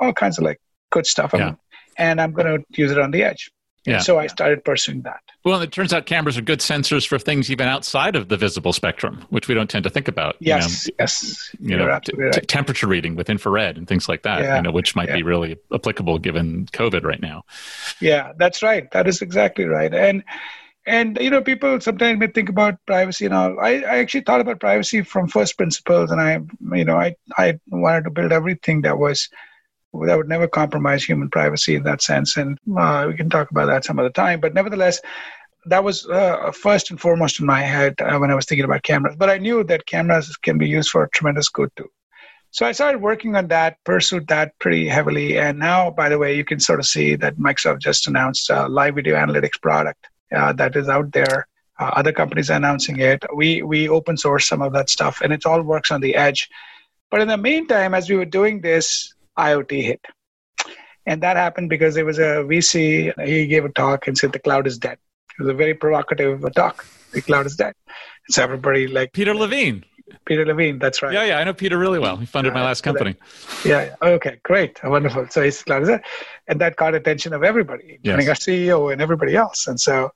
all 0.00 0.14
kinds 0.14 0.38
of 0.38 0.44
like 0.44 0.60
good 0.90 1.06
stuff. 1.06 1.32
Yeah. 1.34 1.56
And 1.98 2.20
I'm 2.20 2.32
going 2.32 2.46
to 2.46 2.64
use 2.70 2.90
it 2.90 2.98
on 2.98 3.10
the 3.10 3.22
edge. 3.22 3.50
Yeah. 3.90 3.98
So 4.00 4.18
I 4.18 4.26
started 4.26 4.64
pursuing 4.64 5.02
that. 5.02 5.20
Well, 5.44 5.60
it 5.62 5.72
turns 5.72 5.92
out 5.92 6.06
cameras 6.06 6.36
are 6.36 6.42
good 6.42 6.60
sensors 6.60 7.06
for 7.06 7.18
things 7.18 7.50
even 7.50 7.68
outside 7.68 8.16
of 8.16 8.28
the 8.28 8.36
visible 8.36 8.72
spectrum, 8.72 9.24
which 9.30 9.48
we 9.48 9.54
don't 9.54 9.70
tend 9.70 9.84
to 9.84 9.90
think 9.90 10.08
about. 10.08 10.36
Yes, 10.40 10.86
you 10.86 10.92
know, 10.92 10.96
yes. 10.98 11.54
You 11.60 11.76
know, 11.76 11.86
right. 11.86 12.04
t- 12.04 12.40
temperature 12.42 12.86
reading 12.86 13.16
with 13.16 13.30
infrared 13.30 13.76
and 13.78 13.86
things 13.86 14.08
like 14.08 14.22
that. 14.22 14.42
Yeah. 14.42 14.56
You 14.56 14.62
know, 14.62 14.72
which 14.72 14.94
might 14.94 15.08
yeah. 15.08 15.16
be 15.16 15.22
really 15.22 15.56
applicable 15.72 16.18
given 16.18 16.66
COVID 16.66 17.04
right 17.04 17.20
now. 17.20 17.44
Yeah, 18.00 18.32
that's 18.36 18.62
right. 18.62 18.90
That 18.90 19.06
is 19.06 19.22
exactly 19.22 19.64
right. 19.64 19.94
And 19.94 20.24
and 20.86 21.18
you 21.20 21.30
know, 21.30 21.42
people 21.42 21.80
sometimes 21.80 22.18
may 22.18 22.28
think 22.28 22.48
about 22.48 22.84
privacy 22.86 23.26
and 23.26 23.34
all. 23.34 23.60
I, 23.60 23.80
I 23.82 23.98
actually 23.98 24.22
thought 24.22 24.40
about 24.40 24.60
privacy 24.60 25.02
from 25.02 25.28
first 25.28 25.56
principles, 25.56 26.10
and 26.10 26.20
I, 26.20 26.40
you 26.76 26.84
know, 26.84 26.96
I 26.96 27.14
I 27.36 27.60
wanted 27.68 28.04
to 28.04 28.10
build 28.10 28.32
everything 28.32 28.82
that 28.82 28.98
was 28.98 29.28
that 29.92 30.16
would 30.16 30.28
never 30.28 30.46
compromise 30.46 31.04
human 31.04 31.30
privacy 31.30 31.74
in 31.74 31.82
that 31.84 32.02
sense. 32.02 32.36
And 32.36 32.58
uh, 32.76 33.06
we 33.08 33.14
can 33.14 33.30
talk 33.30 33.50
about 33.50 33.66
that 33.66 33.84
some 33.84 33.98
other 33.98 34.10
time. 34.10 34.40
But 34.40 34.54
nevertheless, 34.54 35.00
that 35.66 35.82
was 35.82 36.06
uh, 36.06 36.52
first 36.52 36.90
and 36.90 37.00
foremost 37.00 37.40
in 37.40 37.46
my 37.46 37.62
head 37.62 37.94
uh, 38.00 38.18
when 38.18 38.30
I 38.30 38.34
was 38.34 38.46
thinking 38.46 38.64
about 38.64 38.82
cameras. 38.82 39.16
But 39.18 39.30
I 39.30 39.38
knew 39.38 39.64
that 39.64 39.86
cameras 39.86 40.36
can 40.36 40.58
be 40.58 40.68
used 40.68 40.90
for 40.90 41.08
tremendous 41.14 41.48
good 41.48 41.70
too. 41.76 41.90
So 42.50 42.64
I 42.66 42.72
started 42.72 43.02
working 43.02 43.36
on 43.36 43.48
that, 43.48 43.76
pursued 43.84 44.26
that 44.28 44.58
pretty 44.58 44.88
heavily. 44.88 45.38
And 45.38 45.58
now, 45.58 45.90
by 45.90 46.08
the 46.08 46.18
way, 46.18 46.34
you 46.34 46.44
can 46.44 46.60
sort 46.60 46.80
of 46.80 46.86
see 46.86 47.14
that 47.16 47.36
Microsoft 47.36 47.80
just 47.80 48.06
announced 48.06 48.48
a 48.48 48.68
live 48.68 48.94
video 48.94 49.16
analytics 49.16 49.60
product 49.60 50.08
uh, 50.34 50.52
that 50.54 50.74
is 50.74 50.88
out 50.88 51.12
there. 51.12 51.46
Uh, 51.78 51.92
other 51.94 52.12
companies 52.12 52.50
are 52.50 52.56
announcing 52.56 52.98
it. 52.98 53.22
We 53.34 53.62
we 53.62 53.88
open 53.88 54.16
source 54.16 54.48
some 54.48 54.62
of 54.62 54.72
that 54.72 54.90
stuff, 54.90 55.20
and 55.20 55.32
it 55.32 55.46
all 55.46 55.62
works 55.62 55.90
on 55.90 56.00
the 56.00 56.16
edge. 56.16 56.48
But 57.10 57.20
in 57.20 57.28
the 57.28 57.36
meantime, 57.36 57.94
as 57.94 58.10
we 58.10 58.16
were 58.16 58.24
doing 58.24 58.60
this, 58.60 59.14
IoT 59.38 59.82
hit. 59.82 60.04
And 61.06 61.22
that 61.22 61.36
happened 61.36 61.70
because 61.70 61.94
there 61.94 62.04
was 62.04 62.18
a 62.18 62.44
VC, 62.44 63.12
he 63.26 63.46
gave 63.46 63.64
a 63.64 63.70
talk 63.70 64.06
and 64.06 64.18
said 64.18 64.32
the 64.32 64.38
cloud 64.38 64.66
is 64.66 64.78
dead. 64.78 64.98
It 65.38 65.42
was 65.42 65.48
a 65.48 65.54
very 65.54 65.74
provocative 65.74 66.44
uh, 66.44 66.50
talk. 66.50 66.84
The 67.12 67.22
cloud 67.22 67.46
is 67.46 67.56
dead. 67.56 67.74
So 68.28 68.42
everybody 68.42 68.86
like 68.86 69.12
Peter 69.12 69.34
Levine. 69.34 69.84
Peter 70.26 70.44
Levine, 70.44 70.78
that's 70.78 71.02
right. 71.02 71.12
Yeah, 71.12 71.24
yeah, 71.24 71.38
I 71.38 71.44
know 71.44 71.54
Peter 71.54 71.78
really 71.78 71.98
well. 71.98 72.16
He 72.16 72.26
funded 72.26 72.52
my 72.52 72.62
last 72.62 72.82
company. 72.82 73.14
Yeah, 73.64 73.94
yeah. 74.02 74.08
Okay, 74.08 74.38
great. 74.42 74.82
Wonderful. 74.82 75.28
So 75.28 75.42
he's 75.42 75.62
cloud 75.62 75.82
is 75.82 75.88
dead. 75.88 76.02
And 76.46 76.60
that 76.60 76.76
caught 76.76 76.94
attention 76.94 77.32
of 77.32 77.42
everybody, 77.42 77.94
including 77.94 78.26
yes. 78.26 78.28
our 78.28 78.34
CEO 78.34 78.92
and 78.92 79.00
everybody 79.00 79.36
else. 79.36 79.66
And 79.66 79.80
so 79.80 80.10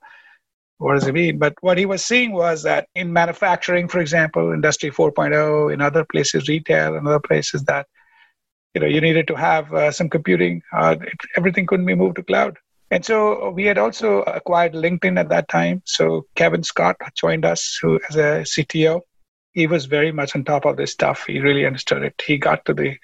what 0.77 0.95
does 0.95 1.07
it 1.07 1.13
mean? 1.13 1.37
But 1.37 1.55
what 1.61 1.77
he 1.77 1.85
was 1.85 2.03
seeing 2.03 2.33
was 2.33 2.63
that 2.63 2.87
in 2.93 3.13
manufacturing, 3.13 3.87
for 3.87 3.99
example, 3.99 4.51
industry 4.51 4.91
4.0, 4.91 5.73
in 5.73 5.81
other 5.81 6.03
places, 6.03 6.47
retail, 6.47 6.95
and 6.95 7.07
other 7.07 7.19
places 7.19 7.63
that 7.63 7.87
you 8.73 8.81
know 8.81 8.87
you 8.87 9.01
needed 9.01 9.27
to 9.27 9.35
have 9.35 9.73
uh, 9.73 9.91
some 9.91 10.09
computing 10.09 10.61
uh, 10.73 10.95
everything 11.37 11.65
couldn't 11.65 11.85
be 11.85 11.95
moved 11.95 12.15
to 12.15 12.23
cloud 12.23 12.57
and 12.91 13.05
so 13.05 13.49
we 13.49 13.65
had 13.65 13.77
also 13.77 14.21
acquired 14.23 14.73
linkedin 14.73 15.19
at 15.19 15.29
that 15.29 15.47
time 15.47 15.81
so 15.85 16.25
kevin 16.35 16.63
scott 16.63 16.95
joined 17.15 17.45
us 17.45 17.77
who 17.81 17.99
as 18.09 18.15
a 18.15 18.43
cto 18.53 19.01
he 19.51 19.67
was 19.67 19.85
very 19.85 20.11
much 20.11 20.35
on 20.35 20.43
top 20.43 20.65
of 20.65 20.77
this 20.77 20.91
stuff 20.91 21.25
he 21.27 21.39
really 21.39 21.65
understood 21.65 22.03
it 22.03 22.21
he 22.25 22.37
got 22.37 22.65
to 22.65 22.73
the 22.73 22.97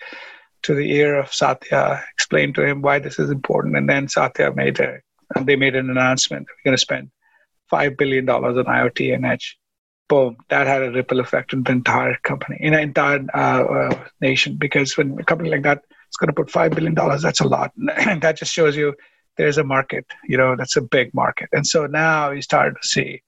to 0.64 0.74
the 0.74 0.92
ear 0.92 1.18
of 1.18 1.34
Satya, 1.34 2.04
explained 2.14 2.56
to 2.56 2.66
him 2.66 2.82
why 2.82 3.00
this 3.00 3.20
is 3.20 3.30
important, 3.30 3.78
and 3.78 3.88
then 3.88 4.08
Satya 4.08 4.54
made 4.54 4.80
a 4.80 5.00
they 5.42 5.56
made 5.56 5.76
an 5.76 5.90
announcement. 5.90 6.48
We're 6.48 6.72
going 6.72 6.78
to 6.78 6.82
spend 6.82 7.12
five 7.70 7.98
billion 7.98 8.26
dollars 8.26 8.58
on 8.58 8.66
IoT 8.66 9.14
and 9.14 9.26
Edge. 9.26 9.59
Boom! 10.10 10.38
That 10.50 10.67
had 10.67 10.84
a 10.84 10.91
ripple 10.91 11.19
effect 11.19 11.54
in 11.54 11.63
the 11.63 11.72
entire 11.72 12.15
company, 12.24 12.58
in 12.60 12.74
the 12.74 12.82
entire 12.82 13.26
uh, 13.34 13.63
uh, 13.63 14.08
nation. 14.19 14.58
Because 14.58 14.98
when 14.98 15.17
a 15.19 15.24
company 15.24 15.50
like 15.50 15.63
that 15.63 15.84
is 15.88 16.17
going 16.17 16.28
to 16.28 16.34
put 16.34 16.52
five 16.52 16.72
billion 16.72 16.95
dollars, 16.95 17.22
that's 17.22 17.39
a 17.39 17.48
lot, 17.48 17.72
and 17.98 18.22
that 18.22 18.38
just 18.38 18.52
shows 18.52 18.76
you 18.76 18.95
there's 19.38 19.58
a 19.58 19.63
market. 19.63 20.06
You 20.26 20.38
know, 20.38 20.56
that's 20.56 20.76
a 20.76 20.82
big 20.82 21.13
market. 21.13 21.50
And 21.54 21.65
so 21.65 21.86
now 21.86 22.32
you 22.32 22.41
start 22.41 22.82
to 22.82 22.88
see 22.88 23.22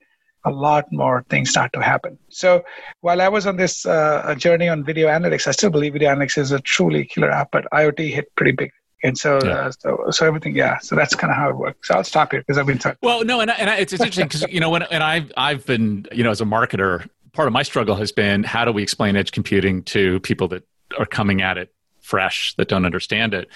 a 0.43 0.51
lot 0.51 0.91
more 0.91 1.23
things 1.29 1.51
start 1.51 1.71
to 1.73 1.81
happen. 1.81 2.17
So 2.29 2.63
while 3.01 3.21
I 3.21 3.27
was 3.27 3.45
on 3.45 3.57
this 3.57 3.85
uh, 3.85 4.33
journey 4.35 4.67
on 4.67 4.83
video 4.83 5.07
analytics, 5.07 5.47
I 5.47 5.51
still 5.51 5.69
believe 5.69 5.93
video 5.93 6.13
analytics 6.13 6.37
is 6.37 6.51
a 6.51 6.59
truly 6.59 7.05
killer 7.05 7.29
app, 7.29 7.49
but 7.51 7.65
IoT 7.71 8.11
hit 8.11 8.35
pretty 8.35 8.53
big 8.53 8.71
and 9.03 9.17
so, 9.17 9.39
yeah. 9.43 9.51
uh, 9.51 9.71
so, 9.71 10.05
so 10.11 10.27
everything, 10.27 10.55
yeah. 10.55 10.77
So 10.79 10.95
that's 10.95 11.15
kind 11.15 11.31
of 11.31 11.37
how 11.37 11.49
it 11.49 11.57
works. 11.57 11.87
So 11.87 11.95
I'll 11.95 12.03
stop 12.03 12.31
here 12.31 12.41
because 12.41 12.57
I've 12.57 12.67
been 12.67 12.77
talking. 12.77 12.99
Well, 13.01 13.23
no, 13.23 13.39
and, 13.39 13.49
I, 13.49 13.53
and 13.55 13.69
I, 13.69 13.77
it's, 13.77 13.93
it's 13.93 14.01
interesting 14.01 14.27
because 14.27 14.45
you 14.53 14.59
know 14.59 14.69
when 14.69 14.83
and 14.83 15.03
I've 15.03 15.31
I've 15.37 15.65
been 15.65 16.05
you 16.11 16.23
know 16.23 16.31
as 16.31 16.41
a 16.41 16.45
marketer, 16.45 17.07
part 17.33 17.47
of 17.47 17.53
my 17.53 17.63
struggle 17.63 17.95
has 17.95 18.11
been 18.11 18.43
how 18.43 18.65
do 18.65 18.71
we 18.71 18.83
explain 18.83 19.15
edge 19.15 19.31
computing 19.31 19.83
to 19.83 20.19
people 20.21 20.47
that 20.49 20.67
are 20.99 21.05
coming 21.05 21.41
at 21.41 21.57
it 21.57 21.73
fresh 22.01 22.53
that 22.55 22.67
don't 22.67 22.85
understand 22.85 23.33
it. 23.33 23.47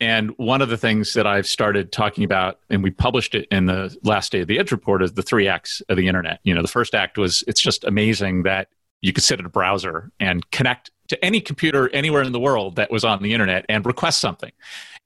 And 0.00 0.30
one 0.38 0.62
of 0.62 0.68
the 0.68 0.76
things 0.76 1.12
that 1.14 1.26
I've 1.26 1.46
started 1.46 1.90
talking 1.90 2.22
about, 2.22 2.60
and 2.70 2.84
we 2.84 2.90
published 2.90 3.34
it 3.34 3.48
in 3.50 3.66
the 3.66 3.96
last 4.04 4.30
day 4.30 4.40
of 4.40 4.46
the 4.46 4.58
Edge 4.58 4.70
report, 4.70 5.02
is 5.02 5.14
the 5.14 5.22
three 5.22 5.48
acts 5.48 5.82
of 5.88 5.96
the 5.96 6.06
internet. 6.06 6.38
You 6.44 6.54
know, 6.54 6.62
the 6.62 6.68
first 6.68 6.94
act 6.94 7.18
was 7.18 7.42
it's 7.48 7.60
just 7.60 7.82
amazing 7.84 8.44
that 8.44 8.68
you 9.00 9.12
could 9.12 9.24
sit 9.24 9.40
at 9.40 9.46
a 9.46 9.48
browser 9.48 10.10
and 10.20 10.48
connect 10.50 10.90
to 11.08 11.24
any 11.24 11.40
computer 11.40 11.88
anywhere 11.94 12.22
in 12.22 12.32
the 12.32 12.40
world 12.40 12.76
that 12.76 12.90
was 12.90 13.04
on 13.04 13.22
the 13.22 13.32
internet 13.32 13.64
and 13.68 13.84
request 13.86 14.20
something. 14.20 14.52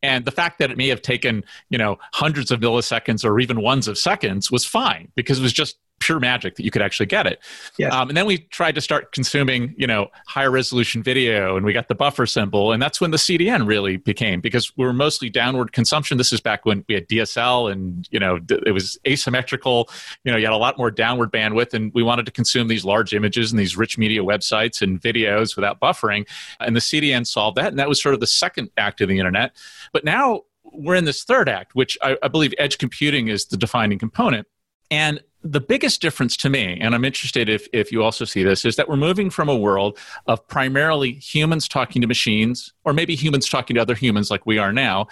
And 0.02 0.24
the 0.24 0.32
fact 0.32 0.58
that 0.58 0.70
it 0.70 0.76
may 0.76 0.88
have 0.88 1.00
taken, 1.00 1.44
you 1.70 1.78
know, 1.78 1.98
hundreds 2.12 2.50
of 2.50 2.60
milliseconds 2.60 3.24
or 3.24 3.38
even 3.38 3.60
ones 3.60 3.86
of 3.86 3.96
seconds 3.96 4.50
was 4.50 4.64
fine 4.64 5.12
because 5.14 5.38
it 5.38 5.42
was 5.42 5.52
just 5.52 5.76
pure 6.02 6.20
magic 6.20 6.56
that 6.56 6.64
you 6.64 6.70
could 6.70 6.82
actually 6.82 7.06
get 7.06 7.26
it. 7.26 7.40
Yes. 7.78 7.92
Um, 7.92 8.08
and 8.08 8.16
then 8.16 8.26
we 8.26 8.38
tried 8.38 8.74
to 8.74 8.80
start 8.80 9.12
consuming, 9.12 9.74
you 9.78 9.86
know, 9.86 10.08
higher 10.26 10.50
resolution 10.50 11.02
video, 11.02 11.56
and 11.56 11.64
we 11.64 11.72
got 11.72 11.88
the 11.88 11.94
buffer 11.94 12.26
symbol, 12.26 12.72
and 12.72 12.82
that's 12.82 13.00
when 13.00 13.10
the 13.10 13.16
CDN 13.16 13.66
really 13.66 13.96
became 13.96 14.40
because 14.40 14.76
we 14.76 14.84
were 14.84 14.92
mostly 14.92 15.30
downward 15.30 15.72
consumption. 15.72 16.18
This 16.18 16.32
is 16.32 16.40
back 16.40 16.66
when 16.66 16.84
we 16.88 16.94
had 16.94 17.08
DSL, 17.08 17.70
and 17.70 18.08
you 18.10 18.18
know, 18.18 18.38
it 18.66 18.72
was 18.72 18.98
asymmetrical. 19.06 19.88
You 20.24 20.32
know, 20.32 20.38
you 20.38 20.44
had 20.44 20.52
a 20.52 20.56
lot 20.56 20.76
more 20.76 20.90
downward 20.90 21.32
bandwidth, 21.32 21.74
and 21.74 21.92
we 21.94 22.02
wanted 22.02 22.26
to 22.26 22.32
consume 22.32 22.68
these 22.68 22.84
large 22.84 23.14
images 23.14 23.52
and 23.52 23.58
these 23.58 23.76
rich 23.76 23.96
media 23.96 24.22
websites 24.22 24.82
and 24.82 25.00
videos 25.00 25.56
without 25.56 25.80
buffering. 25.80 26.26
And 26.60 26.74
the 26.74 26.80
CDN 26.80 27.26
solved 27.26 27.56
that, 27.56 27.68
and 27.68 27.78
that 27.78 27.88
was 27.88 28.02
sort 28.02 28.14
of 28.14 28.20
the 28.20 28.26
second 28.26 28.70
act 28.76 29.00
of 29.00 29.08
the 29.08 29.18
internet. 29.18 29.56
But 29.92 30.04
now 30.04 30.42
we're 30.72 30.94
in 30.94 31.04
this 31.04 31.24
third 31.24 31.48
act, 31.48 31.74
which 31.74 31.98
I, 32.02 32.16
I 32.22 32.28
believe 32.28 32.54
edge 32.58 32.78
computing 32.78 33.28
is 33.28 33.46
the 33.46 33.56
defining 33.56 33.98
component. 33.98 34.46
And 34.92 35.22
the 35.42 35.61
biggest 35.61 36.02
difference 36.02 36.37
to 36.37 36.50
me, 36.50 36.78
and 36.78 36.94
I'm 36.94 37.05
interested 37.05 37.48
if, 37.48 37.66
if 37.72 37.90
you 37.90 38.05
also 38.05 38.26
see 38.26 38.42
this, 38.42 38.66
is 38.66 38.76
that 38.76 38.90
we're 38.90 38.96
moving 38.96 39.31
from 39.31 39.48
a 39.48 39.57
world 39.57 39.98
of 40.26 40.46
primarily 40.48 41.14
humans 41.14 41.66
talking 41.66 42.02
to 42.02 42.07
machines, 42.07 42.74
or 42.85 42.92
maybe 42.92 43.14
humans 43.14 43.48
talking 43.48 43.74
to 43.76 43.81
other 43.81 43.94
humans 43.94 44.31
like 44.31 44.44
we 44.44 44.59
are 44.59 44.70
now, 44.70 45.07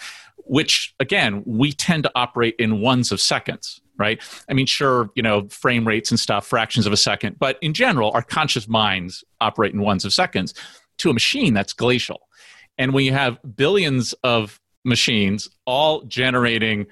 which 0.44 0.94
again, 1.00 1.42
we 1.46 1.72
tend 1.72 2.02
to 2.02 2.12
operate 2.14 2.56
in 2.58 2.82
ones 2.82 3.10
of 3.10 3.22
seconds, 3.22 3.80
right? 3.96 4.20
I 4.50 4.52
mean, 4.52 4.66
sure, 4.66 5.08
you 5.14 5.22
know, 5.22 5.48
frame 5.48 5.88
rates 5.88 6.10
and 6.10 6.20
stuff, 6.20 6.46
fractions 6.46 6.86
of 6.86 6.92
a 6.92 6.98
second, 6.98 7.38
but 7.38 7.58
in 7.62 7.72
general, 7.72 8.10
our 8.12 8.22
conscious 8.22 8.68
minds 8.68 9.24
operate 9.40 9.72
in 9.72 9.80
ones 9.80 10.04
of 10.04 10.12
seconds. 10.12 10.52
To 10.98 11.08
a 11.08 11.14
machine, 11.14 11.54
that's 11.54 11.72
glacial. 11.72 12.28
And 12.76 12.92
when 12.92 13.06
you 13.06 13.12
have 13.12 13.38
billions 13.56 14.12
of 14.24 14.60
machines 14.84 15.48
all 15.64 16.02
generating 16.02 16.86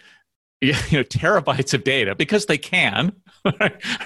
you 0.60 0.72
know 0.72 1.04
terabytes 1.04 1.72
of 1.72 1.84
data 1.84 2.14
because 2.14 2.46
they 2.46 2.58
can 2.58 3.12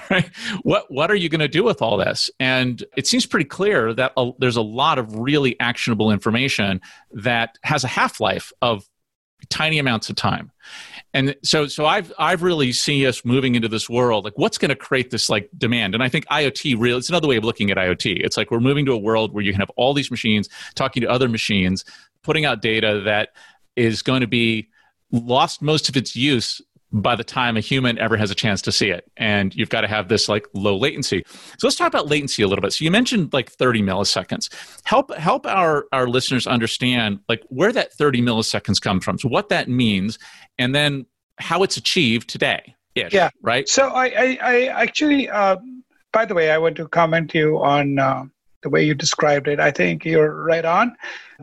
right? 0.09 0.29
What 0.63 0.91
what 0.91 1.11
are 1.11 1.15
you 1.15 1.29
going 1.29 1.39
to 1.39 1.47
do 1.47 1.63
with 1.63 1.81
all 1.81 1.97
this? 1.97 2.29
And 2.39 2.83
it 2.95 3.07
seems 3.07 3.25
pretty 3.25 3.45
clear 3.45 3.93
that 3.93 4.13
a, 4.17 4.31
there's 4.39 4.55
a 4.55 4.61
lot 4.61 4.99
of 4.99 5.15
really 5.15 5.59
actionable 5.59 6.11
information 6.11 6.81
that 7.11 7.57
has 7.63 7.83
a 7.83 7.87
half 7.87 8.19
life 8.19 8.51
of 8.61 8.87
tiny 9.49 9.77
amounts 9.77 10.09
of 10.09 10.15
time. 10.15 10.51
And 11.13 11.35
so 11.43 11.67
so 11.67 11.85
I've 11.85 12.13
I've 12.17 12.43
really 12.43 12.71
seen 12.71 13.05
us 13.05 13.25
moving 13.25 13.55
into 13.55 13.67
this 13.67 13.89
world 13.89 14.25
like 14.25 14.37
what's 14.37 14.57
going 14.57 14.69
to 14.69 14.75
create 14.75 15.11
this 15.11 15.29
like 15.29 15.49
demand. 15.57 15.93
And 15.93 16.03
I 16.03 16.09
think 16.09 16.25
IoT 16.27 16.75
really 16.79 16.99
it's 16.99 17.09
another 17.09 17.27
way 17.27 17.37
of 17.37 17.43
looking 17.43 17.71
at 17.71 17.77
IoT. 17.77 18.23
It's 18.23 18.37
like 18.37 18.51
we're 18.51 18.59
moving 18.59 18.85
to 18.85 18.93
a 18.93 18.97
world 18.97 19.33
where 19.33 19.43
you 19.43 19.51
can 19.51 19.59
have 19.59 19.71
all 19.75 19.93
these 19.93 20.11
machines 20.11 20.49
talking 20.75 21.01
to 21.01 21.09
other 21.09 21.27
machines, 21.27 21.83
putting 22.23 22.45
out 22.45 22.61
data 22.61 23.01
that 23.05 23.29
is 23.75 24.01
going 24.01 24.21
to 24.21 24.27
be 24.27 24.69
lost 25.13 25.61
most 25.61 25.87
of 25.87 25.95
its 25.95 26.15
use 26.15 26.61
by 26.93 27.15
the 27.15 27.23
time 27.23 27.57
a 27.57 27.59
human 27.59 27.97
ever 27.97 28.15
has 28.17 28.29
a 28.29 28.35
chance 28.35 28.61
to 28.61 28.71
see 28.71 28.89
it. 28.89 29.09
And 29.17 29.53
you've 29.55 29.69
got 29.69 29.81
to 29.81 29.87
have 29.87 30.09
this 30.09 30.29
like 30.29 30.45
low 30.53 30.77
latency. 30.77 31.23
So 31.27 31.67
let's 31.67 31.75
talk 31.75 31.87
about 31.87 32.07
latency 32.07 32.43
a 32.43 32.47
little 32.47 32.61
bit. 32.61 32.73
So 32.73 32.85
you 32.85 32.91
mentioned 32.91 33.33
like 33.33 33.51
30 33.51 33.81
milliseconds. 33.81 34.53
Help 34.83 35.13
help 35.15 35.47
our, 35.47 35.85
our 35.91 36.07
listeners 36.07 36.45
understand 36.45 37.19
like 37.27 37.41
where 37.49 37.71
that 37.71 37.93
30 37.93 38.21
milliseconds 38.21 38.79
comes 38.79 39.03
from. 39.03 39.17
So 39.17 39.27
what 39.27 39.49
that 39.49 39.69
means 39.69 40.19
and 40.59 40.75
then 40.75 41.07
how 41.39 41.63
it's 41.63 41.77
achieved 41.77 42.29
today. 42.29 42.75
Yeah. 43.11 43.31
Right. 43.41 43.67
So 43.67 43.89
I, 43.89 44.05
I, 44.05 44.37
I 44.41 44.65
actually, 44.67 45.29
uh, 45.29 45.57
by 46.11 46.25
the 46.25 46.35
way, 46.35 46.51
I 46.51 46.59
want 46.59 46.75
to 46.75 46.87
comment 46.87 47.33
you 47.33 47.57
on 47.57 47.97
uh, 47.97 48.25
the 48.61 48.69
way 48.69 48.83
you 48.83 48.93
described 48.93 49.47
it. 49.47 49.59
I 49.59 49.71
think 49.71 50.05
you're 50.05 50.43
right 50.43 50.63
on 50.63 50.95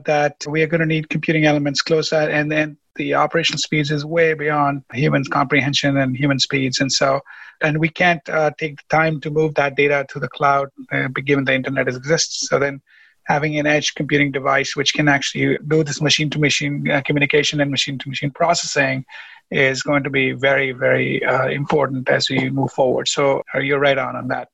that 0.04 0.46
we 0.46 0.62
are 0.62 0.68
going 0.68 0.80
to 0.80 0.86
need 0.86 1.08
computing 1.08 1.44
elements 1.44 1.82
closer 1.82 2.14
and 2.14 2.52
then 2.52 2.78
the 2.96 3.14
operational 3.14 3.58
speeds 3.58 3.90
is 3.90 4.04
way 4.04 4.34
beyond 4.34 4.82
human 4.92 5.24
comprehension 5.24 5.96
and 5.96 6.16
human 6.16 6.38
speeds. 6.38 6.80
And 6.80 6.90
so, 6.90 7.20
and 7.60 7.78
we 7.78 7.88
can't 7.88 8.26
uh, 8.28 8.50
take 8.58 8.76
the 8.76 8.96
time 8.96 9.20
to 9.20 9.30
move 9.30 9.54
that 9.54 9.76
data 9.76 10.06
to 10.10 10.18
the 10.18 10.28
cloud, 10.28 10.68
uh, 10.92 11.08
given 11.08 11.44
the 11.44 11.54
internet 11.54 11.88
exists. 11.88 12.48
So 12.48 12.58
then 12.58 12.80
having 13.24 13.58
an 13.58 13.66
edge 13.66 13.94
computing 13.94 14.32
device 14.32 14.74
which 14.74 14.94
can 14.94 15.08
actually 15.08 15.58
do 15.68 15.84
this 15.84 16.00
machine 16.00 16.30
to 16.30 16.38
machine 16.38 16.84
communication 17.04 17.60
and 17.60 17.70
machine 17.70 17.98
to 17.98 18.08
machine 18.08 18.30
processing 18.30 19.04
is 19.50 19.82
going 19.82 20.02
to 20.04 20.10
be 20.10 20.32
very, 20.32 20.72
very 20.72 21.24
uh, 21.24 21.48
important 21.48 22.08
as 22.08 22.30
we 22.30 22.50
move 22.50 22.72
forward. 22.72 23.08
So 23.08 23.42
uh, 23.54 23.58
you're 23.58 23.80
right 23.80 23.98
on 23.98 24.16
on 24.16 24.28
that. 24.28 24.48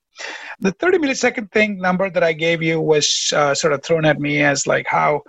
The 0.60 0.72
30 0.72 0.98
millisecond 0.98 1.52
thing 1.52 1.78
number 1.78 2.08
that 2.08 2.24
I 2.24 2.32
gave 2.32 2.62
you 2.62 2.80
was 2.80 3.32
uh, 3.36 3.54
sort 3.54 3.74
of 3.74 3.82
thrown 3.82 4.06
at 4.06 4.18
me 4.18 4.42
as 4.42 4.66
like 4.66 4.86
how 4.88 5.22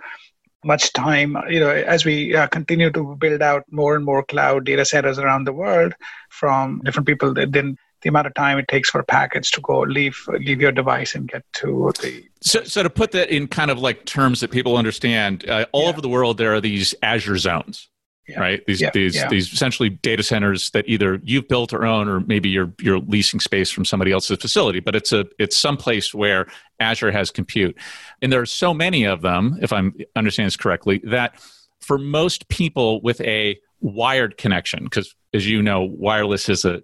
much 0.64 0.92
time 0.92 1.36
you 1.48 1.60
know 1.60 1.70
as 1.70 2.04
we 2.04 2.34
uh, 2.34 2.46
continue 2.48 2.90
to 2.90 3.16
build 3.16 3.42
out 3.42 3.64
more 3.70 3.94
and 3.94 4.04
more 4.04 4.24
cloud 4.24 4.64
data 4.64 4.84
centers 4.84 5.18
around 5.18 5.44
the 5.44 5.52
world 5.52 5.94
from 6.30 6.80
different 6.84 7.06
people 7.06 7.32
then 7.32 7.76
the 8.02 8.08
amount 8.08 8.26
of 8.26 8.34
time 8.34 8.58
it 8.58 8.68
takes 8.68 8.90
for 8.90 9.00
a 9.00 9.04
package 9.04 9.50
to 9.50 9.60
go 9.60 9.80
leave 9.80 10.18
leave 10.40 10.60
your 10.60 10.72
device 10.72 11.14
and 11.14 11.28
get 11.28 11.44
to 11.52 11.92
the 12.00 12.24
so, 12.40 12.62
so 12.64 12.82
to 12.82 12.90
put 12.90 13.12
that 13.12 13.30
in 13.30 13.46
kind 13.46 13.70
of 13.70 13.78
like 13.78 14.04
terms 14.04 14.40
that 14.40 14.50
people 14.50 14.76
understand 14.76 15.48
uh, 15.48 15.66
all 15.72 15.84
yeah. 15.84 15.88
over 15.88 16.00
the 16.00 16.08
world 16.08 16.38
there 16.38 16.54
are 16.54 16.60
these 16.60 16.94
azure 17.02 17.38
zones 17.38 17.88
yeah. 18.28 18.40
right? 18.40 18.66
These 18.66 18.80
yeah. 18.80 18.90
these 18.92 19.16
yeah. 19.16 19.28
these 19.28 19.52
essentially 19.52 19.88
data 19.88 20.22
centers 20.22 20.70
that 20.70 20.88
either 20.88 21.20
you've 21.24 21.48
built 21.48 21.72
or 21.72 21.84
own, 21.86 22.08
or 22.08 22.20
maybe 22.20 22.48
you're 22.48 22.72
you're 22.80 23.00
leasing 23.00 23.40
space 23.40 23.70
from 23.70 23.84
somebody 23.84 24.12
else's 24.12 24.38
facility. 24.38 24.80
But 24.80 24.94
it's 24.94 25.12
a 25.12 25.26
it's 25.38 25.56
some 25.56 25.76
place 25.76 26.14
where 26.14 26.46
Azure 26.80 27.12
has 27.12 27.30
compute, 27.30 27.76
and 28.22 28.32
there 28.32 28.40
are 28.40 28.46
so 28.46 28.74
many 28.74 29.04
of 29.04 29.22
them, 29.22 29.58
if 29.62 29.72
I'm 29.72 29.94
understanding 30.14 30.46
this 30.46 30.56
correctly, 30.56 31.00
that 31.04 31.40
for 31.80 31.98
most 31.98 32.48
people 32.48 33.00
with 33.00 33.20
a 33.22 33.58
wired 33.80 34.36
connection, 34.36 34.84
because 34.84 35.14
as 35.34 35.46
you 35.46 35.62
know, 35.62 35.82
wireless 35.82 36.48
is 36.48 36.64
a 36.64 36.82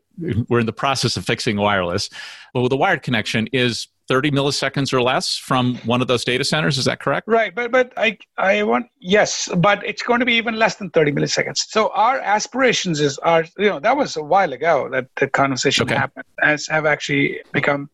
we're 0.48 0.61
in 0.61 0.66
the 0.66 0.72
process 0.72 1.16
of 1.16 1.24
fixing 1.24 1.57
wireless, 1.57 2.09
but 2.52 2.72
a 2.72 2.76
wired 2.76 3.02
connection 3.02 3.48
is 3.52 3.88
30 4.09 4.30
milliseconds 4.30 4.92
or 4.92 5.00
less 5.00 5.37
from 5.37 5.76
one 5.78 6.02
of 6.02 6.09
those 6.09 6.24
data 6.24 6.44
centers 6.44 6.76
is 6.76 6.85
that 6.85 7.00
correct? 7.00 7.26
Right 7.26 7.54
but 7.54 7.70
but 7.70 7.92
i 7.96 8.18
i 8.37 8.62
want 8.62 8.87
yes 9.00 9.48
but 9.57 9.85
it's 9.85 10.02
going 10.02 10.20
to 10.20 10.26
be 10.26 10.35
even 10.35 10.57
less 10.57 10.76
than 10.76 10.90
30 10.90 11.12
milliseconds. 11.12 11.59
So 11.68 11.88
our 11.94 12.18
aspirations 12.18 13.00
is 13.00 13.18
are 13.18 13.44
you 13.59 13.70
know 13.70 13.80
that 13.80 13.96
was 13.96 14.16
a 14.16 14.22
while 14.22 14.52
ago 14.52 14.88
that 14.90 15.09
the 15.16 15.28
conversation 15.28 15.85
okay. 15.85 15.94
happened 15.94 16.26
as 16.42 16.66
have 16.66 16.87
actually 16.87 17.40
become 17.52 17.88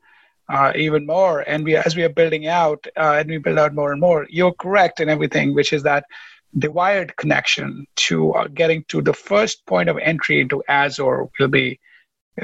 uh, 0.49 0.73
even 0.75 1.07
more. 1.07 1.43
And 1.49 1.65
we 1.65 1.77
as 1.77 1.95
we 1.95 2.03
are 2.03 2.09
building 2.09 2.49
out 2.49 2.85
uh, 2.97 3.19
and 3.19 3.31
we 3.31 3.39
build 3.39 3.59
out 3.59 3.75
more 3.75 3.93
and 3.93 4.01
more 4.01 4.27
you're 4.29 4.55
correct 4.55 4.99
in 5.01 5.09
everything 5.09 5.55
which 5.55 5.73
is 5.73 5.85
that 5.85 6.05
the 6.53 6.71
wired 6.71 7.17
connection 7.17 7.87
to 7.97 8.33
uh, 8.33 8.49
getting 8.49 8.85
to 8.89 9.01
the 9.01 9.15
first 9.15 9.65
point 9.67 9.89
of 9.89 9.97
entry 9.99 10.41
into 10.41 10.63
azure 10.69 11.27
will 11.39 11.49
be 11.49 11.79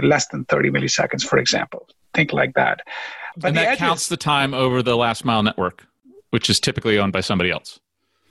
less 0.03 0.29
than 0.29 0.45
30 0.45 0.71
milliseconds 0.71 1.23
for 1.23 1.39
example 1.39 1.89
think 2.15 2.33
like 2.33 2.55
that 2.55 2.83
but 3.37 3.49
and 3.49 3.57
that 3.59 3.67
edges, 3.67 3.79
counts 3.79 4.09
the 4.09 4.17
time 4.17 4.55
over 4.55 4.83
the 4.83 4.97
last 4.97 5.25
mile 5.25 5.43
network, 5.43 5.87
which 6.31 6.49
is 6.49 6.59
typically 6.59 6.99
owned 6.99 7.13
by 7.13 7.21
somebody 7.21 7.51
else. 7.51 7.79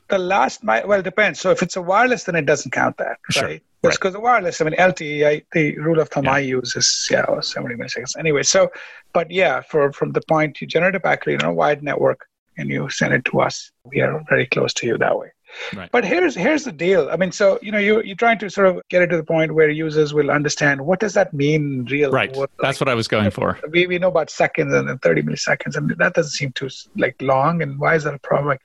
The 0.07 0.17
last 0.17 0.63
mile, 0.63 0.87
well, 0.87 0.99
it 0.99 1.03
depends. 1.03 1.39
So 1.39 1.51
if 1.51 1.61
it's 1.61 1.75
a 1.75 1.81
wireless, 1.81 2.23
then 2.23 2.35
it 2.35 2.45
doesn't 2.45 2.71
count 2.71 2.97
that, 2.97 3.17
sure. 3.29 3.43
right? 3.43 3.63
Because 3.81 3.99
right. 4.03 4.13
the 4.13 4.19
wireless, 4.19 4.61
I 4.61 4.65
mean, 4.65 4.73
LTE, 4.75 5.27
I, 5.27 5.41
the 5.51 5.77
rule 5.77 5.99
of 5.99 6.09
thumb 6.09 6.25
yeah. 6.25 6.33
I 6.33 6.39
use 6.39 6.75
is 6.75 7.07
yeah, 7.11 7.39
70 7.39 7.75
milliseconds. 7.75 8.17
Anyway, 8.17 8.41
so, 8.41 8.71
but 9.13 9.29
yeah, 9.29 9.61
for 9.61 9.93
from 9.93 10.11
the 10.11 10.21
point 10.27 10.59
you 10.59 10.65
generate 10.65 10.95
a 10.95 10.99
packet 10.99 11.41
in 11.41 11.45
a 11.45 11.53
wide 11.53 11.83
network, 11.83 12.27
and 12.57 12.69
you 12.69 12.89
send 12.89 13.13
it 13.13 13.25
to 13.25 13.41
us. 13.41 13.71
We 13.83 14.01
are 14.01 14.23
very 14.29 14.47
close 14.47 14.73
to 14.75 14.87
you 14.87 14.97
that 14.97 15.19
way. 15.19 15.31
Right. 15.75 15.89
But 15.91 16.05
here's 16.05 16.35
here's 16.35 16.63
the 16.63 16.71
deal. 16.71 17.09
I 17.11 17.17
mean, 17.17 17.31
so 17.31 17.59
you 17.61 17.71
know, 17.71 17.77
you 17.77 18.01
you're 18.03 18.15
trying 18.15 18.39
to 18.39 18.49
sort 18.49 18.67
of 18.67 18.81
get 18.89 19.01
it 19.01 19.07
to 19.07 19.17
the 19.17 19.23
point 19.23 19.53
where 19.53 19.69
users 19.69 20.13
will 20.13 20.31
understand 20.31 20.81
what 20.85 20.99
does 20.99 21.13
that 21.13 21.33
mean 21.33 21.55
in 21.55 21.85
real. 21.85 22.11
Right. 22.11 22.35
What, 22.35 22.49
That's 22.59 22.79
what 22.79 22.89
I 22.89 22.95
was 22.95 23.07
going 23.07 23.31
for. 23.31 23.59
we, 23.71 23.87
we 23.87 23.97
know 23.99 24.09
about 24.09 24.29
seconds 24.29 24.73
and 24.73 24.87
then 24.87 24.97
30 24.99 25.23
milliseconds, 25.23 25.75
and 25.75 25.89
that 25.97 26.13
doesn't 26.13 26.31
seem 26.31 26.51
too 26.53 26.69
like 26.97 27.15
long. 27.21 27.61
And 27.61 27.79
why 27.79 27.95
is 27.95 28.03
that 28.03 28.13
a 28.13 28.19
problem? 28.19 28.47
Like, 28.47 28.61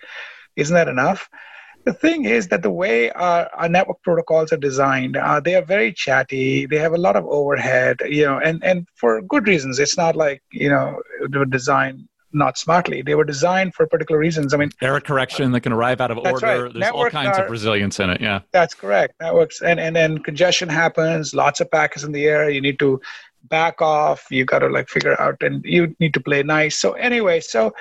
isn't 0.56 0.74
that 0.74 0.88
enough? 0.88 1.28
The 1.84 1.94
thing 1.94 2.26
is 2.26 2.48
that 2.48 2.62
the 2.62 2.70
way 2.70 3.10
our, 3.12 3.48
our 3.54 3.68
network 3.68 4.02
protocols 4.02 4.52
are 4.52 4.58
designed, 4.58 5.16
uh, 5.16 5.40
they 5.40 5.54
are 5.54 5.64
very 5.64 5.92
chatty. 5.94 6.66
They 6.66 6.76
have 6.76 6.92
a 6.92 6.98
lot 6.98 7.16
of 7.16 7.24
overhead, 7.26 8.02
you 8.06 8.26
know, 8.26 8.38
and, 8.38 8.62
and 8.62 8.86
for 8.94 9.22
good 9.22 9.48
reasons. 9.48 9.78
It's 9.78 9.96
not 9.96 10.14
like, 10.14 10.42
you 10.52 10.68
know, 10.68 11.02
they 11.26 11.38
were 11.38 11.46
designed 11.46 12.06
not 12.32 12.58
smartly. 12.58 13.02
They 13.02 13.14
were 13.14 13.24
designed 13.24 13.74
for 13.74 13.86
particular 13.86 14.18
reasons. 14.18 14.54
I 14.54 14.56
mean, 14.56 14.70
error 14.80 15.00
correction 15.00 15.52
that 15.52 15.60
can 15.62 15.72
arrive 15.72 16.00
out 16.00 16.10
of 16.10 16.18
order. 16.18 16.64
right. 16.64 16.72
There's 16.72 16.90
all 16.92 17.10
kinds 17.10 17.38
are- 17.38 17.44
of 17.44 17.50
resilience 17.50 18.00
in 18.00 18.10
it. 18.10 18.20
Yeah. 18.20 18.40
That's 18.52 18.74
correct. 18.74 19.14
Networks 19.20 19.62
and 19.62 19.80
and 19.80 19.94
then 19.94 20.18
congestion 20.18 20.68
happens. 20.68 21.34
Lots 21.34 21.60
of 21.60 21.70
packets 21.70 22.04
in 22.04 22.12
the 22.12 22.26
air. 22.26 22.50
You 22.50 22.60
need 22.60 22.78
to 22.78 23.00
back 23.44 23.80
off. 23.80 24.26
You 24.30 24.44
got 24.44 24.60
to 24.60 24.68
like 24.68 24.88
figure 24.88 25.20
out, 25.20 25.42
and 25.42 25.64
you 25.64 25.94
need 25.98 26.14
to 26.14 26.20
play 26.20 26.42
nice. 26.42 26.78
So 26.78 26.92
anyway, 26.92 27.40
so 27.40 27.72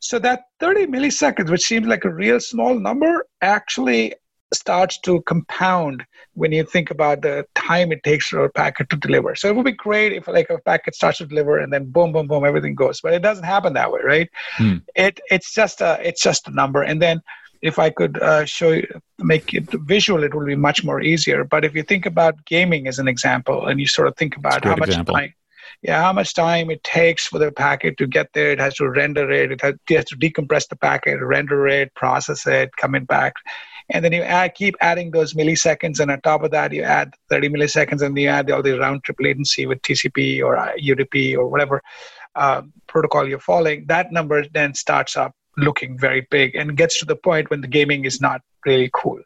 so 0.00 0.18
that 0.18 0.42
30 0.60 0.86
milliseconds, 0.86 1.50
which 1.50 1.64
seems 1.64 1.86
like 1.86 2.04
a 2.04 2.10
real 2.10 2.38
small 2.38 2.78
number, 2.78 3.26
actually 3.40 4.14
starts 4.52 4.98
to 5.00 5.20
compound 5.22 6.04
when 6.34 6.52
you 6.52 6.64
think 6.64 6.90
about 6.90 7.22
the 7.22 7.46
time 7.54 7.92
it 7.92 8.02
takes 8.02 8.28
for 8.28 8.44
a 8.44 8.50
packet 8.50 8.90
to 8.90 8.96
deliver. 8.96 9.34
So 9.34 9.48
it 9.48 9.56
would 9.56 9.64
be 9.64 9.72
great 9.72 10.12
if 10.12 10.28
like 10.28 10.50
a 10.50 10.58
packet 10.58 10.94
starts 10.94 11.18
to 11.18 11.26
deliver 11.26 11.58
and 11.58 11.72
then 11.72 11.90
boom, 11.90 12.12
boom, 12.12 12.26
boom, 12.26 12.44
everything 12.44 12.74
goes. 12.74 13.00
But 13.00 13.14
it 13.14 13.22
doesn't 13.22 13.44
happen 13.44 13.72
that 13.74 13.90
way, 13.90 14.00
right? 14.04 14.30
Hmm. 14.56 14.78
It 14.94 15.20
it's 15.30 15.54
just 15.54 15.80
a 15.80 15.98
it's 16.06 16.22
just 16.22 16.48
a 16.48 16.50
number. 16.50 16.82
And 16.82 17.00
then 17.00 17.22
if 17.62 17.78
I 17.78 17.88
could 17.88 18.20
uh, 18.22 18.44
show 18.44 18.72
you, 18.72 18.86
make 19.18 19.54
it 19.54 19.64
visual, 19.72 20.22
it 20.22 20.34
will 20.34 20.44
be 20.44 20.54
much 20.54 20.84
more 20.84 21.00
easier. 21.00 21.44
But 21.44 21.64
if 21.64 21.74
you 21.74 21.82
think 21.82 22.04
about 22.04 22.44
gaming 22.44 22.86
as 22.88 22.98
an 22.98 23.08
example, 23.08 23.66
and 23.66 23.80
you 23.80 23.86
sort 23.86 24.06
of 24.06 24.16
think 24.16 24.36
about 24.36 24.64
how 24.64 24.76
much 24.76 24.90
example. 24.90 25.14
time, 25.14 25.32
yeah, 25.80 26.02
how 26.02 26.12
much 26.12 26.34
time 26.34 26.70
it 26.70 26.84
takes 26.84 27.26
for 27.26 27.38
the 27.38 27.50
packet 27.50 27.96
to 27.96 28.06
get 28.06 28.28
there, 28.34 28.50
it 28.50 28.60
has 28.60 28.74
to 28.74 28.88
render 28.88 29.30
it, 29.30 29.50
it 29.50 29.62
has, 29.62 29.74
it 29.88 29.96
has 29.96 30.04
to 30.06 30.16
decompress 30.16 30.68
the 30.68 30.76
packet, 30.76 31.18
render 31.22 31.66
it, 31.66 31.94
process 31.94 32.46
it, 32.46 32.70
come 32.76 32.94
it 32.94 33.06
back, 33.06 33.32
and 33.90 34.04
then 34.04 34.12
you 34.12 34.22
add, 34.22 34.54
keep 34.54 34.74
adding 34.80 35.10
those 35.10 35.34
milliseconds, 35.34 36.00
and 36.00 36.10
on 36.10 36.20
top 36.22 36.42
of 36.42 36.50
that, 36.52 36.72
you 36.72 36.82
add 36.82 37.14
30 37.28 37.50
milliseconds, 37.50 38.02
and 38.02 38.16
you 38.16 38.28
add 38.28 38.50
all 38.50 38.62
the 38.62 38.78
round 38.78 39.04
trip 39.04 39.18
latency 39.20 39.66
with 39.66 39.82
TCP 39.82 40.42
or 40.42 40.56
uh, 40.56 40.72
UDP 40.76 41.36
or 41.36 41.46
whatever 41.46 41.82
uh, 42.34 42.62
protocol 42.86 43.28
you're 43.28 43.38
following. 43.38 43.84
That 43.86 44.12
number 44.12 44.44
then 44.52 44.74
starts 44.74 45.16
up 45.16 45.32
looking 45.56 45.98
very 45.98 46.26
big 46.30 46.54
and 46.54 46.76
gets 46.76 46.98
to 46.98 47.04
the 47.04 47.16
point 47.16 47.50
when 47.50 47.60
the 47.60 47.68
gaming 47.68 48.04
is 48.04 48.20
not 48.20 48.40
really 48.66 48.90
cool. 48.92 49.20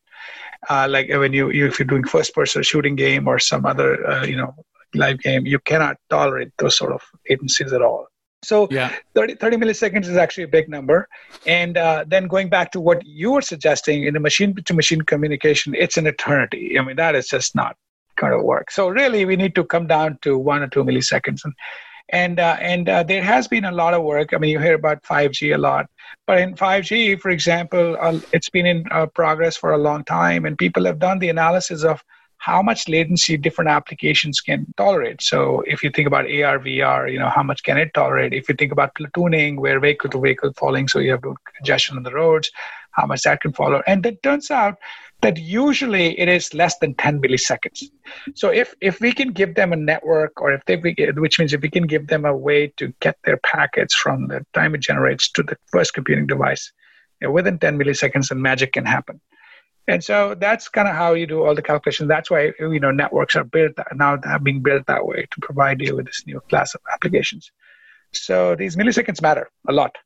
Uh, 0.69 0.87
like 0.91 1.09
when 1.09 1.33
you, 1.33 1.51
you 1.51 1.67
if 1.67 1.79
you're 1.79 1.87
doing 1.87 2.05
first 2.05 2.35
person 2.35 2.63
shooting 2.63 2.97
game 2.97 3.29
or 3.29 3.39
some 3.39 3.65
other 3.65 4.05
uh, 4.07 4.25
you 4.25 4.37
know 4.37 4.55
live 4.95 5.19
game, 5.21 5.47
you 5.47 5.59
cannot 5.61 5.97
tolerate 6.11 6.51
those 6.59 6.77
sort 6.77 6.93
of 6.93 7.01
latencies 7.31 7.73
at 7.73 7.83
all. 7.83 8.07
So 8.43 8.69
Yeah. 8.71 8.93
30, 9.15 9.35
30 9.35 9.57
milliseconds 9.57 10.07
is 10.07 10.17
actually 10.17 10.45
a 10.45 10.49
big 10.49 10.69
number. 10.69 11.09
And 11.47 11.77
uh, 11.77 12.05
then 12.07 12.29
going 12.29 12.49
back 12.49 12.73
to 12.73 12.81
what 12.81 13.05
you 13.05 13.33
were 13.33 13.43
suggesting 13.43 14.05
in 14.05 14.15
the 14.15 14.21
machine 14.21 14.55
to 14.55 14.75
machine 14.75 15.03
communication, 15.03 15.75
it's 15.75 15.97
an 15.97 16.07
eternity. 16.07 16.79
I 16.79 16.83
mean, 16.83 16.97
that 16.97 17.15
is 17.15 17.29
just 17.29 17.55
not 17.55 17.77
going 18.17 18.33
to 18.33 18.43
work. 18.43 18.71
So 18.71 18.89
really, 18.89 19.25
we 19.25 19.37
need 19.37 19.55
to 19.55 19.65
come 19.65 19.87
down 19.87 20.19
to 20.23 20.39
one 20.39 20.63
or 20.63 20.69
two 20.69 20.85
milliseconds. 20.85 21.41
And 21.45 21.55
and 22.11 22.41
uh, 22.41 22.57
and 22.61 22.89
uh, 22.89 23.03
there 23.03 23.23
has 23.23 23.49
been 23.49 23.65
a 23.65 23.73
lot 23.73 23.95
of 23.95 24.03
work. 24.03 24.33
I 24.33 24.39
mean, 24.39 24.51
you 24.51 24.59
hear 24.59 24.75
about 24.75 25.03
5G 25.03 25.55
a 25.55 25.59
lot, 25.59 25.87
but 26.27 26.39
in 26.39 26.55
5G, 26.55 27.21
for 27.21 27.31
example, 27.31 27.97
uh, 28.01 28.19
it's 28.33 28.49
been 28.49 28.67
in 28.67 28.85
uh, 28.91 29.07
progress 29.07 29.57
for 29.57 29.73
a 29.73 29.79
long 29.79 30.05
time, 30.05 30.47
and 30.47 30.57
people 30.57 30.85
have 30.87 30.99
done 30.99 31.19
the 31.19 31.29
analysis 31.29 31.85
of 31.85 32.03
how 32.39 32.63
much 32.63 32.89
latency 32.89 33.37
different 33.37 33.69
applications 33.69 34.41
can 34.41 34.67
tolerate. 34.77 35.21
So 35.21 35.63
if 35.67 35.83
you 35.83 35.91
think 35.91 36.07
about 36.07 36.25
AR, 36.25 36.59
VR, 36.59 37.13
you 37.13 37.19
know, 37.19 37.29
how 37.29 37.43
much 37.43 37.63
can 37.63 37.77
it 37.77 37.93
tolerate? 37.95 38.33
If 38.33 38.49
you 38.49 38.55
think 38.55 38.73
about 38.73 38.95
platooning, 38.95 39.59
where 39.59 39.81
vehicle 39.81 40.11
to 40.11 40.21
vehicle 40.21 40.53
falling, 40.57 40.89
so 40.89 41.01
you 41.01 41.11
have 41.11 41.23
congestion 41.57 41.97
on 41.97 42.05
the 42.05 42.13
roads, 42.13 42.51
how 42.93 43.07
much 43.07 43.23
that 43.23 43.41
can 43.41 43.53
follow. 43.53 43.83
And 43.87 44.07
it 44.07 44.23
turns 44.23 44.51
out 44.51 44.77
that 45.21 45.37
usually 45.37 46.19
it 46.19 46.29
is 46.29 46.55
less 46.55 46.79
than 46.79 46.95
10 46.95 47.21
milliseconds. 47.21 47.85
So 48.35 48.51
if 48.51 48.75
if 48.81 49.01
we 49.01 49.13
can 49.13 49.33
give 49.33 49.57
them 49.57 49.73
a 49.73 49.77
network, 49.77 50.41
or 50.41 50.53
if 50.53 50.65
they, 50.67 50.77
which 51.17 51.39
means 51.39 51.53
if 51.53 51.61
we 51.61 51.71
can 51.71 51.87
give 51.87 52.07
them 52.07 52.25
a 52.25 52.37
way 52.37 52.69
to 52.77 52.95
get 53.01 53.17
their 53.25 53.39
packets 53.39 53.95
from 53.95 54.29
the 54.29 54.47
time 54.55 54.75
it 54.75 54.81
generates 54.81 55.29
to 55.33 55.43
the 55.43 55.57
first 55.67 55.95
computing 55.95 56.27
device, 56.27 56.73
you 57.21 57.29
know, 57.29 57.33
within 57.33 57.59
10 57.59 57.79
milliseconds, 57.79 58.29
then 58.29 58.41
magic 58.41 58.73
can 58.73 58.87
happen. 58.87 59.21
And 59.89 60.05
so 60.05 60.35
that's 60.35 60.69
kind 60.69 60.87
of 60.87 60.95
how 60.95 61.15
you 61.15 61.27
do 61.27 61.43
all 61.43 61.55
the 61.55 61.63
calculations. 61.63 62.09
That's 62.09 62.31
why 62.31 62.53
you 62.61 62.79
know 62.79 62.91
networks 62.91 63.35
are 63.37 63.45
built 63.45 63.73
now 63.95 64.19
have 64.23 64.45
being 64.45 64.61
built 64.61 64.87
that 64.87 65.07
way 65.07 65.27
to 65.31 65.41
provide 65.41 65.81
you 65.81 65.97
with 65.97 66.07
this 66.07 66.23
new 66.27 66.41
class 66.51 66.75
of 66.75 66.83
applications. 66.93 67.51
So 68.13 68.55
these 68.55 68.77
milliseconds 68.77 69.23
matter 69.23 69.51
a 69.67 69.73
lot. 69.73 69.97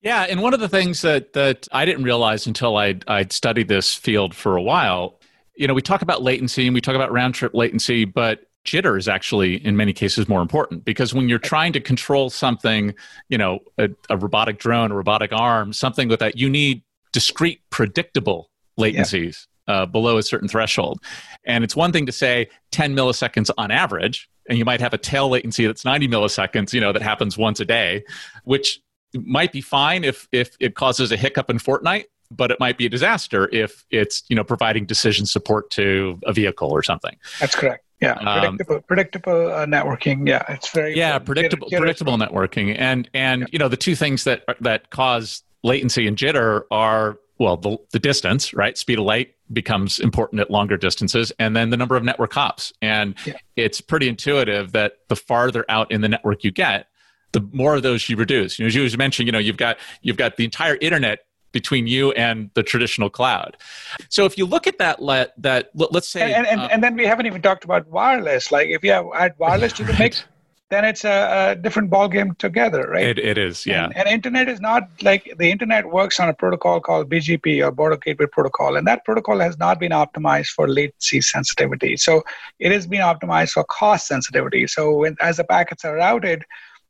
Yeah, 0.00 0.26
and 0.28 0.42
one 0.42 0.54
of 0.54 0.60
the 0.60 0.68
things 0.68 1.02
that 1.02 1.32
that 1.32 1.66
I 1.72 1.84
didn't 1.84 2.04
realize 2.04 2.46
until 2.46 2.76
I'd, 2.76 3.04
I'd 3.08 3.32
studied 3.32 3.66
this 3.66 3.94
field 3.94 4.32
for 4.32 4.56
a 4.56 4.62
while, 4.62 5.18
you 5.56 5.66
know, 5.66 5.74
we 5.74 5.82
talk 5.82 6.02
about 6.02 6.22
latency 6.22 6.66
and 6.66 6.74
we 6.74 6.80
talk 6.80 6.94
about 6.94 7.10
round 7.10 7.34
trip 7.34 7.52
latency, 7.52 8.04
but 8.04 8.46
jitter 8.64 8.96
is 8.96 9.08
actually 9.08 9.56
in 9.64 9.76
many 9.76 9.92
cases 9.92 10.28
more 10.28 10.40
important 10.40 10.84
because 10.84 11.12
when 11.12 11.28
you're 11.28 11.40
trying 11.40 11.72
to 11.72 11.80
control 11.80 12.30
something, 12.30 12.94
you 13.28 13.38
know, 13.38 13.58
a, 13.78 13.88
a 14.08 14.16
robotic 14.16 14.60
drone, 14.60 14.92
a 14.92 14.94
robotic 14.94 15.32
arm, 15.32 15.72
something 15.72 16.06
with 16.06 16.20
that, 16.20 16.38
you 16.38 16.48
need 16.48 16.82
discrete, 17.12 17.60
predictable 17.70 18.51
latencies 18.78 19.46
uh, 19.68 19.86
below 19.86 20.18
a 20.18 20.22
certain 20.22 20.48
threshold. 20.48 21.00
And 21.44 21.62
it's 21.64 21.76
one 21.76 21.92
thing 21.92 22.06
to 22.06 22.12
say 22.12 22.48
10 22.72 22.94
milliseconds 22.96 23.50
on 23.58 23.70
average, 23.70 24.28
and 24.48 24.58
you 24.58 24.64
might 24.64 24.80
have 24.80 24.92
a 24.92 24.98
tail 24.98 25.28
latency 25.28 25.66
that's 25.66 25.84
90 25.84 26.08
milliseconds, 26.08 26.72
you 26.72 26.80
know, 26.80 26.92
that 26.92 27.02
happens 27.02 27.38
once 27.38 27.60
a 27.60 27.64
day, 27.64 28.04
which 28.44 28.80
might 29.14 29.52
be 29.52 29.60
fine 29.60 30.04
if 30.04 30.26
if 30.32 30.56
it 30.58 30.74
causes 30.74 31.12
a 31.12 31.16
hiccup 31.16 31.50
in 31.50 31.58
Fortnite, 31.58 32.04
but 32.30 32.50
it 32.50 32.58
might 32.58 32.78
be 32.78 32.86
a 32.86 32.88
disaster 32.88 33.48
if 33.52 33.84
it's 33.90 34.22
you 34.28 34.34
know 34.34 34.42
providing 34.42 34.86
decision 34.86 35.26
support 35.26 35.70
to 35.70 36.18
a 36.24 36.32
vehicle 36.32 36.70
or 36.70 36.82
something. 36.82 37.14
That's 37.38 37.54
correct. 37.54 37.84
Yeah, 38.00 38.14
Um, 38.14 38.56
predictable, 38.56 38.80
predictable 38.80 39.52
uh, 39.52 39.66
networking. 39.66 40.26
Yeah, 40.26 40.42
it's 40.48 40.70
very 40.70 40.96
Yeah, 40.96 41.16
important. 41.16 41.26
predictable 41.26 41.68
Jitter- 41.68 41.70
jitter- 41.74 41.78
predictable 41.78 42.16
networking, 42.18 42.76
and 42.78 43.08
and 43.14 43.48
you 43.52 43.58
know 43.58 43.68
the 43.68 43.76
two 43.76 43.94
things 43.94 44.24
that 44.24 44.42
that 44.60 44.88
cause 44.90 45.42
latency 45.62 46.06
and 46.08 46.16
jitter 46.16 46.62
are 46.70 47.18
well 47.42 47.56
the 47.56 47.76
the 47.92 47.98
distance, 47.98 48.54
right? 48.54 48.76
Speed 48.78 48.98
of 48.98 49.04
light 49.04 49.34
becomes 49.52 49.98
important 49.98 50.40
at 50.40 50.50
longer 50.50 50.76
distances, 50.76 51.32
and 51.38 51.54
then 51.54 51.70
the 51.70 51.76
number 51.76 51.96
of 51.96 52.02
network 52.04 52.32
hops. 52.32 52.72
And 52.80 53.14
Yeah. 53.26 53.34
it's 53.56 53.80
pretty 53.80 54.08
intuitive 54.08 54.72
that 54.72 54.92
the 55.08 55.16
farther 55.16 55.64
out 55.68 55.90
in 55.92 56.00
the 56.00 56.08
network 56.08 56.42
you 56.44 56.50
get, 56.50 56.86
the 57.32 57.40
more 57.52 57.74
of 57.74 57.82
those 57.82 58.08
you 58.08 58.16
reduce. 58.16 58.58
You 58.58 58.64
know, 58.64 58.84
as 58.84 58.92
you 58.92 58.98
mentioned, 58.98 59.26
you 59.26 59.32
know, 59.32 59.38
you've 59.38 59.56
got 59.58 59.76
you've 60.00 60.16
got 60.16 60.36
the 60.36 60.44
entire 60.44 60.76
internet 60.80 61.20
between 61.52 61.86
you 61.86 62.12
and 62.12 62.48
the 62.54 62.62
traditional 62.62 63.10
cloud. 63.10 63.58
So 64.08 64.24
if 64.24 64.38
you 64.38 64.46
look 64.46 64.66
at 64.66 64.78
that, 64.78 65.02
let 65.02 65.34
that 65.42 65.68
let- 65.74 65.92
let's 65.92 66.08
say, 66.08 66.32
And, 66.32 66.46
and, 66.46 66.60
uh, 66.62 66.68
and 66.72 66.82
then 66.82 66.96
we 66.96 67.04
haven't 67.06 67.26
even 67.26 67.42
talked 67.42 67.64
about 67.64 67.86
wireless. 67.88 68.50
Like 68.50 68.68
if 68.68 68.82
you 68.82 68.90
have 68.92 69.04
add 69.14 69.34
wireless 69.36 69.74
to 69.74 69.84
the 69.84 69.92
mix, 69.98 70.24
then 70.72 70.84
it's 70.90 71.04
a, 71.04 71.18
a 71.50 71.54
different 71.64 71.90
ballgame 71.90 72.30
together, 72.38 72.82
right? 72.94 73.04
it, 73.04 73.18
it 73.18 73.36
is, 73.36 73.66
yeah, 73.66 73.84
And, 73.84 73.96
and 73.98 74.08
internet 74.08 74.48
is 74.48 74.60
not 74.60 74.82
like 75.02 75.22
the 75.36 75.50
internet 75.54 75.84
works 75.98 76.18
on 76.18 76.30
a 76.30 76.34
protocol 76.42 76.80
called 76.80 77.10
BGP 77.10 77.62
or 77.64 77.70
Border 77.70 77.98
Gateway 77.98 78.26
Protocol, 78.38 78.76
and 78.76 78.86
that 78.86 79.04
protocol 79.04 79.38
has 79.46 79.58
not 79.58 79.78
been 79.78 79.92
optimized 79.92 80.48
for 80.56 80.66
latency 80.78 81.20
sensitivity. 81.20 81.96
So 81.98 82.22
it 82.58 82.72
has 82.72 82.86
been 82.86 83.02
optimized 83.12 83.50
for 83.56 83.64
cost 83.64 84.06
sensitivity. 84.06 84.66
So 84.66 84.82
when 85.00 85.14
as 85.20 85.36
the 85.36 85.44
packets 85.44 85.84
are 85.84 85.96
routed, 85.96 86.42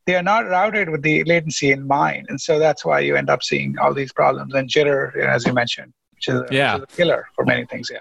they 0.06 0.14
are 0.14 0.22
not 0.34 0.46
routed 0.46 0.88
with 0.88 1.02
the 1.02 1.24
latency 1.24 1.72
in 1.72 1.86
mind, 1.86 2.26
and 2.28 2.40
so 2.40 2.58
that's 2.60 2.84
why 2.84 3.00
you 3.00 3.16
end 3.16 3.30
up 3.30 3.42
seeing 3.42 3.76
all 3.80 3.92
these 4.00 4.12
problems 4.12 4.54
and 4.54 4.68
jitter, 4.68 5.00
as 5.36 5.44
you 5.46 5.52
mentioned, 5.52 5.92
which 6.14 6.28
is 6.28 6.40
Yeah. 6.52 6.74
which 6.74 6.82
is 6.88 6.94
a 6.94 6.96
killer 6.98 7.26
for 7.34 7.44
many 7.44 7.64
things. 7.66 7.88
Yeah. 7.92 7.98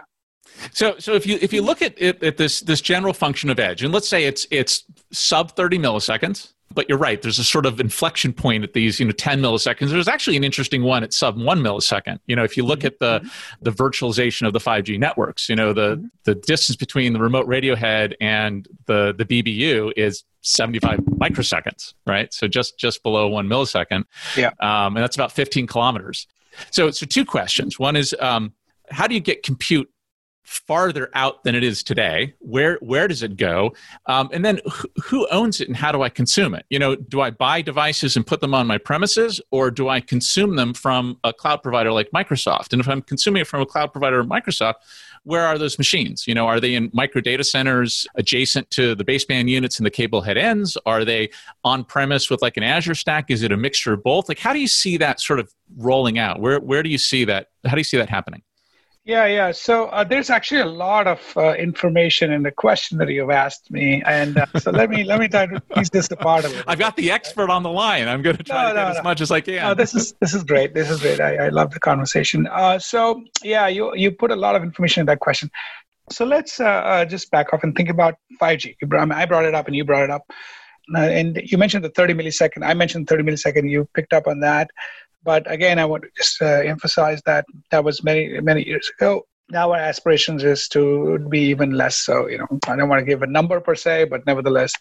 So, 0.72 0.96
so 1.00 1.14
if 1.14 1.26
you 1.26 1.38
if 1.42 1.54
you 1.54 1.62
look 1.62 1.82
at, 1.82 2.00
it, 2.02 2.24
at 2.24 2.38
this 2.38 2.62
this 2.62 2.82
general 2.82 3.14
function 3.14 3.50
of 3.50 3.60
edge, 3.60 3.84
and 3.84 3.94
let's 3.94 4.08
say 4.08 4.26
it's 4.26 4.46
it's 4.52 4.84
sub 5.12 5.56
thirty 5.56 5.78
milliseconds, 5.78 6.54
but 6.74 6.88
you're 6.88 6.98
right. 6.98 7.22
There's 7.22 7.40
a 7.40 7.44
sort 7.44 7.66
of 7.66 7.80
inflection 7.80 8.34
point 8.34 8.64
at 8.64 8.74
these 8.74 9.00
you 9.00 9.06
know 9.06 9.12
ten 9.12 9.42
milliseconds. 9.42 9.90
There's 9.90 10.08
actually 10.08 10.38
an 10.38 10.44
interesting 10.44 10.84
one 10.84 11.04
at 11.04 11.14
sub 11.14 11.40
one 11.40 11.60
millisecond. 11.60 12.20
You 12.28 12.36
know, 12.36 12.44
if 12.44 12.58
you 12.58 12.64
look 12.64 12.84
at 12.84 13.00
the 13.00 13.28
the 13.62 13.72
virtualization 13.72 14.48
of 14.48 14.54
the 14.54 14.60
5G 14.60 15.00
networks, 15.00 15.50
you 15.50 15.56
know 15.56 15.74
the 15.74 16.10
the 16.24 16.36
distance 16.36 16.76
between 16.76 17.14
the 17.14 17.20
remote 17.20 17.48
radio 17.48 17.76
head 17.76 18.16
and 18.22 18.68
the 18.86 19.14
the 19.18 19.26
BBU 19.26 19.94
is 19.98 20.24
75 20.42 21.00
microseconds, 21.00 21.94
right? 22.06 22.34
So 22.34 22.48
just 22.48 22.78
just 22.78 23.04
below 23.04 23.28
one 23.28 23.48
millisecond. 23.48 24.06
Yeah. 24.38 24.52
um, 24.60 24.96
and 24.96 25.04
that's 25.04 25.16
about 25.16 25.32
15 25.32 25.68
kilometers. 25.68 26.28
So, 26.72 26.92
so 26.92 27.06
two 27.06 27.26
questions. 27.26 27.80
One 27.80 27.96
is, 27.96 28.16
um, 28.20 28.54
how 28.90 29.08
do 29.08 29.16
you 29.16 29.22
get 29.22 29.44
compute 29.44 29.90
farther 30.44 31.10
out 31.14 31.44
than 31.44 31.56
it 31.56 31.64
is 31.64 31.84
today? 31.84 32.34
Where 32.40 32.78
where 32.82 33.08
does 33.08 33.24
it 33.24 33.38
go? 33.38 33.74
Um, 34.08 34.30
and 34.34 34.44
then 34.44 34.60
who, 35.04 35.28
owns 35.32 35.62
it 35.62 35.68
and 35.68 35.78
how 35.78 35.92
do 35.92 36.02
I 36.02 36.10
consume 36.10 36.56
it? 36.56 36.66
You 36.70 36.80
know, 36.80 36.96
do 36.96 37.22
I 37.22 37.30
buy 37.30 37.62
devices 37.62 38.16
and 38.16 38.26
put 38.26 38.42
them 38.42 38.54
on 38.54 38.68
my 38.68 38.78
premises, 38.78 39.40
or 39.52 39.72
do 39.72 39.88
I 39.88 40.02
consume 40.02 40.56
them 40.56 40.74
from 40.74 41.20
a 41.24 41.32
cloud 41.32 41.64
provider 41.64 41.92
like 41.92 42.10
Microsoft? 42.12 42.74
And 42.74 42.82
if 42.82 42.90
I'm 42.90 43.02
consuming 43.02 43.42
it 43.42 43.48
from 43.48 43.62
a 43.62 43.66
cloud 43.66 43.94
provider 43.94 44.24
Microsoft, 44.24 44.76
where 45.24 45.46
are 45.46 45.58
those 45.58 45.78
machines? 45.78 46.28
You 46.28 46.34
know, 46.34 46.48
are 46.48 46.60
they 46.60 46.74
in 46.74 46.90
micro 46.94 47.22
data 47.22 47.44
centers 47.44 48.08
adjacent 48.16 48.70
to 48.72 48.96
the 48.96 49.06
baseband 49.06 49.50
units 49.50 49.78
and 49.78 49.86
the 49.86 49.92
cable 49.92 50.22
head 50.22 50.38
ends? 50.38 50.78
Are 50.86 51.06
they 51.06 51.30
on 51.64 51.84
premise 51.84 52.30
with 52.30 52.42
like 52.42 52.58
an 52.58 52.64
Azure 52.64 52.96
stack? 52.96 53.30
Is 53.30 53.44
it 53.44 53.52
a 53.52 53.58
mixture 53.58 53.94
of 53.94 54.04
both? 54.04 54.28
Like, 54.28 54.40
how 54.40 54.54
do 54.54 54.60
you 54.60 54.68
see 54.68 54.98
that 54.98 55.20
sort 55.20 55.40
of 55.40 55.54
rolling 55.78 56.18
out? 56.18 56.40
Where 56.40 56.60
where 56.60 56.84
do 56.84 56.90
you 56.90 56.98
see 56.98 57.26
that? 57.26 57.48
How 57.66 57.72
do 57.72 57.80
you 57.80 57.84
see 57.84 57.98
that 57.98 58.10
happening? 58.10 58.42
Yeah, 59.04 59.26
yeah. 59.26 59.52
So 59.52 59.86
uh, 59.86 60.04
there's 60.04 60.30
actually 60.30 60.62
a 60.62 60.68
lot 60.68 61.08
of 61.08 61.20
uh, 61.36 61.54
information 61.56 62.32
in 62.32 62.44
the 62.44 62.52
question 62.52 63.00
that 63.00 63.10
you've 63.10 63.32
asked 63.32 63.72
me, 63.72 64.04
and 64.06 64.38
uh, 64.38 64.46
so 64.60 64.70
let 64.70 64.92
me 64.92 65.04
let 65.04 65.20
me 65.20 65.28
try 65.28 65.48
to 65.48 65.60
piece 65.60 65.90
this 65.90 66.12
apart 66.12 66.46
a 66.46 66.50
little. 66.50 66.64
I've 66.68 66.78
got 66.78 66.96
the 66.96 67.10
expert 67.10 67.50
on 67.50 67.64
the 67.64 67.72
line. 67.72 68.08
I'm 68.08 68.22
going 68.22 68.38
to 68.38 68.44
try 68.44 68.62
no, 68.62 68.70
to 68.70 68.76
get 68.76 68.84
no, 68.84 69.00
as 69.00 69.04
much 69.04 69.22
as 69.22 69.32
I 69.32 69.42
can. 69.42 69.56
No, 69.56 69.74
this 69.74 69.96
is 69.96 70.14
this 70.22 70.36
is 70.36 70.44
great. 70.44 70.76
This 70.76 70.92
is 70.92 71.02
great. 71.02 71.20
I, 71.20 71.48
I 71.48 71.50
love 71.50 71.72
the 71.72 71.80
conversation. 71.80 72.46
Uh, 72.46 72.78
so 72.78 73.24
yeah, 73.44 73.68
you 73.68 73.96
you 73.96 74.12
put 74.12 74.30
a 74.30 74.36
lot 74.36 74.56
of 74.56 74.62
information 74.62 75.02
in 75.02 75.08
that 75.08 75.20
question. 75.20 75.50
So 76.12 76.24
let's 76.24 76.60
uh, 76.60 76.66
uh, 76.66 77.06
just 77.06 77.32
back 77.32 77.54
off 77.54 77.64
and 77.64 77.76
think 77.76 77.90
about 77.90 78.16
5G. 78.40 78.76
I 78.84 79.26
brought 79.26 79.46
it 79.46 79.56
up, 79.56 79.66
and 79.66 79.76
you 79.76 79.84
brought 79.84 80.04
it 80.04 80.12
up, 80.12 80.30
and 80.94 81.42
you 81.44 81.58
mentioned 81.58 81.84
the 81.84 81.90
30 81.90 82.14
millisecond. 82.14 82.64
I 82.64 82.76
mentioned 82.76 83.08
30 83.08 83.24
millisecond. 83.24 83.68
You 83.68 83.90
picked 83.96 84.14
up 84.14 84.28
on 84.28 84.42
that. 84.42 84.70
But 85.24 85.50
again, 85.52 85.80
I 85.80 85.86
want 85.86 86.04
to 86.04 86.10
just 86.16 86.42
uh, 86.42 86.46
emphasize 86.46 87.22
that 87.26 87.46
that 87.70 87.84
was 87.84 88.04
many, 88.04 88.40
many 88.42 88.66
years 88.66 88.90
ago. 88.98 89.26
Now 89.50 89.72
our 89.72 89.80
aspirations 89.80 90.44
is 90.44 90.68
to 90.70 91.20
be 91.30 91.42
even 91.42 91.72
less 91.72 91.98
so. 91.98 92.28
You 92.28 92.40
know, 92.40 92.48
I 92.68 92.76
don't 92.76 92.90
want 92.90 93.00
to 93.00 93.06
give 93.06 93.22
a 93.22 93.28
number 93.28 93.60
per 93.60 93.76
se, 93.76 94.06
but 94.06 94.26
nevertheless, 94.26 94.74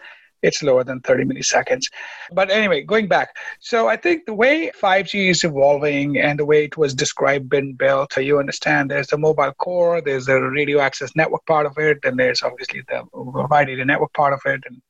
it's 0.43 0.62
lower 0.62 0.84
than 0.84 1.01
30 1.01 1.24
milliseconds. 1.24 1.84
But 2.32 2.51
anyway, 2.51 2.82
going 2.82 3.09
back, 3.09 3.36
so 3.61 3.88
I 3.88 3.97
think 3.97 4.26
the 4.26 4.34
way 4.34 4.70
5G 4.80 5.30
is 5.30 5.45
evolving 5.45 6.18
and 6.18 6.38
the 6.38 6.45
way 6.45 6.64
it 6.64 6.76
was 6.76 6.95
described 6.95 7.53
and 7.53 7.76
built, 7.76 8.16
you 8.16 8.38
understand 8.38 8.91
there's 8.91 9.09
the 9.09 9.18
mobile 9.18 9.53
core, 9.59 10.01
there's 10.01 10.26
the 10.26 10.41
radio 10.41 10.80
access 10.80 11.14
network 11.14 11.45
part 11.47 11.66
of 11.66 11.76
it, 11.78 11.99
and 12.05 12.18
there's 12.18 12.43
obviously 12.43 12.82
the 12.88 13.03
wide 13.12 13.68
area 13.68 13.84
network 13.84 14.12
part 14.14 14.32
of 14.32 14.41
it, 14.47 14.62
and 14.66 14.80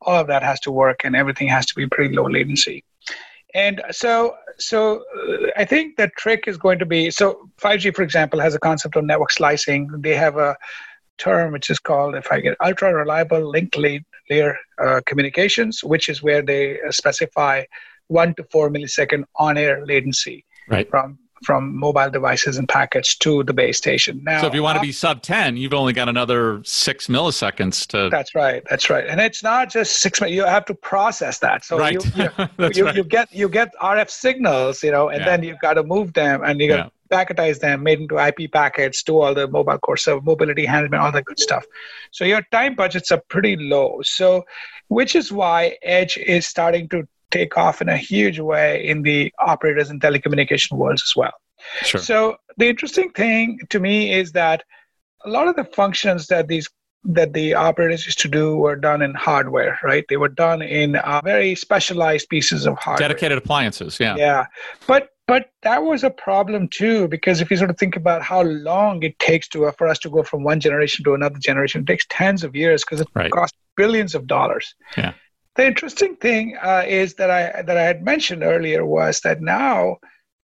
all 0.00 0.20
of 0.20 0.26
that 0.28 0.42
has 0.42 0.60
to 0.60 0.70
work, 0.70 1.04
and 1.04 1.16
everything 1.16 1.48
has 1.48 1.66
to 1.66 1.74
be 1.74 1.86
pretty 1.86 2.14
low 2.14 2.28
latency. 2.28 2.84
And 3.54 3.80
so, 3.90 4.34
so 4.58 5.04
uh, 5.16 5.46
I 5.56 5.64
think 5.64 5.96
the 5.96 6.08
trick 6.18 6.44
is 6.46 6.56
going 6.56 6.78
to 6.80 6.86
be 6.86 7.10
so 7.10 7.48
5G, 7.60 7.94
for 7.94 8.02
example, 8.02 8.40
has 8.40 8.54
a 8.54 8.58
concept 8.58 8.96
of 8.96 9.04
network 9.04 9.30
slicing. 9.30 9.88
They 9.98 10.14
have 10.16 10.36
a 10.36 10.56
term 11.18 11.52
which 11.52 11.70
is 11.70 11.78
called, 11.78 12.16
if 12.16 12.30
I 12.32 12.40
get 12.40 12.56
ultra 12.62 12.92
reliable 12.92 13.48
link 13.48 13.76
layer 13.76 14.56
uh, 14.82 15.00
communications, 15.06 15.84
which 15.84 16.08
is 16.08 16.22
where 16.22 16.42
they 16.42 16.78
specify 16.90 17.64
one 18.08 18.34
to 18.34 18.44
four 18.44 18.70
millisecond 18.70 19.24
on 19.36 19.56
air 19.56 19.84
latency 19.86 20.44
right. 20.68 20.88
from 20.90 21.18
from 21.42 21.76
mobile 21.76 22.10
devices 22.10 22.56
and 22.56 22.68
packets 22.68 23.16
to 23.16 23.42
the 23.44 23.52
base 23.52 23.76
station. 23.76 24.20
Now, 24.22 24.40
so 24.40 24.46
if 24.46 24.54
you 24.54 24.62
want 24.62 24.76
to 24.76 24.82
be 24.82 24.90
uh, 24.90 24.92
sub 24.92 25.22
10, 25.22 25.56
you've 25.56 25.74
only 25.74 25.92
got 25.92 26.08
another 26.08 26.62
six 26.64 27.08
milliseconds 27.08 27.86
to. 27.88 28.08
That's 28.10 28.34
right. 28.34 28.62
That's 28.70 28.88
right. 28.88 29.06
And 29.06 29.20
it's 29.20 29.42
not 29.42 29.70
just 29.70 30.00
six. 30.00 30.20
You 30.20 30.44
have 30.44 30.64
to 30.66 30.74
process 30.74 31.38
that. 31.40 31.64
So 31.64 31.78
right. 31.78 31.94
you, 31.94 32.00
you, 32.58 32.70
you, 32.74 32.84
right. 32.84 32.96
you, 32.96 33.04
get 33.04 33.34
you 33.34 33.48
get 33.48 33.74
RF 33.80 34.10
signals, 34.10 34.82
you 34.82 34.90
know, 34.90 35.08
and 35.08 35.20
yeah. 35.20 35.26
then 35.26 35.42
you've 35.42 35.60
got 35.60 35.74
to 35.74 35.82
move 35.82 36.12
them 36.12 36.42
and 36.44 36.60
you 36.60 36.68
got 36.68 36.76
to 36.76 36.90
yeah. 37.10 37.24
packetize 37.24 37.60
them, 37.60 37.82
made 37.82 38.00
into 38.00 38.16
IP 38.16 38.52
packets, 38.52 39.02
do 39.02 39.20
all 39.20 39.34
the 39.34 39.48
mobile 39.48 39.78
core 39.78 39.96
so 39.96 40.20
mobility 40.20 40.66
management, 40.66 41.02
all 41.02 41.12
that 41.12 41.24
good 41.24 41.40
stuff. 41.40 41.64
So 42.10 42.24
your 42.24 42.42
time 42.52 42.74
budgets 42.74 43.10
are 43.10 43.22
pretty 43.28 43.56
low. 43.56 44.00
So, 44.02 44.44
which 44.88 45.16
is 45.16 45.32
why 45.32 45.76
Edge 45.82 46.16
is 46.18 46.46
starting 46.46 46.88
to 46.90 47.08
take 47.38 47.56
off 47.64 47.76
in 47.82 47.88
a 47.88 47.96
huge 48.10 48.38
way 48.50 48.68
in 48.92 49.02
the 49.02 49.18
operators 49.52 49.88
and 49.90 50.00
telecommunication 50.00 50.72
worlds 50.80 51.02
as 51.08 51.14
well. 51.20 51.36
Sure. 51.82 52.00
So 52.00 52.16
the 52.60 52.68
interesting 52.68 53.10
thing 53.10 53.58
to 53.70 53.78
me 53.80 53.96
is 54.20 54.32
that 54.32 54.58
a 55.24 55.30
lot 55.36 55.48
of 55.48 55.56
the 55.56 55.64
functions 55.64 56.26
that 56.32 56.48
these 56.48 56.68
that 57.06 57.34
the 57.34 57.52
operators 57.52 58.06
used 58.06 58.20
to 58.20 58.28
do 58.28 58.56
were 58.56 58.76
done 58.76 59.02
in 59.02 59.12
hardware, 59.12 59.78
right? 59.82 60.04
They 60.08 60.16
were 60.16 60.34
done 60.46 60.62
in 60.62 60.96
uh, 60.96 61.20
very 61.22 61.54
specialized 61.54 62.30
pieces 62.30 62.66
of 62.66 62.78
hardware. 62.78 63.08
Dedicated 63.08 63.36
appliances, 63.36 63.98
yeah. 64.00 64.16
Yeah. 64.16 64.46
But 64.86 65.10
but 65.26 65.50
that 65.62 65.82
was 65.82 66.04
a 66.04 66.10
problem 66.10 66.68
too 66.68 67.08
because 67.08 67.40
if 67.40 67.50
you 67.50 67.56
sort 67.56 67.70
of 67.70 67.78
think 67.78 67.96
about 67.96 68.22
how 68.22 68.42
long 68.42 69.02
it 69.02 69.18
takes 69.18 69.48
to 69.48 69.66
uh, 69.66 69.72
for 69.72 69.86
us 69.86 69.98
to 70.00 70.10
go 70.10 70.22
from 70.22 70.44
one 70.44 70.60
generation 70.60 71.04
to 71.04 71.14
another 71.14 71.38
generation, 71.38 71.82
it 71.82 71.86
takes 71.86 72.06
tens 72.08 72.44
of 72.44 72.54
years 72.54 72.84
because 72.84 73.00
it 73.00 73.08
right. 73.14 73.30
costs 73.30 73.56
billions 73.76 74.14
of 74.14 74.26
dollars. 74.26 74.74
Yeah. 74.96 75.12
The 75.56 75.66
interesting 75.66 76.16
thing 76.16 76.56
uh, 76.62 76.84
is 76.86 77.14
that 77.14 77.30
I 77.30 77.62
that 77.62 77.76
I 77.76 77.82
had 77.82 78.02
mentioned 78.04 78.42
earlier 78.42 78.84
was 78.84 79.20
that 79.20 79.40
now 79.40 79.98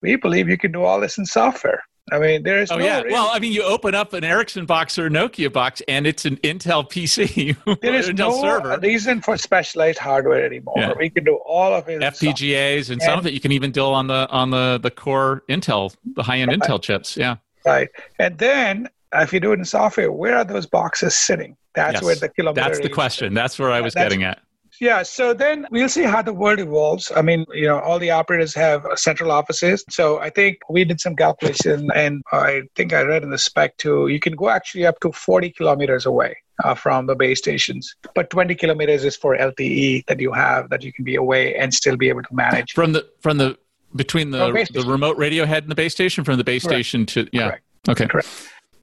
we 0.01 0.15
believe 0.15 0.49
you 0.49 0.57
can 0.57 0.71
do 0.71 0.83
all 0.83 0.99
this 0.99 1.17
in 1.17 1.25
software. 1.25 1.83
I 2.11 2.19
mean, 2.19 2.43
there's 2.43 2.69
oh 2.69 2.77
no 2.77 2.85
yeah. 2.85 3.01
Well, 3.09 3.29
I 3.31 3.39
mean, 3.39 3.53
you 3.53 3.63
open 3.63 3.95
up 3.95 4.11
an 4.13 4.25
Ericsson 4.25 4.65
box 4.65 4.99
or 4.99 5.07
a 5.07 5.09
Nokia 5.09 5.51
box, 5.51 5.81
and 5.87 6.05
it's 6.05 6.25
an 6.25 6.35
Intel 6.37 6.83
PC. 6.89 7.55
there 7.81 7.93
is 7.93 8.09
Intel 8.09 8.17
no 8.17 8.41
server. 8.41 8.77
reason 8.79 9.21
for 9.21 9.37
specialized 9.37 9.99
hardware 9.99 10.45
anymore. 10.45 10.75
Yeah. 10.77 10.93
We 10.97 11.09
can 11.09 11.23
do 11.23 11.39
all 11.45 11.73
of 11.73 11.87
it. 11.87 12.01
FPGAs, 12.01 12.89
and, 12.89 12.93
and 12.93 13.01
some 13.01 13.19
of 13.19 13.25
it 13.25 13.33
you 13.33 13.39
can 13.39 13.53
even 13.53 13.71
do 13.71 13.85
on 13.85 14.07
the 14.07 14.27
on 14.29 14.49
the 14.49 14.79
the 14.83 14.91
core 14.91 15.43
Intel, 15.49 15.95
the 16.15 16.23
high 16.23 16.39
end 16.39 16.51
right. 16.51 16.59
Intel 16.59 16.81
chips. 16.81 17.15
Yeah. 17.15 17.37
Right, 17.65 17.87
and 18.19 18.37
then 18.37 18.89
if 19.13 19.31
you 19.31 19.39
do 19.39 19.53
it 19.53 19.59
in 19.59 19.65
software, 19.65 20.11
where 20.11 20.37
are 20.37 20.43
those 20.43 20.65
boxes 20.65 21.15
sitting? 21.15 21.55
That's 21.73 21.95
yes. 21.95 22.03
where 22.03 22.15
the 22.15 22.29
kilometer. 22.29 22.61
That's 22.67 22.79
the 22.79 22.89
question. 22.89 23.33
That's 23.33 23.57
where 23.57 23.71
I 23.71 23.79
was 23.79 23.95
getting 23.95 24.23
at. 24.23 24.39
Yeah, 24.79 25.03
so 25.03 25.33
then 25.33 25.67
we'll 25.71 25.89
see 25.89 26.03
how 26.03 26.21
the 26.21 26.33
world 26.33 26.59
evolves. 26.59 27.11
I 27.15 27.21
mean, 27.21 27.45
you 27.53 27.67
know, 27.67 27.79
all 27.79 27.99
the 27.99 28.11
operators 28.11 28.53
have 28.55 28.85
central 28.95 29.31
offices. 29.31 29.83
So 29.89 30.19
I 30.19 30.29
think 30.29 30.57
we 30.69 30.83
did 30.83 30.99
some 30.99 31.15
calculation, 31.15 31.89
and 31.95 32.23
I 32.31 32.63
think 32.75 32.93
I 32.93 33.03
read 33.03 33.23
in 33.23 33.29
the 33.29 33.37
spec 33.37 33.77
too, 33.77 34.07
you 34.07 34.19
can 34.19 34.35
go 34.35 34.49
actually 34.49 34.85
up 34.85 34.99
to 35.01 35.11
40 35.11 35.51
kilometers 35.51 36.05
away. 36.05 36.37
Uh, 36.63 36.75
from 36.75 37.07
the 37.07 37.15
base 37.15 37.39
stations, 37.39 37.95
but 38.13 38.29
20 38.29 38.53
kilometers 38.53 39.03
is 39.03 39.15
for 39.15 39.35
LTE 39.35 40.05
that 40.05 40.19
you 40.19 40.31
have 40.31 40.69
that 40.69 40.83
you 40.83 40.93
can 40.93 41.03
be 41.03 41.15
away 41.15 41.55
and 41.55 41.73
still 41.73 41.97
be 41.97 42.09
able 42.09 42.21
to 42.21 42.31
manage 42.31 42.73
from 42.73 42.93
the 42.93 43.03
from 43.21 43.39
the 43.39 43.57
between 43.95 44.29
the 44.29 44.67
the 44.71 44.83
remote 44.83 45.17
radio 45.17 45.45
head 45.45 45.63
and 45.63 45.71
the 45.71 45.75
base 45.75 45.93
station 45.93 46.23
from 46.23 46.37
the 46.37 46.43
base 46.43 46.63
Correct. 46.63 46.75
station 46.75 47.07
to 47.07 47.27
yeah 47.33 47.47
Correct. 47.47 47.63
okay 47.89 48.05
Correct. 48.05 48.27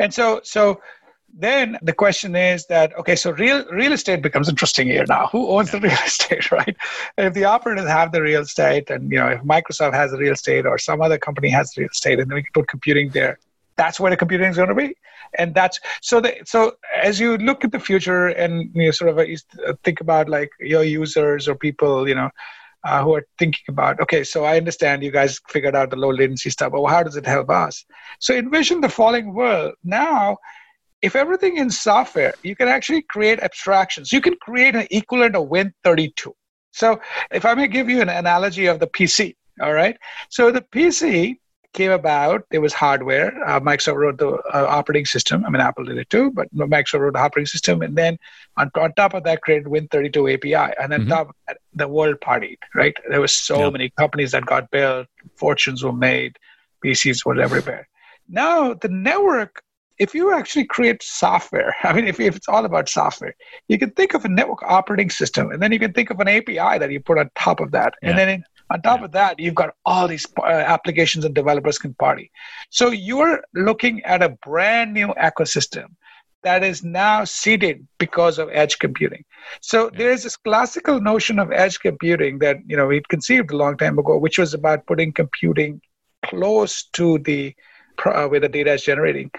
And 0.00 0.12
so 0.12 0.40
so 0.42 0.80
then 1.32 1.78
the 1.82 1.92
question 1.92 2.34
is 2.36 2.66
that 2.66 2.96
okay 2.98 3.16
so 3.16 3.30
real 3.32 3.64
real 3.70 3.92
estate 3.92 4.22
becomes 4.22 4.48
interesting 4.48 4.88
here 4.88 5.04
now. 5.08 5.28
Who 5.32 5.48
owns 5.48 5.70
the 5.70 5.80
real 5.80 5.92
estate 6.06 6.50
right? 6.50 6.76
And 7.16 7.26
if 7.26 7.34
the 7.34 7.44
operators 7.44 7.88
have 7.88 8.12
the 8.12 8.22
real 8.22 8.42
estate 8.42 8.90
and 8.90 9.10
you 9.10 9.18
know 9.18 9.28
if 9.28 9.40
microsoft 9.42 9.94
has 9.94 10.10
the 10.10 10.18
real 10.18 10.32
estate 10.32 10.66
or 10.66 10.78
some 10.78 11.00
other 11.00 11.18
company 11.18 11.48
has 11.50 11.72
the 11.72 11.82
real 11.82 11.90
estate 11.90 12.20
and 12.20 12.30
then 12.30 12.36
we 12.36 12.42
can 12.42 12.52
put 12.52 12.68
computing 12.68 13.10
there 13.10 13.38
that's 13.80 13.98
where 13.98 14.10
the 14.10 14.16
computing 14.16 14.50
is 14.50 14.56
going 14.56 14.68
to 14.68 14.74
be. 14.74 14.94
And 15.38 15.54
that's 15.54 15.80
so 16.02 16.20
the, 16.20 16.36
so 16.44 16.72
as 17.02 17.18
you 17.18 17.38
look 17.38 17.64
at 17.64 17.72
the 17.72 17.78
future 17.80 18.26
and 18.28 18.70
you 18.74 18.84
know, 18.84 18.90
sort 18.90 19.10
of 19.10 19.18
uh, 19.18 19.72
think 19.84 20.00
about 20.02 20.28
like 20.28 20.50
your 20.60 20.84
users 20.84 21.48
or 21.48 21.54
people 21.54 22.06
you 22.06 22.14
know 22.14 22.30
uh, 22.84 23.02
who 23.02 23.14
are 23.14 23.26
thinking 23.38 23.66
about 23.68 24.00
okay 24.00 24.24
so 24.24 24.44
i 24.44 24.56
understand 24.56 25.02
you 25.02 25.10
guys 25.10 25.38
figured 25.48 25.76
out 25.76 25.90
the 25.90 25.96
low 25.96 26.10
latency 26.10 26.50
stuff 26.50 26.72
but 26.72 26.84
how 26.86 27.02
does 27.02 27.16
it 27.16 27.26
help 27.26 27.48
us? 27.48 27.84
So 28.18 28.34
envision 28.34 28.80
the 28.80 28.88
following 28.88 29.34
world. 29.34 29.74
Now 29.84 30.38
if 31.02 31.16
everything 31.16 31.56
in 31.56 31.70
software, 31.70 32.34
you 32.42 32.54
can 32.54 32.68
actually 32.68 33.02
create 33.02 33.40
abstractions. 33.40 34.12
You 34.12 34.20
can 34.20 34.36
create 34.36 34.76
an 34.76 34.86
equivalent 34.90 35.36
of 35.36 35.48
Win32. 35.48 36.32
So 36.72 37.00
if 37.30 37.44
I 37.44 37.54
may 37.54 37.68
give 37.68 37.88
you 37.88 38.00
an 38.00 38.08
analogy 38.08 38.66
of 38.66 38.80
the 38.80 38.86
PC, 38.86 39.34
all 39.60 39.72
right? 39.72 39.96
So 40.28 40.50
the 40.50 40.60
PC 40.60 41.38
came 41.72 41.90
about, 41.90 42.44
there 42.50 42.60
was 42.60 42.72
hardware. 42.72 43.32
Uh, 43.46 43.60
Microsoft 43.60 43.96
wrote 43.96 44.18
the 44.18 44.28
uh, 44.28 44.66
operating 44.68 45.06
system. 45.06 45.44
I 45.44 45.50
mean, 45.50 45.60
Apple 45.60 45.84
did 45.84 45.98
it 45.98 46.10
too, 46.10 46.30
but 46.32 46.52
Microsoft 46.54 47.00
wrote 47.00 47.12
the 47.14 47.20
operating 47.20 47.46
system. 47.46 47.82
And 47.82 47.96
then 47.96 48.18
on, 48.56 48.70
on 48.74 48.92
top 48.94 49.14
of 49.14 49.24
that, 49.24 49.42
created 49.42 49.66
Win32 49.66 50.34
API. 50.34 50.74
And 50.80 50.92
then 50.92 51.02
mm-hmm. 51.02 51.10
top 51.10 51.28
of 51.30 51.34
that, 51.46 51.58
the 51.74 51.88
world 51.88 52.16
partied, 52.20 52.58
right? 52.74 52.96
There 53.08 53.20
was 53.20 53.34
so 53.34 53.70
many 53.70 53.90
companies 53.90 54.32
that 54.32 54.46
got 54.46 54.70
built, 54.70 55.06
fortunes 55.36 55.82
were 55.82 55.92
made, 55.92 56.36
PCs 56.84 57.24
were 57.24 57.40
everywhere. 57.40 57.88
Now 58.28 58.74
the 58.74 58.88
network 58.88 59.62
if 60.00 60.14
you 60.14 60.32
actually 60.34 60.64
create 60.64 61.02
software, 61.02 61.76
I 61.84 61.92
mean, 61.92 62.08
if, 62.08 62.18
if 62.18 62.34
it's 62.34 62.48
all 62.48 62.64
about 62.64 62.88
software, 62.88 63.36
you 63.68 63.78
can 63.78 63.90
think 63.90 64.14
of 64.14 64.24
a 64.24 64.28
network 64.28 64.62
operating 64.64 65.10
system, 65.10 65.52
and 65.52 65.62
then 65.62 65.70
you 65.70 65.78
can 65.78 65.92
think 65.92 66.10
of 66.10 66.18
an 66.18 66.26
API 66.26 66.78
that 66.78 66.90
you 66.90 66.98
put 66.98 67.18
on 67.18 67.30
top 67.36 67.60
of 67.60 67.70
that. 67.72 67.94
Yeah. 68.02 68.10
And 68.10 68.18
then 68.18 68.28
in, 68.30 68.44
on 68.72 68.82
top 68.82 69.00
yeah. 69.00 69.04
of 69.04 69.12
that, 69.12 69.38
you've 69.38 69.54
got 69.54 69.74
all 69.84 70.08
these 70.08 70.26
uh, 70.38 70.46
applications 70.46 71.24
and 71.24 71.34
developers 71.34 71.78
can 71.78 71.94
party. 71.94 72.30
So 72.70 72.90
you're 72.90 73.42
looking 73.54 74.02
at 74.04 74.22
a 74.22 74.30
brand 74.44 74.94
new 74.94 75.08
ecosystem 75.08 75.86
that 76.42 76.64
is 76.64 76.82
now 76.82 77.24
seeded 77.24 77.86
because 77.98 78.38
of 78.38 78.48
edge 78.50 78.78
computing. 78.78 79.22
So 79.60 79.84
yeah. 79.84 79.98
there's 79.98 80.22
this 80.22 80.38
classical 80.38 80.98
notion 80.98 81.38
of 81.38 81.52
edge 81.52 81.78
computing 81.78 82.38
that 82.38 82.56
you 82.66 82.76
know 82.76 82.86
we 82.86 83.02
conceived 83.10 83.50
a 83.50 83.56
long 83.56 83.76
time 83.76 83.98
ago, 83.98 84.16
which 84.16 84.38
was 84.38 84.54
about 84.54 84.86
putting 84.86 85.12
computing 85.12 85.82
close 86.24 86.84
to 86.94 87.18
the 87.18 87.54
uh, 88.06 88.26
where 88.28 88.40
the 88.40 88.48
data 88.48 88.72
is 88.72 88.82
generating. 88.82 89.30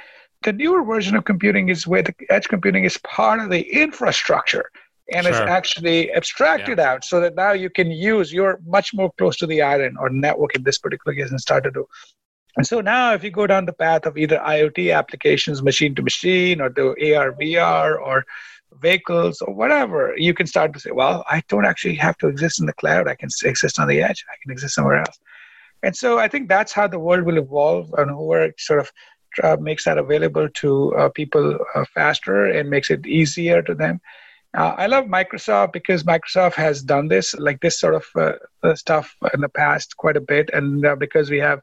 The 0.44 0.54
newer 0.54 0.84
version 0.84 1.16
of 1.16 1.26
computing 1.26 1.70
is 1.70 1.86
where 1.86 2.02
the 2.02 2.16
edge 2.30 2.48
computing 2.48 2.84
is 2.84 2.98
part 3.00 3.40
of 3.40 3.50
the 3.50 3.62
infrastructure 3.62 4.72
and 5.12 5.26
sure. 5.26 5.32
it's 5.32 5.42
actually 5.42 6.12
abstracted 6.14 6.78
yeah. 6.78 6.92
out 6.92 7.04
so 7.04 7.20
that 7.20 7.36
now 7.36 7.52
you 7.52 7.70
can 7.70 7.92
use 7.92 8.32
you're 8.32 8.60
much 8.66 8.94
more 8.94 9.12
close 9.18 9.38
to 9.38 9.48
the 9.48 9.62
island 9.62 9.98
or 10.00 10.10
network 10.10 10.56
in 10.56 10.64
this 10.64 10.78
particular 10.78 11.16
case 11.16 11.32
and 11.32 11.40
start 11.40 11.64
to 11.64 11.72
do 11.72 11.86
and 12.58 12.66
so 12.66 12.82
now 12.82 13.14
if 13.14 13.24
you 13.24 13.32
go 13.32 13.48
down 13.48 13.66
the 13.66 13.74
path 13.74 14.06
of 14.06 14.18
either 14.18 14.38
iot 14.38 14.94
applications 14.94 15.62
machine 15.62 15.94
to 15.96 16.02
machine 16.02 16.62
or 16.62 16.70
the 16.70 17.16
ar 17.16 17.34
vr 17.34 18.00
or 18.00 18.26
vehicles 18.80 19.42
or 19.42 19.54
whatever 19.54 20.16
you 20.18 20.34
can 20.34 20.48
start 20.48 20.74
to 20.74 20.80
say 20.80 20.92
well 20.92 21.26
i 21.30 21.44
don't 21.50 21.66
actually 21.66 21.96
have 21.96 22.18
to 22.18 22.28
exist 22.28 22.60
in 22.60 22.66
the 22.66 22.74
cloud 22.74 23.08
i 23.08 23.16
can 23.16 23.30
exist 23.44 23.80
on 23.80 23.88
the 23.88 24.02
edge 24.02 24.26
i 24.32 24.36
can 24.42 24.52
exist 24.52 24.76
somewhere 24.76 25.00
else 25.00 25.20
and 25.84 25.96
so 25.96 26.20
i 26.20 26.28
think 26.28 26.48
that's 26.48 26.72
how 26.72 26.88
the 26.88 27.00
world 27.00 27.26
will 27.26 27.38
evolve 27.38 27.94
and 27.98 28.10
whoever 28.10 28.54
sort 28.58 28.80
of 28.80 28.92
uh, 29.44 29.58
makes 29.60 29.86
that 29.86 29.98
available 29.98 30.48
to 30.50 30.94
uh, 30.96 31.10
people 31.10 31.58
uh, 31.76 31.86
faster 31.94 32.46
and 32.46 32.70
makes 32.70 32.90
it 32.90 33.06
easier 33.06 33.62
to 33.62 33.74
them 33.74 34.00
uh, 34.54 34.76
I 34.78 34.88
love 34.88 35.06
Microsoft 35.06 35.72
because 35.72 36.04
Microsoft 36.04 36.56
has 36.56 36.84
done 36.84 37.08
this, 37.08 37.34
like 37.36 37.62
this 37.62 37.80
sort 37.80 37.96
of 37.96 38.06
uh, 38.64 38.76
stuff 38.76 39.16
in 39.34 39.40
the 39.40 39.50
past 39.50 39.96
quite 39.96 40.18
a 40.18 40.22
bit. 40.22 40.50
And 40.52 40.86
because 41.00 41.30
we 41.30 41.40
have, 41.40 41.62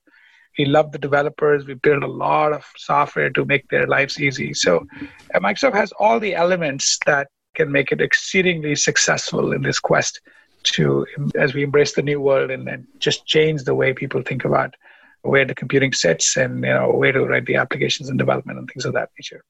we 0.58 0.64
love 0.64 0.92
the 0.92 0.98
developers, 0.98 1.66
we 1.66 1.74
build 1.74 2.02
a 2.02 2.06
lot 2.08 2.52
of 2.52 2.64
software 2.76 3.30
to 3.30 3.44
make 3.44 3.68
their 3.68 3.86
lives 3.86 4.18
easy. 4.18 4.54
So 4.54 4.86
Microsoft 5.34 5.74
has 5.74 5.92
all 5.92 6.18
the 6.18 6.34
elements 6.34 6.98
that 7.04 7.28
can 7.54 7.70
make 7.70 7.92
it 7.92 8.00
exceedingly 8.00 8.74
successful 8.74 9.52
in 9.52 9.62
this 9.62 9.78
quest 9.78 10.20
to, 10.62 11.06
as 11.34 11.52
we 11.52 11.64
embrace 11.64 11.94
the 11.94 12.02
new 12.02 12.20
world 12.20 12.50
and, 12.50 12.66
and 12.68 12.86
just 12.98 13.26
change 13.26 13.64
the 13.64 13.74
way 13.74 13.92
people 13.92 14.22
think 14.22 14.44
about 14.46 14.74
where 15.22 15.44
the 15.44 15.54
computing 15.54 15.92
sits 15.92 16.36
and 16.36 16.64
you 16.64 16.72
know 16.72 16.90
where 16.90 17.12
to 17.12 17.24
write 17.24 17.46
the 17.46 17.56
applications 17.56 18.08
and 18.08 18.18
development 18.18 18.58
and 18.58 18.68
things 18.70 18.84
of 18.84 18.94
that 18.94 19.10
nature. 19.18 19.44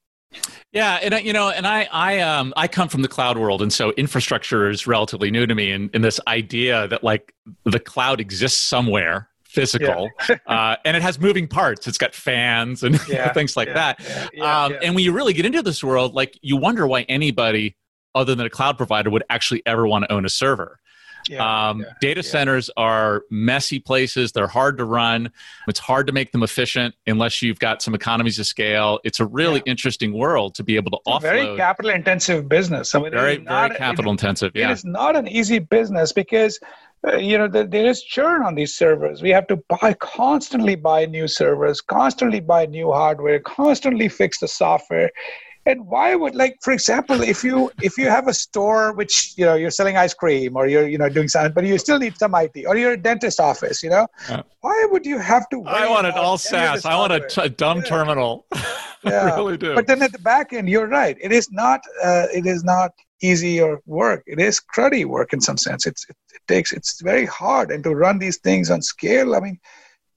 Yeah, 0.73 0.97
and 0.97 1.25
you 1.25 1.33
know, 1.33 1.49
and 1.49 1.67
I, 1.67 1.89
I, 1.91 2.21
um, 2.21 2.53
I 2.57 2.69
come 2.69 2.89
from 2.89 3.03
the 3.03 3.09
cloud 3.09 3.39
world, 3.39 3.63
and 3.63 3.73
so 3.73 3.93
infrastructure 3.93 4.69
is 4.69 4.87
relatively 4.87 5.31
new 5.31 5.47
to 5.47 5.55
me. 5.55 5.73
And, 5.73 5.91
and 5.95 6.05
this 6.05 6.21
idea 6.27 6.87
that 6.89 7.03
like 7.03 7.35
the 7.65 7.81
cloud 7.81 8.21
exists 8.21 8.63
somewhere 8.63 9.31
physical, 9.45 10.11
yeah. 10.29 10.37
uh, 10.47 10.77
and 10.85 10.97
it 10.97 11.03
has 11.03 11.19
moving 11.19 11.49
parts. 11.49 11.87
It's 11.87 11.97
got 11.97 12.15
fans 12.15 12.83
and 12.83 13.01
yeah, 13.09 13.33
things 13.33 13.57
like 13.57 13.69
yeah, 13.69 13.95
that. 13.95 14.39
Um, 14.41 14.77
and 14.83 14.95
when 14.95 15.05
you 15.05 15.13
really 15.13 15.33
get 15.33 15.47
into 15.47 15.63
this 15.63 15.83
world, 15.83 16.15
like 16.15 16.39
you 16.43 16.59
wonder 16.59 16.87
why 16.87 17.03
anybody 17.09 17.75
other 18.15 18.35
than 18.35 18.47
a 18.47 18.51
cloud 18.51 18.77
provider 18.77 19.09
would 19.09 19.25
actually 19.31 19.63
ever 19.65 19.87
want 19.87 20.05
to 20.05 20.13
own 20.13 20.27
a 20.27 20.31
server. 20.31 20.81
Yeah, 21.29 21.69
um, 21.69 21.81
yeah, 21.81 21.87
data 22.01 22.23
yeah. 22.25 22.31
centers 22.31 22.71
are 22.77 23.23
messy 23.31 23.79
places. 23.79 24.33
They're 24.33 24.47
hard 24.47 24.79
to 24.79 24.85
run. 24.85 25.31
It's 25.67 25.81
hard 25.81 26.07
to 26.07 26.13
make 26.13 26.33
them 26.33 26.43
efficient 26.43 26.95
unless 27.07 27.43
you've 27.43 27.59
got 27.59 27.83
some 27.83 27.95
economies 27.95 28.39
of 28.39 28.47
scale. 28.47 29.01
It's 29.05 29.21
a 29.21 29.27
really 29.27 29.63
interesting 29.67 30.13
world 30.13 30.55
to 30.57 30.65
be 30.65 30.77
able 30.77 30.91
to 30.93 30.99
offload. 31.07 31.23
Very 31.23 31.57
capital 31.57 31.91
intensive 31.91 32.49
business. 32.49 32.95
I 32.95 33.01
mean, 33.01 33.13
very, 33.13 33.37
very 33.39 33.75
capital 33.77 34.11
it, 34.11 34.15
intensive. 34.15 34.53
Yeah. 34.55 34.71
It 34.71 34.73
is 34.73 34.85
not 34.85 35.17
an 35.17 35.29
easy 35.29 35.59
business 35.59 36.13
because 36.13 36.59
uh, 37.07 37.17
you 37.17 37.39
know 37.39 37.47
the, 37.47 37.65
there 37.65 37.87
is 37.87 38.03
churn 38.03 38.43
on 38.43 38.57
these 38.57 38.75
servers 38.75 39.23
we 39.23 39.31
have 39.31 39.47
to 39.47 39.57
buy 39.69 39.95
constantly 40.01 40.75
buy 40.75 41.07
new 41.07 41.29
servers 41.29 41.81
constantly 41.81 42.41
buy 42.41 42.67
new 42.67 42.91
hardware 42.91 43.39
constantly 43.39 44.09
fix 44.09 44.41
the 44.41 44.49
software 44.49 45.09
and 45.69 45.87
why 45.87 46.15
would 46.15 46.35
like 46.35 46.57
for 46.63 46.73
example 46.73 47.21
if 47.23 47.45
you 47.45 47.71
if 47.83 47.99
you 47.99 48.09
have 48.09 48.27
a 48.27 48.35
store 48.35 48.93
which 48.93 49.35
you 49.37 49.45
know 49.45 49.55
you're 49.55 49.71
selling 49.71 49.97
ice 49.97 50.15
cream 50.15 50.57
or 50.57 50.67
you're 50.67 50.89
you 50.89 50.99
know 50.99 51.09
doing 51.09 51.29
something 51.29 51.53
but 51.53 51.65
you 51.65 51.77
still 51.79 51.99
need 51.99 52.17
some 52.17 52.35
it 52.35 52.65
or 52.67 52.77
you're 52.77 52.93
a 52.93 53.03
dentist 53.09 53.39
office 53.39 53.83
you 53.83 53.91
know 53.91 54.07
yeah. 54.31 54.43
why 54.63 54.87
would 54.91 55.05
you 55.05 55.19
have 55.19 55.49
to 55.51 55.63
i 55.67 55.89
want 55.89 56.07
it 56.07 56.15
all 56.15 56.39
saas. 56.39 56.85
I 56.85 56.97
want 56.97 57.13
a, 57.13 57.21
t- 57.29 57.43
a 57.43 57.49
dumb 57.49 57.79
yeah. 57.79 57.93
terminal. 57.95 58.47
Yeah. 59.05 59.31
i 59.33 59.37
really 59.37 59.57
do. 59.57 59.77
But 59.77 59.87
then 59.87 60.03
at 60.03 60.11
the 60.11 60.19
back 60.19 60.53
end 60.53 60.69
you're 60.69 60.89
right. 60.89 61.17
It 61.21 61.31
is 61.31 61.53
not 61.53 61.81
uh, 62.03 62.27
it 62.35 62.47
is 62.47 62.65
not 62.65 62.91
easy 63.23 63.61
or 63.61 63.81
work. 63.87 64.25
It 64.27 64.41
is 64.41 64.61
cruddy 64.75 65.05
work 65.05 65.33
in 65.33 65.41
some 65.41 65.57
sense. 65.57 65.87
It's 65.87 66.05
it, 66.11 66.17
it 66.35 66.43
takes 66.49 66.73
it's 66.73 67.01
very 67.01 67.25
hard. 67.25 67.71
And 67.71 67.85
to 67.85 67.95
run 67.95 68.19
these 68.19 68.39
things 68.39 68.73
on 68.73 68.83
scale 68.83 69.37
i 69.37 69.41
mean 69.47 69.57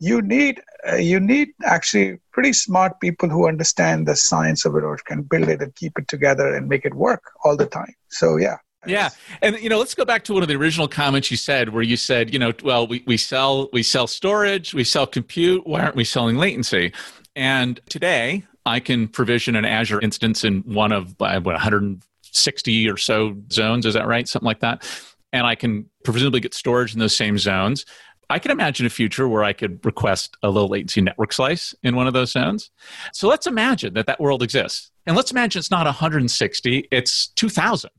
you 0.01 0.19
need 0.19 0.59
uh, 0.91 0.95
you 0.95 1.19
need 1.19 1.49
actually 1.63 2.17
pretty 2.33 2.51
smart 2.51 2.99
people 2.99 3.29
who 3.29 3.47
understand 3.47 4.07
the 4.07 4.15
science 4.15 4.65
of 4.65 4.75
it 4.75 4.83
or 4.83 4.97
can 5.05 5.21
build 5.21 5.47
it 5.47 5.61
and 5.61 5.75
keep 5.75 5.97
it 5.97 6.07
together 6.07 6.55
and 6.55 6.67
make 6.67 6.85
it 6.85 6.95
work 6.95 7.21
all 7.45 7.55
the 7.55 7.67
time. 7.67 7.93
So 8.09 8.37
yeah. 8.37 8.57
Yeah. 8.87 9.09
And 9.43 9.59
you 9.59 9.69
know 9.69 9.77
let's 9.77 9.93
go 9.93 10.03
back 10.03 10.23
to 10.23 10.33
one 10.33 10.41
of 10.41 10.49
the 10.49 10.55
original 10.55 10.87
comments 10.87 11.29
you 11.29 11.37
said 11.37 11.69
where 11.69 11.83
you 11.83 11.97
said 11.97 12.33
you 12.33 12.39
know 12.39 12.51
well 12.63 12.87
we, 12.87 13.03
we 13.05 13.15
sell 13.15 13.69
we 13.71 13.83
sell 13.83 14.07
storage 14.07 14.73
we 14.73 14.83
sell 14.83 15.05
compute 15.05 15.67
why 15.67 15.81
aren't 15.81 15.95
we 15.95 16.03
selling 16.03 16.35
latency? 16.35 16.91
And 17.35 17.79
today 17.87 18.43
i 18.65 18.79
can 18.79 19.07
provision 19.07 19.55
an 19.55 19.65
azure 19.65 20.01
instance 20.01 20.43
in 20.43 20.61
one 20.61 20.91
of 20.91 21.13
what, 21.19 21.45
160 21.45 22.89
or 22.89 22.97
so 22.97 23.37
zones 23.51 23.85
is 23.85 23.93
that 23.93 24.07
right? 24.07 24.27
Something 24.27 24.47
like 24.47 24.61
that. 24.61 24.83
And 25.31 25.45
i 25.45 25.53
can 25.53 25.85
presumably 26.03 26.39
get 26.39 26.55
storage 26.55 26.95
in 26.95 26.99
those 26.99 27.15
same 27.15 27.37
zones 27.37 27.85
I 28.31 28.39
can 28.39 28.51
imagine 28.51 28.85
a 28.85 28.89
future 28.89 29.27
where 29.27 29.43
I 29.43 29.53
could 29.53 29.85
request 29.85 30.37
a 30.41 30.49
low 30.49 30.65
latency 30.65 31.01
network 31.01 31.33
slice 31.33 31.75
in 31.83 31.95
one 31.95 32.07
of 32.07 32.13
those 32.13 32.31
zones. 32.31 32.71
So 33.13 33.27
let's 33.27 33.45
imagine 33.45 33.93
that 33.95 34.07
that 34.07 34.19
world 34.19 34.41
exists. 34.41 34.91
And 35.05 35.15
let's 35.15 35.31
imagine 35.31 35.59
it's 35.59 35.71
not 35.71 35.85
160, 35.85 36.87
it's 36.91 37.27
2000, 37.27 37.89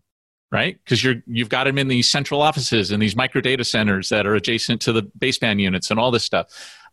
right? 0.50 0.78
Because 0.82 1.04
you're, 1.04 1.16
you've 1.26 1.48
got 1.48 1.64
them 1.64 1.78
in 1.78 1.88
these 1.88 2.10
central 2.10 2.40
offices 2.40 2.90
and 2.90 3.02
these 3.02 3.14
micro 3.14 3.40
data 3.40 3.64
centers 3.64 4.08
that 4.08 4.26
are 4.26 4.34
adjacent 4.34 4.80
to 4.82 4.92
the 4.92 5.02
baseband 5.18 5.60
units 5.60 5.90
and 5.90 6.00
all 6.00 6.10
this 6.10 6.24
stuff. 6.24 6.46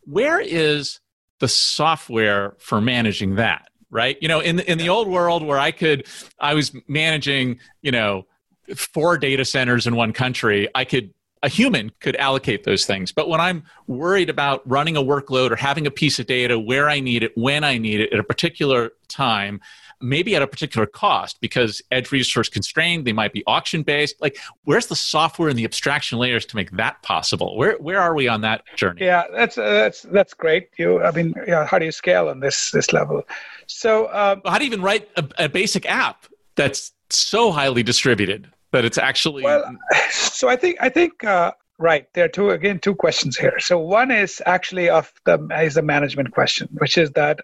Where 0.04 0.40
is 0.40 1.00
the 1.40 1.48
software 1.48 2.56
for 2.60 2.82
managing 2.82 3.36
that? 3.36 3.70
Right? 3.92 4.18
You 4.22 4.28
know, 4.28 4.40
in 4.40 4.58
the, 4.58 4.72
in 4.72 4.78
the 4.78 4.90
old 4.90 5.08
world 5.08 5.44
where 5.44 5.58
I 5.58 5.72
could, 5.72 6.06
I 6.40 6.54
was 6.54 6.74
managing, 6.88 7.60
you 7.82 7.92
know, 7.92 8.28
four 8.76 9.18
data 9.18 9.46
centers 9.46 9.88
in 9.88 9.96
one 9.96 10.14
country, 10.14 10.68
I 10.76 10.86
could 10.86 11.14
a 11.42 11.50
human 11.50 11.92
could 12.00 12.16
allocate 12.18 12.64
those 12.64 12.86
things. 12.86 13.12
But 13.12 13.30
when 13.30 13.40
I'm 13.40 13.64
worried 13.88 14.30
about 14.30 14.62
running 14.70 14.98
a 14.98 15.02
workload 15.02 15.52
or 15.52 15.56
having 15.56 15.88
a 15.88 15.92
piece 15.92 16.20
of 16.20 16.26
data 16.26 16.60
where 16.60 16.90
I 16.90 17.00
need 17.00 17.24
it, 17.24 17.32
when 17.36 17.64
I 17.64 17.78
need 17.78 18.02
it, 18.02 18.14
at 18.14 18.20
a 18.20 18.24
particular 18.24 18.92
time, 19.08 19.62
maybe 20.02 20.36
at 20.36 20.42
a 20.42 20.48
particular 20.48 20.86
cost 20.86 21.40
because 21.42 21.82
edge 21.92 22.12
resource 22.12 22.48
constrained 22.48 23.06
they 23.06 23.14
might 23.14 23.34
be 23.34 23.44
auction 23.48 23.84
based 23.84 24.16
like 24.22 24.38
where's 24.64 24.88
the 24.88 24.96
software 24.96 25.50
and 25.50 25.60
the 25.60 25.66
abstraction 25.66 26.18
layers 26.18 26.46
to 26.46 26.56
make 26.56 26.72
that 26.72 27.02
possible? 27.04 27.58
Where 27.58 27.78
where 27.80 28.00
are 28.00 28.16
we 28.16 28.28
on 28.28 28.42
that 28.42 28.64
journey? 28.76 29.04
Yeah 29.04 29.26
that's 29.34 29.58
uh, 29.58 29.70
that's 29.70 30.04
that's 30.04 30.34
great. 30.34 30.70
You 30.78 31.02
i 31.02 31.12
mean 31.12 31.34
yeah, 31.48 31.66
how 31.66 31.80
do 31.80 31.86
you 31.86 31.92
scale 31.92 32.30
on 32.30 32.40
this 32.40 32.72
this 32.72 32.94
level? 32.94 33.24
So 33.68 34.08
um, 34.14 34.42
how 34.46 34.58
do 34.58 34.64
you 34.64 34.70
even 34.70 34.82
write 34.82 35.10
a, 35.18 35.28
a 35.38 35.50
basic 35.50 35.86
app 35.86 36.26
that's 36.56 36.94
so 37.10 37.52
highly 37.52 37.84
distributed 37.84 38.50
that 38.72 38.86
it's 38.86 38.98
actually 38.98 39.44
well 39.44 39.64
so 40.12 40.50
i 40.50 40.56
think 40.56 40.78
i 40.80 40.90
think 40.90 41.24
uh, 41.24 41.52
right 41.78 42.08
there 42.14 42.26
are 42.26 42.30
two 42.30 42.52
again 42.52 42.80
two 42.80 42.96
questions 42.96 43.38
here. 43.38 43.58
So 43.60 43.80
one 43.80 44.12
is 44.12 44.42
actually 44.46 44.90
of 44.90 45.12
the 45.26 45.40
is 45.62 45.76
the 45.76 45.82
management 45.82 46.32
question 46.32 46.68
which 46.74 46.98
is 46.98 47.12
that 47.12 47.40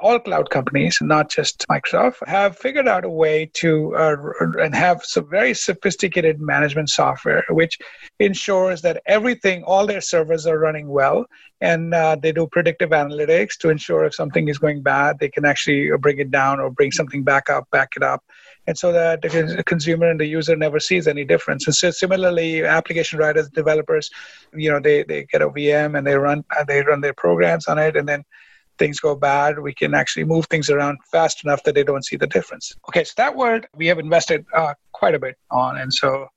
all 0.00 0.18
cloud 0.18 0.50
companies, 0.50 0.98
not 1.00 1.30
just 1.30 1.66
Microsoft, 1.68 2.26
have 2.26 2.56
figured 2.56 2.88
out 2.88 3.04
a 3.04 3.08
way 3.08 3.50
to 3.54 3.94
uh, 3.96 4.16
and 4.58 4.74
have 4.74 5.04
some 5.04 5.28
very 5.28 5.54
sophisticated 5.54 6.40
management 6.40 6.90
software, 6.90 7.44
which 7.50 7.78
ensures 8.18 8.82
that 8.82 9.02
everything, 9.06 9.62
all 9.64 9.86
their 9.86 10.00
servers 10.00 10.46
are 10.46 10.58
running 10.58 10.88
well, 10.88 11.26
and 11.60 11.94
uh, 11.94 12.16
they 12.20 12.32
do 12.32 12.46
predictive 12.46 12.90
analytics 12.90 13.56
to 13.58 13.70
ensure 13.70 14.04
if 14.04 14.14
something 14.14 14.48
is 14.48 14.58
going 14.58 14.82
bad, 14.82 15.18
they 15.18 15.28
can 15.28 15.44
actually 15.44 15.90
bring 15.98 16.18
it 16.18 16.30
down 16.30 16.60
or 16.60 16.70
bring 16.70 16.92
something 16.92 17.22
back 17.22 17.50
up, 17.50 17.68
back 17.70 17.90
it 17.96 18.02
up 18.02 18.22
and 18.66 18.76
so 18.76 18.92
that 18.92 19.22
the 19.22 19.62
consumer 19.66 20.10
and 20.10 20.20
the 20.20 20.26
user 20.26 20.54
never 20.54 20.78
sees 20.78 21.08
any 21.08 21.24
difference. 21.24 21.66
And 21.66 21.74
so 21.74 21.90
similarly, 21.90 22.64
application 22.64 23.18
writers, 23.18 23.48
developers, 23.48 24.10
you 24.54 24.70
know, 24.70 24.80
they, 24.80 25.02
they 25.02 25.24
get 25.24 25.42
a 25.42 25.48
VM 25.48 25.96
and 25.96 26.06
they 26.06 26.14
run 26.14 26.44
they 26.66 26.82
run 26.82 27.00
their 27.00 27.14
programs 27.14 27.66
on 27.66 27.78
it, 27.78 27.96
and 27.96 28.08
then 28.08 28.24
things 28.78 28.98
go 28.98 29.14
bad, 29.14 29.58
we 29.58 29.74
can 29.74 29.94
actually 29.94 30.24
move 30.24 30.46
things 30.46 30.70
around 30.70 30.98
fast 31.12 31.44
enough 31.44 31.62
that 31.64 31.74
they 31.74 31.84
don't 31.84 32.04
see 32.04 32.16
the 32.16 32.26
difference. 32.26 32.74
Okay, 32.88 33.04
so 33.04 33.12
that 33.18 33.36
word 33.36 33.68
we 33.76 33.86
have 33.86 33.98
invested 33.98 34.44
uh, 34.56 34.74
quite 34.92 35.14
a 35.14 35.18
bit 35.18 35.36
on, 35.50 35.78
and 35.78 35.92
so 35.92 36.28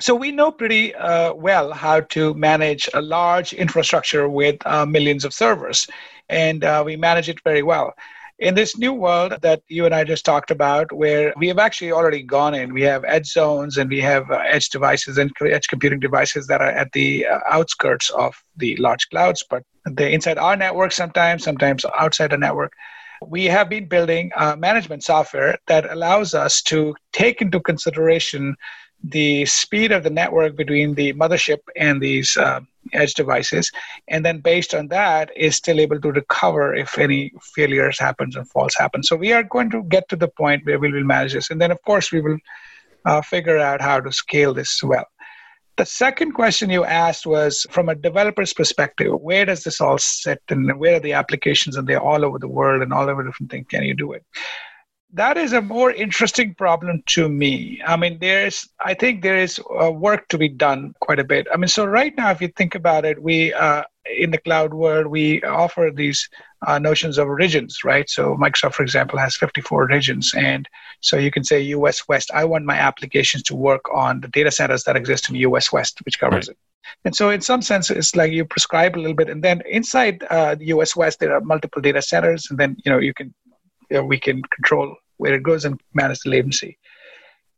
so 0.00 0.14
we 0.14 0.32
know 0.32 0.50
pretty 0.50 0.94
uh, 0.94 1.34
well 1.34 1.72
how 1.72 2.00
to 2.00 2.32
manage 2.34 2.88
a 2.94 3.02
large 3.02 3.52
infrastructure 3.52 4.28
with 4.28 4.56
uh, 4.66 4.86
millions 4.86 5.24
of 5.24 5.34
servers, 5.34 5.88
and 6.28 6.64
uh, 6.64 6.82
we 6.86 6.96
manage 6.96 7.28
it 7.28 7.38
very 7.44 7.62
well 7.62 7.92
in 8.40 8.54
this 8.54 8.78
new 8.78 8.94
world 8.94 9.34
that 9.42 9.62
you 9.68 9.84
and 9.84 9.94
I 9.94 10.02
just 10.02 10.24
talked 10.24 10.50
about, 10.50 10.90
where 10.92 11.32
we 11.36 11.46
have 11.48 11.58
actually 11.58 11.92
already 11.92 12.22
gone 12.22 12.54
in, 12.54 12.72
we 12.72 12.82
have 12.82 13.04
edge 13.04 13.26
zones 13.26 13.76
and 13.76 13.90
we 13.90 14.00
have 14.00 14.30
uh, 14.30 14.42
edge 14.46 14.70
devices 14.70 15.18
and 15.18 15.30
edge 15.42 15.68
computing 15.68 16.00
devices 16.00 16.46
that 16.46 16.62
are 16.62 16.70
at 16.70 16.90
the 16.92 17.26
uh, 17.26 17.40
outskirts 17.48 18.08
of 18.10 18.34
the 18.56 18.76
large 18.76 19.08
clouds, 19.10 19.44
but 19.48 19.62
they're 19.84 20.08
inside 20.08 20.38
our 20.38 20.56
network 20.56 20.92
sometimes, 20.92 21.44
sometimes 21.44 21.84
outside 21.98 22.30
the 22.30 22.38
network. 22.38 22.72
We 23.26 23.44
have 23.44 23.68
been 23.68 23.86
building 23.86 24.32
management 24.56 25.04
software 25.04 25.58
that 25.66 25.90
allows 25.92 26.32
us 26.32 26.62
to 26.62 26.94
take 27.12 27.42
into 27.42 27.60
consideration 27.60 28.56
the 29.04 29.44
speed 29.44 29.92
of 29.92 30.02
the 30.02 30.10
network 30.10 30.56
between 30.56 30.94
the 30.94 31.12
mothership 31.12 31.58
and 31.76 32.00
these 32.00 32.36
uh, 32.38 32.60
edge 32.92 33.14
devices, 33.14 33.70
and 34.08 34.24
then 34.24 34.40
based 34.40 34.74
on 34.74 34.88
that, 34.88 35.30
is 35.36 35.56
still 35.56 35.80
able 35.80 36.00
to 36.00 36.12
recover 36.12 36.74
if 36.74 36.98
any 36.98 37.32
failures 37.54 37.98
happens 37.98 38.36
and 38.36 38.48
faults 38.48 38.78
happen. 38.78 39.02
So 39.02 39.16
we 39.16 39.32
are 39.32 39.42
going 39.42 39.70
to 39.70 39.82
get 39.84 40.08
to 40.08 40.16
the 40.16 40.28
point 40.28 40.64
where 40.64 40.78
we 40.78 40.92
will 40.92 41.04
manage 41.04 41.34
this, 41.34 41.50
and 41.50 41.60
then 41.60 41.70
of 41.70 41.82
course 41.82 42.12
we 42.12 42.20
will 42.20 42.38
uh, 43.04 43.22
figure 43.22 43.58
out 43.58 43.80
how 43.80 44.00
to 44.00 44.12
scale 44.12 44.54
this 44.54 44.82
well. 44.82 45.06
The 45.76 45.86
second 45.86 46.32
question 46.32 46.68
you 46.68 46.84
asked 46.84 47.26
was 47.26 47.66
from 47.70 47.88
a 47.88 47.94
developer's 47.94 48.52
perspective, 48.52 49.12
where 49.18 49.46
does 49.46 49.62
this 49.62 49.80
all 49.80 49.96
sit 49.96 50.42
and 50.50 50.78
where 50.78 50.96
are 50.96 51.00
the 51.00 51.14
applications 51.14 51.76
and 51.76 51.88
they're 51.88 52.02
all 52.02 52.22
over 52.22 52.38
the 52.38 52.48
world 52.48 52.82
and 52.82 52.92
all 52.92 53.08
over 53.08 53.24
different 53.24 53.50
things. 53.50 53.66
Can 53.70 53.84
you 53.84 53.94
do 53.94 54.12
it? 54.12 54.22
That 55.12 55.36
is 55.36 55.52
a 55.52 55.60
more 55.60 55.90
interesting 55.90 56.54
problem 56.54 57.02
to 57.06 57.28
me. 57.28 57.80
I 57.84 57.96
mean, 57.96 58.18
there's, 58.20 58.68
I 58.78 58.94
think 58.94 59.22
there 59.22 59.38
is 59.38 59.60
uh, 59.80 59.90
work 59.90 60.28
to 60.28 60.38
be 60.38 60.48
done 60.48 60.94
quite 61.00 61.18
a 61.18 61.24
bit. 61.24 61.48
I 61.52 61.56
mean, 61.56 61.68
so 61.68 61.84
right 61.84 62.16
now, 62.16 62.30
if 62.30 62.40
you 62.40 62.48
think 62.48 62.76
about 62.76 63.04
it, 63.04 63.20
we, 63.20 63.52
uh, 63.52 63.82
in 64.16 64.30
the 64.30 64.38
cloud 64.38 64.72
world, 64.72 65.08
we 65.08 65.42
offer 65.42 65.90
these 65.92 66.28
uh, 66.66 66.78
notions 66.78 67.18
of 67.18 67.28
regions, 67.28 67.82
right? 67.84 68.08
So 68.08 68.36
Microsoft, 68.36 68.74
for 68.74 68.82
example, 68.82 69.18
has 69.18 69.36
54 69.36 69.86
regions. 69.86 70.32
And 70.34 70.68
so 71.00 71.16
you 71.16 71.32
can 71.32 71.42
say 71.42 71.60
US 71.60 72.06
West, 72.06 72.30
I 72.32 72.44
want 72.44 72.64
my 72.64 72.76
applications 72.76 73.42
to 73.44 73.56
work 73.56 73.82
on 73.92 74.20
the 74.20 74.28
data 74.28 74.50
centers 74.50 74.84
that 74.84 74.96
exist 74.96 75.28
in 75.28 75.34
US 75.36 75.72
West, 75.72 75.98
which 76.04 76.20
covers 76.20 76.48
right. 76.48 76.52
it. 76.52 76.58
And 77.04 77.14
so, 77.14 77.30
in 77.30 77.40
some 77.40 77.62
sense, 77.62 77.90
it's 77.90 78.16
like 78.16 78.32
you 78.32 78.44
prescribe 78.44 78.96
a 78.96 79.00
little 79.00 79.14
bit, 79.14 79.28
and 79.28 79.42
then 79.42 79.62
inside 79.68 80.22
uh, 80.24 80.54
the 80.54 80.66
U.S. 80.66 80.96
West, 80.96 81.20
there 81.20 81.34
are 81.34 81.40
multiple 81.40 81.80
data 81.80 82.02
centers, 82.02 82.48
and 82.50 82.58
then 82.58 82.76
you 82.84 82.90
know 82.90 82.98
you 82.98 83.14
can, 83.14 83.34
know, 83.98 84.04
we 84.04 84.18
can 84.18 84.42
control 84.42 84.96
where 85.16 85.34
it 85.34 85.42
goes 85.42 85.64
and 85.64 85.80
manage 85.94 86.20
the 86.20 86.30
latency 86.30 86.78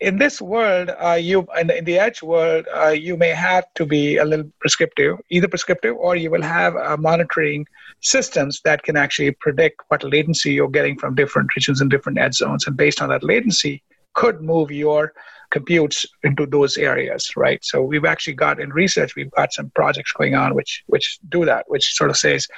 in 0.03 0.19
this 0.19 0.43
world, 0.43 0.91
uh, 1.01 1.13
you 1.13 1.47
in 1.59 1.71
in 1.71 1.85
the, 1.85 1.99
edge 1.99 2.23
world, 2.23 2.67
uh, 2.75 2.89
you 2.89 3.17
may 3.17 3.29
have 3.29 3.65
to 3.75 3.87
be 3.87 4.17
a 4.17 4.25
little 4.25 4.51
prescriptive, 4.59 5.17
either 5.31 5.49
prescriptive 5.49 5.97
or 5.97 6.17
you 6.17 6.31
will 6.31 6.43
have 6.43 6.75
uh, 6.77 6.97
monitoring 6.97 7.67
systems 8.01 8.61
that 8.65 8.83
can 8.83 8.97
actually 8.97 9.31
predict 9.31 9.81
what 9.89 10.03
latency 10.03 10.53
you're 10.55 10.77
getting 10.79 10.99
from 10.99 11.15
different 11.15 11.55
regions 11.55 11.81
and 11.81 11.89
different 11.91 12.19
edge 12.19 12.35
zones, 12.35 12.67
and 12.67 12.77
based 12.77 13.01
on 13.01 13.09
that 13.11 13.23
latency, 13.23 13.83
could 14.15 14.43
move 14.43 14.73
your 14.73 15.13
computes 15.51 16.05
into 16.25 16.47
those 16.47 16.77
areas, 16.77 17.37
right? 17.37 17.61
So 17.63 17.83
we've 17.83 18.05
actually 18.05 18.35
got 18.35 18.59
in 18.59 18.71
research, 18.71 19.15
we've 19.15 19.31
got 19.31 19.53
some 19.53 19.71
projects 19.71 20.13
going 20.13 20.35
on 20.35 20.55
which 20.55 20.83
which 20.89 21.19
do 21.29 21.45
that, 21.45 21.65
which 21.69 21.95
sort 21.95 22.11
of 22.11 22.17
says. 22.17 22.49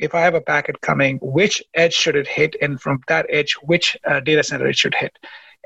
If 0.00 0.14
I 0.14 0.20
have 0.20 0.34
a 0.34 0.40
packet 0.40 0.80
coming, 0.80 1.18
which 1.22 1.62
edge 1.74 1.94
should 1.94 2.16
it 2.16 2.26
hit, 2.26 2.56
and 2.60 2.80
from 2.80 3.00
that 3.08 3.26
edge, 3.28 3.54
which 3.62 3.96
uh, 4.06 4.20
data 4.20 4.42
center 4.42 4.66
it 4.66 4.76
should 4.76 4.94
hit? 4.94 5.16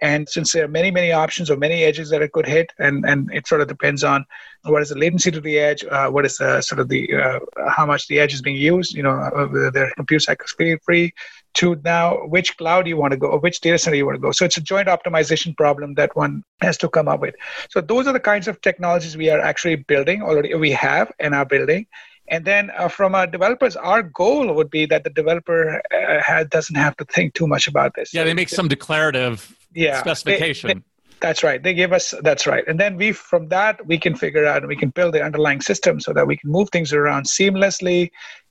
And 0.03 0.28
since 0.28 0.53
there 0.53 0.64
are 0.64 0.68
many, 0.68 0.91
many 0.91 1.12
options 1.12 1.51
or 1.51 1.57
many 1.57 1.85
edges 1.85 2.11
that 2.11 2.20
it 2.20 2.32
could 2.32 2.47
hit, 2.47 2.72
and, 2.78 3.05
and 3.07 3.32
it 3.32 3.47
sort 3.47 3.61
of 3.61 3.68
depends 3.68 4.03
on 4.03 4.26
what 4.64 4.82
is 4.82 4.89
the 4.89 4.99
latency 4.99 5.30
to 5.30 5.41
the 5.41 5.59
edge, 5.59 5.85
uh, 5.85 6.09
what 6.09 6.26
is 6.26 6.37
the 6.39 6.61
sort 6.62 6.80
of 6.80 6.89
the 6.89 7.14
uh, 7.14 7.39
how 7.68 7.87
much 7.87 8.09
the 8.09 8.18
edge 8.18 8.35
is 8.35 8.43
being 8.43 8.57
used, 8.57 8.95
you 8.95 9.03
know, 9.05 9.12
uh, 9.12 9.47
whether 9.47 9.70
their 9.70 9.93
compute 9.95 10.22
cycle 10.22 10.49
speed 10.49 10.78
free, 10.85 11.12
to 11.55 11.80
now 11.85 12.16
which 12.26 12.57
cloud 12.57 12.89
you 12.89 12.97
want 12.97 13.12
to 13.12 13.16
go 13.16 13.28
or 13.28 13.39
which 13.39 13.61
data 13.61 13.78
center 13.78 13.97
you 13.97 14.05
want 14.05 14.16
to 14.16 14.20
go. 14.20 14.32
So 14.32 14.45
it's 14.45 14.57
a 14.57 14.61
joint 14.61 14.89
optimization 14.89 15.57
problem 15.57 15.95
that 15.95 16.14
one 16.16 16.43
has 16.61 16.76
to 16.78 16.89
come 16.89 17.07
up 17.07 17.20
with. 17.20 17.37
So 17.70 17.80
those 17.80 18.09
are 18.09 18.12
the 18.12 18.20
kinds 18.20 18.49
of 18.49 18.61
technologies 18.61 19.16
we 19.16 19.30
are 19.30 19.41
actually 19.41 19.76
building 19.76 20.22
already. 20.22 20.55
We 20.55 20.72
have 20.72 21.12
and 21.20 21.35
are 21.35 21.47
building. 21.47 21.87
And 22.29 22.45
then 22.45 22.70
uh, 22.77 22.89
from 22.89 23.14
our 23.14 23.27
developers, 23.27 23.77
our 23.77 24.03
goal 24.03 24.53
would 24.55 24.70
be 24.70 24.87
that 24.87 25.05
the 25.05 25.11
developer 25.11 25.83
uh, 25.93 26.22
has, 26.22 26.47
doesn't 26.49 26.77
have 26.77 26.97
to 26.97 27.05
think 27.05 27.35
too 27.35 27.47
much 27.47 27.68
about 27.68 27.95
this. 27.95 28.14
Yeah, 28.14 28.25
they 28.25 28.35
make 28.35 28.49
some 28.49 28.68
declarative 28.68 29.57
yeah, 29.75 30.01
specification. 30.01 30.68
They, 30.68 30.75
they, 30.75 30.81
that's 31.20 31.43
right. 31.43 31.62
They 31.62 31.75
give 31.75 31.93
us 31.93 32.12
that's 32.22 32.47
right, 32.47 32.64
and 32.66 32.79
then 32.79 32.97
we 32.97 33.12
from 33.12 33.49
that 33.49 33.87
we 33.87 33.99
can 33.99 34.14
figure 34.14 34.45
out 34.45 34.59
and 34.59 34.68
we 34.68 34.77
can 34.77 34.91
build 34.91 35.14
the 35.14 35.22
underlying 35.22 35.61
system 35.61 36.01
so 36.01 36.12
that 36.12 36.27
we 36.27 36.37
can 36.37 36.51
move 36.51 36.68
things 36.70 36.93
around 36.93 37.25
seamlessly 37.25 38.11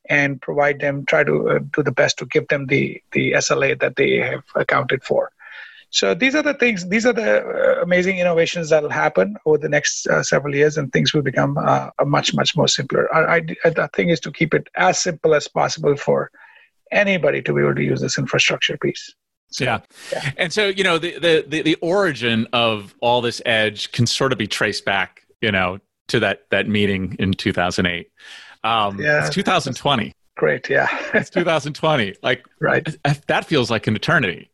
and 0.09 0.41
provide 0.41 0.79
them 0.79 1.05
try 1.05 1.23
to 1.23 1.49
uh, 1.49 1.59
do 1.71 1.83
the 1.83 1.91
best 1.91 2.17
to 2.17 2.25
give 2.25 2.47
them 2.47 2.67
the 2.67 3.01
the 3.11 3.33
SLA 3.33 3.79
that 3.79 3.95
they 3.95 4.17
have 4.17 4.43
accounted 4.55 5.03
for. 5.03 5.31
So 5.93 6.15
these 6.15 6.33
are 6.33 6.41
the 6.41 6.55
things. 6.55 6.89
These 6.89 7.05
are 7.05 7.13
the 7.13 7.45
uh, 7.45 7.81
amazing 7.83 8.17
innovations 8.17 8.69
that 8.71 8.81
will 8.81 8.89
happen 8.89 9.37
over 9.45 9.59
the 9.59 9.69
next 9.69 10.07
uh, 10.07 10.23
several 10.23 10.55
years, 10.55 10.75
and 10.75 10.91
things 10.91 11.13
will 11.13 11.21
become 11.21 11.55
uh, 11.55 11.91
much 12.03 12.33
much 12.33 12.57
more 12.57 12.67
simpler. 12.67 13.13
I, 13.13 13.35
I, 13.35 13.69
the 13.69 13.87
thing 13.93 14.09
is 14.09 14.19
to 14.21 14.31
keep 14.31 14.55
it 14.55 14.67
as 14.75 14.99
simple 14.99 15.35
as 15.35 15.47
possible 15.47 15.95
for 15.95 16.31
anybody 16.91 17.43
to 17.43 17.53
be 17.53 17.61
able 17.61 17.75
to 17.75 17.83
use 17.83 18.01
this 18.01 18.17
infrastructure 18.17 18.75
piece. 18.75 19.13
So, 19.51 19.65
yeah. 19.65 19.81
yeah. 20.11 20.31
And 20.37 20.51
so, 20.51 20.67
you 20.67 20.83
know, 20.83 20.97
the, 20.97 21.19
the, 21.19 21.45
the, 21.47 21.61
the 21.61 21.75
origin 21.75 22.47
of 22.53 22.95
all 23.01 23.21
this 23.21 23.39
edge 23.45 23.91
can 23.91 24.07
sort 24.07 24.31
of 24.31 24.39
be 24.39 24.47
traced 24.47 24.85
back, 24.85 25.27
you 25.41 25.51
know, 25.51 25.79
to 26.07 26.19
that, 26.21 26.49
that 26.49 26.67
meeting 26.67 27.15
in 27.19 27.33
2008. 27.33 28.09
Um, 28.63 28.99
yeah. 28.99 29.25
It's 29.25 29.35
2020. 29.35 30.11
Great. 30.37 30.69
Yeah. 30.69 30.87
it's 31.13 31.29
2020. 31.29 32.15
Like, 32.23 32.45
right. 32.59 32.87
That 33.27 33.45
feels 33.45 33.69
like 33.69 33.85
an 33.85 33.95
eternity. 33.95 34.49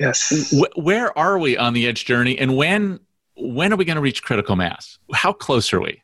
Yes. 0.00 0.52
Where 0.76 1.16
are 1.16 1.38
we 1.38 1.58
on 1.58 1.74
the 1.74 1.86
edge 1.86 2.06
journey 2.06 2.38
and 2.38 2.56
when, 2.56 3.00
when 3.36 3.70
are 3.72 3.76
we 3.76 3.84
going 3.84 3.96
to 3.96 4.02
reach 4.02 4.22
critical 4.22 4.56
mass? 4.56 4.98
How 5.12 5.32
close 5.32 5.72
are 5.74 5.80
we? 5.80 6.02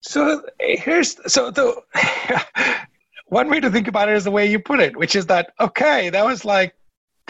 So 0.00 0.42
here's, 0.58 1.16
so 1.30 1.50
the, 1.50 1.74
one 3.26 3.50
way 3.50 3.60
to 3.60 3.70
think 3.70 3.86
about 3.86 4.08
it 4.08 4.16
is 4.16 4.24
the 4.24 4.30
way 4.30 4.50
you 4.50 4.58
put 4.58 4.80
it, 4.80 4.96
which 4.96 5.14
is 5.14 5.26
that, 5.26 5.52
okay, 5.60 6.08
that 6.08 6.24
was 6.24 6.46
like 6.46 6.74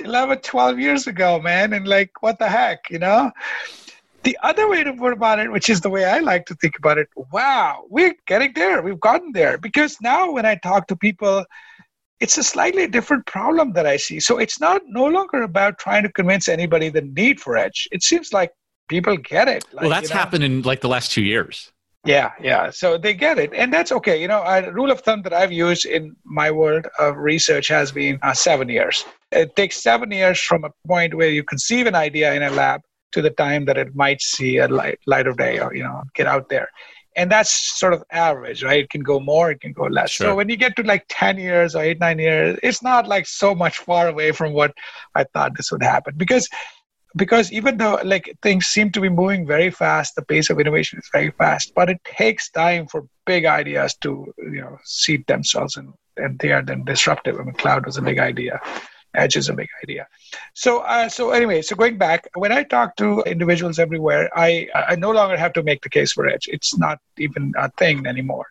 11, 0.04 0.38
12 0.38 0.78
years 0.78 1.08
ago, 1.08 1.40
man. 1.40 1.72
And 1.72 1.86
like, 1.86 2.22
what 2.22 2.38
the 2.38 2.48
heck, 2.48 2.88
you 2.90 3.00
know? 3.00 3.32
The 4.22 4.38
other 4.44 4.68
way 4.68 4.84
to 4.84 4.92
put 4.92 5.12
about 5.12 5.40
it, 5.40 5.50
which 5.50 5.68
is 5.68 5.80
the 5.80 5.90
way 5.90 6.04
I 6.04 6.20
like 6.20 6.46
to 6.46 6.54
think 6.54 6.78
about 6.78 6.96
it, 6.96 7.08
wow, 7.32 7.84
we're 7.90 8.14
getting 8.26 8.52
there. 8.54 8.82
We've 8.82 9.00
gotten 9.00 9.32
there. 9.32 9.58
Because 9.58 10.00
now 10.00 10.30
when 10.30 10.46
I 10.46 10.54
talk 10.54 10.86
to 10.88 10.96
people, 10.96 11.44
it's 12.20 12.38
a 12.38 12.42
slightly 12.42 12.86
different 12.86 13.26
problem 13.26 13.72
that 13.72 13.86
I 13.86 13.96
see. 13.96 14.20
So 14.20 14.38
it's 14.38 14.60
not 14.60 14.82
no 14.86 15.06
longer 15.06 15.42
about 15.42 15.78
trying 15.78 16.02
to 16.04 16.12
convince 16.12 16.48
anybody 16.48 16.88
the 16.88 17.02
need 17.02 17.40
for 17.40 17.56
edge. 17.56 17.88
It 17.92 18.02
seems 18.02 18.32
like 18.32 18.50
people 18.88 19.16
get 19.16 19.48
it. 19.48 19.64
Like, 19.72 19.82
well, 19.82 19.90
that's 19.90 20.08
you 20.08 20.14
know, 20.14 20.20
happened 20.20 20.44
in 20.44 20.62
like 20.62 20.80
the 20.80 20.88
last 20.88 21.10
two 21.10 21.22
years. 21.22 21.72
Yeah, 22.04 22.32
yeah. 22.40 22.70
So 22.70 22.98
they 22.98 23.14
get 23.14 23.38
it, 23.38 23.52
and 23.54 23.72
that's 23.72 23.90
okay. 23.90 24.20
You 24.20 24.28
know, 24.28 24.42
a 24.42 24.70
rule 24.70 24.90
of 24.90 25.00
thumb 25.00 25.22
that 25.22 25.32
I've 25.32 25.52
used 25.52 25.86
in 25.86 26.14
my 26.24 26.50
world 26.50 26.86
of 26.98 27.16
research 27.16 27.68
has 27.68 27.92
been 27.92 28.18
uh, 28.22 28.34
seven 28.34 28.68
years. 28.68 29.04
It 29.32 29.56
takes 29.56 29.82
seven 29.82 30.10
years 30.10 30.38
from 30.38 30.64
a 30.64 30.70
point 30.86 31.14
where 31.14 31.30
you 31.30 31.42
conceive 31.42 31.86
an 31.86 31.94
idea 31.94 32.34
in 32.34 32.42
a 32.42 32.50
lab 32.50 32.82
to 33.12 33.22
the 33.22 33.30
time 33.30 33.64
that 33.64 33.78
it 33.78 33.94
might 33.94 34.20
see 34.20 34.58
a 34.58 34.68
light, 34.68 34.98
light 35.06 35.26
of 35.26 35.38
day 35.38 35.58
or 35.60 35.74
you 35.74 35.82
know 35.82 36.02
get 36.14 36.26
out 36.26 36.50
there, 36.50 36.68
and 37.16 37.30
that's 37.30 37.78
sort 37.78 37.92
of 37.92 38.02
average, 38.10 38.62
right? 38.62 38.84
It 38.84 38.90
can 38.90 39.02
go 39.02 39.20
more, 39.20 39.50
it 39.50 39.60
can 39.60 39.72
go 39.72 39.84
less. 39.84 40.10
Sure. 40.10 40.28
So 40.28 40.34
when 40.34 40.48
you 40.48 40.56
get 40.56 40.76
to 40.76 40.82
like 40.82 41.04
ten 41.08 41.38
years 41.38 41.74
or 41.74 41.82
eight, 41.82 42.00
nine 42.00 42.18
years, 42.18 42.58
it's 42.62 42.82
not 42.82 43.06
like 43.06 43.26
so 43.26 43.54
much 43.54 43.78
far 43.78 44.08
away 44.08 44.32
from 44.32 44.52
what 44.52 44.74
I 45.14 45.24
thought 45.24 45.56
this 45.56 45.70
would 45.70 45.82
happen 45.82 46.14
because 46.16 46.48
because 47.16 47.52
even 47.52 47.76
though 47.76 47.98
like 48.04 48.36
things 48.42 48.66
seem 48.66 48.90
to 48.90 49.00
be 49.00 49.08
moving 49.08 49.46
very 49.46 49.70
fast 49.70 50.14
the 50.14 50.22
pace 50.22 50.50
of 50.50 50.58
innovation 50.58 50.98
is 50.98 51.08
very 51.12 51.30
fast 51.32 51.72
but 51.74 51.88
it 51.88 51.98
takes 52.04 52.50
time 52.50 52.86
for 52.86 53.06
big 53.26 53.44
ideas 53.44 53.94
to 54.00 54.32
you 54.38 54.60
know 54.60 54.76
seed 54.84 55.24
themselves 55.26 55.76
and 55.76 55.92
and 56.16 56.38
they 56.40 56.52
are 56.52 56.62
then 56.62 56.84
disruptive 56.84 57.38
i 57.38 57.42
mean 57.44 57.54
cloud 57.54 57.86
was 57.86 57.96
a 57.96 58.02
big 58.02 58.18
idea 58.18 58.60
edge 59.14 59.36
is 59.36 59.48
a 59.48 59.54
big 59.54 59.68
idea. 59.82 60.06
So 60.54 60.80
uh, 60.80 61.08
so 61.08 61.30
anyway 61.30 61.62
so 61.62 61.76
going 61.76 61.98
back 61.98 62.28
when 62.34 62.52
i 62.52 62.62
talk 62.62 62.96
to 62.96 63.22
individuals 63.22 63.78
everywhere 63.78 64.30
i 64.36 64.68
i 64.74 64.96
no 64.96 65.10
longer 65.10 65.36
have 65.36 65.52
to 65.54 65.62
make 65.62 65.82
the 65.82 65.90
case 65.90 66.12
for 66.12 66.26
edge. 66.26 66.48
It's 66.48 66.76
not 66.78 66.98
even 67.18 67.52
a 67.56 67.70
thing 67.72 68.06
anymore. 68.06 68.46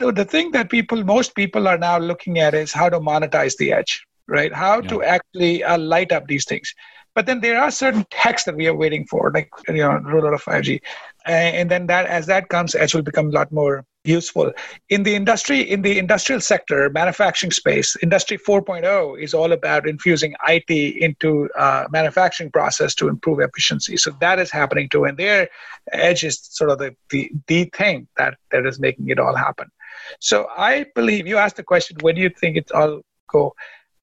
So 0.00 0.10
the 0.10 0.24
thing 0.24 0.52
that 0.52 0.70
people 0.70 1.04
most 1.04 1.34
people 1.34 1.68
are 1.68 1.78
now 1.78 1.98
looking 1.98 2.38
at 2.38 2.54
is 2.54 2.72
how 2.72 2.88
to 2.88 3.00
monetize 3.00 3.56
the 3.56 3.72
edge 3.72 4.06
right? 4.30 4.54
How 4.54 4.80
yeah. 4.80 4.88
to 4.88 5.02
actually 5.02 5.64
uh, 5.64 5.76
light 5.76 6.12
up 6.12 6.26
these 6.26 6.46
things. 6.46 6.72
But 7.14 7.26
then 7.26 7.40
there 7.40 7.60
are 7.60 7.70
certain 7.70 8.06
techs 8.10 8.44
that 8.44 8.56
we 8.56 8.68
are 8.68 8.76
waiting 8.76 9.04
for, 9.04 9.32
like 9.34 9.50
you 9.68 9.74
know, 9.74 10.00
rollout 10.04 10.32
of 10.32 10.44
5G, 10.44 10.80
and 11.26 11.68
then 11.68 11.86
that 11.88 12.06
as 12.06 12.26
that 12.26 12.48
comes, 12.48 12.74
edge 12.74 12.94
will 12.94 13.02
become 13.02 13.26
a 13.26 13.32
lot 13.32 13.50
more 13.50 13.84
useful. 14.04 14.52
In 14.88 15.02
the 15.02 15.14
industry 15.14 15.60
in 15.60 15.82
the 15.82 15.98
industrial 15.98 16.40
sector 16.40 16.88
manufacturing 16.90 17.50
space 17.50 17.96
industry 18.02 18.38
4.0 18.38 19.20
is 19.22 19.34
all 19.34 19.52
about 19.52 19.86
infusing 19.86 20.34
it 20.48 20.70
into 20.70 21.50
uh, 21.56 21.86
manufacturing 21.90 22.50
process 22.50 22.94
to 22.94 23.08
improve 23.08 23.40
efficiency. 23.40 23.96
So 23.96 24.12
that 24.20 24.38
is 24.38 24.50
happening 24.50 24.88
too 24.88 25.04
and 25.04 25.18
their 25.18 25.48
edge 25.92 26.24
is 26.24 26.40
sort 26.40 26.70
of 26.70 26.78
the, 26.78 26.96
the 27.10 27.30
the 27.46 27.64
thing 27.64 28.08
that 28.16 28.38
that 28.50 28.64
is 28.64 28.80
making 28.80 29.08
it 29.10 29.18
all 29.18 29.34
happen. 29.34 29.68
So 30.18 30.48
i 30.56 30.86
believe 30.94 31.26
you 31.26 31.36
asked 31.36 31.56
the 31.56 31.62
question 31.62 31.96
when 32.00 32.14
do 32.14 32.22
you 32.22 32.30
think 32.30 32.56
it's 32.56 32.72
all 32.72 33.02
go? 33.28 33.54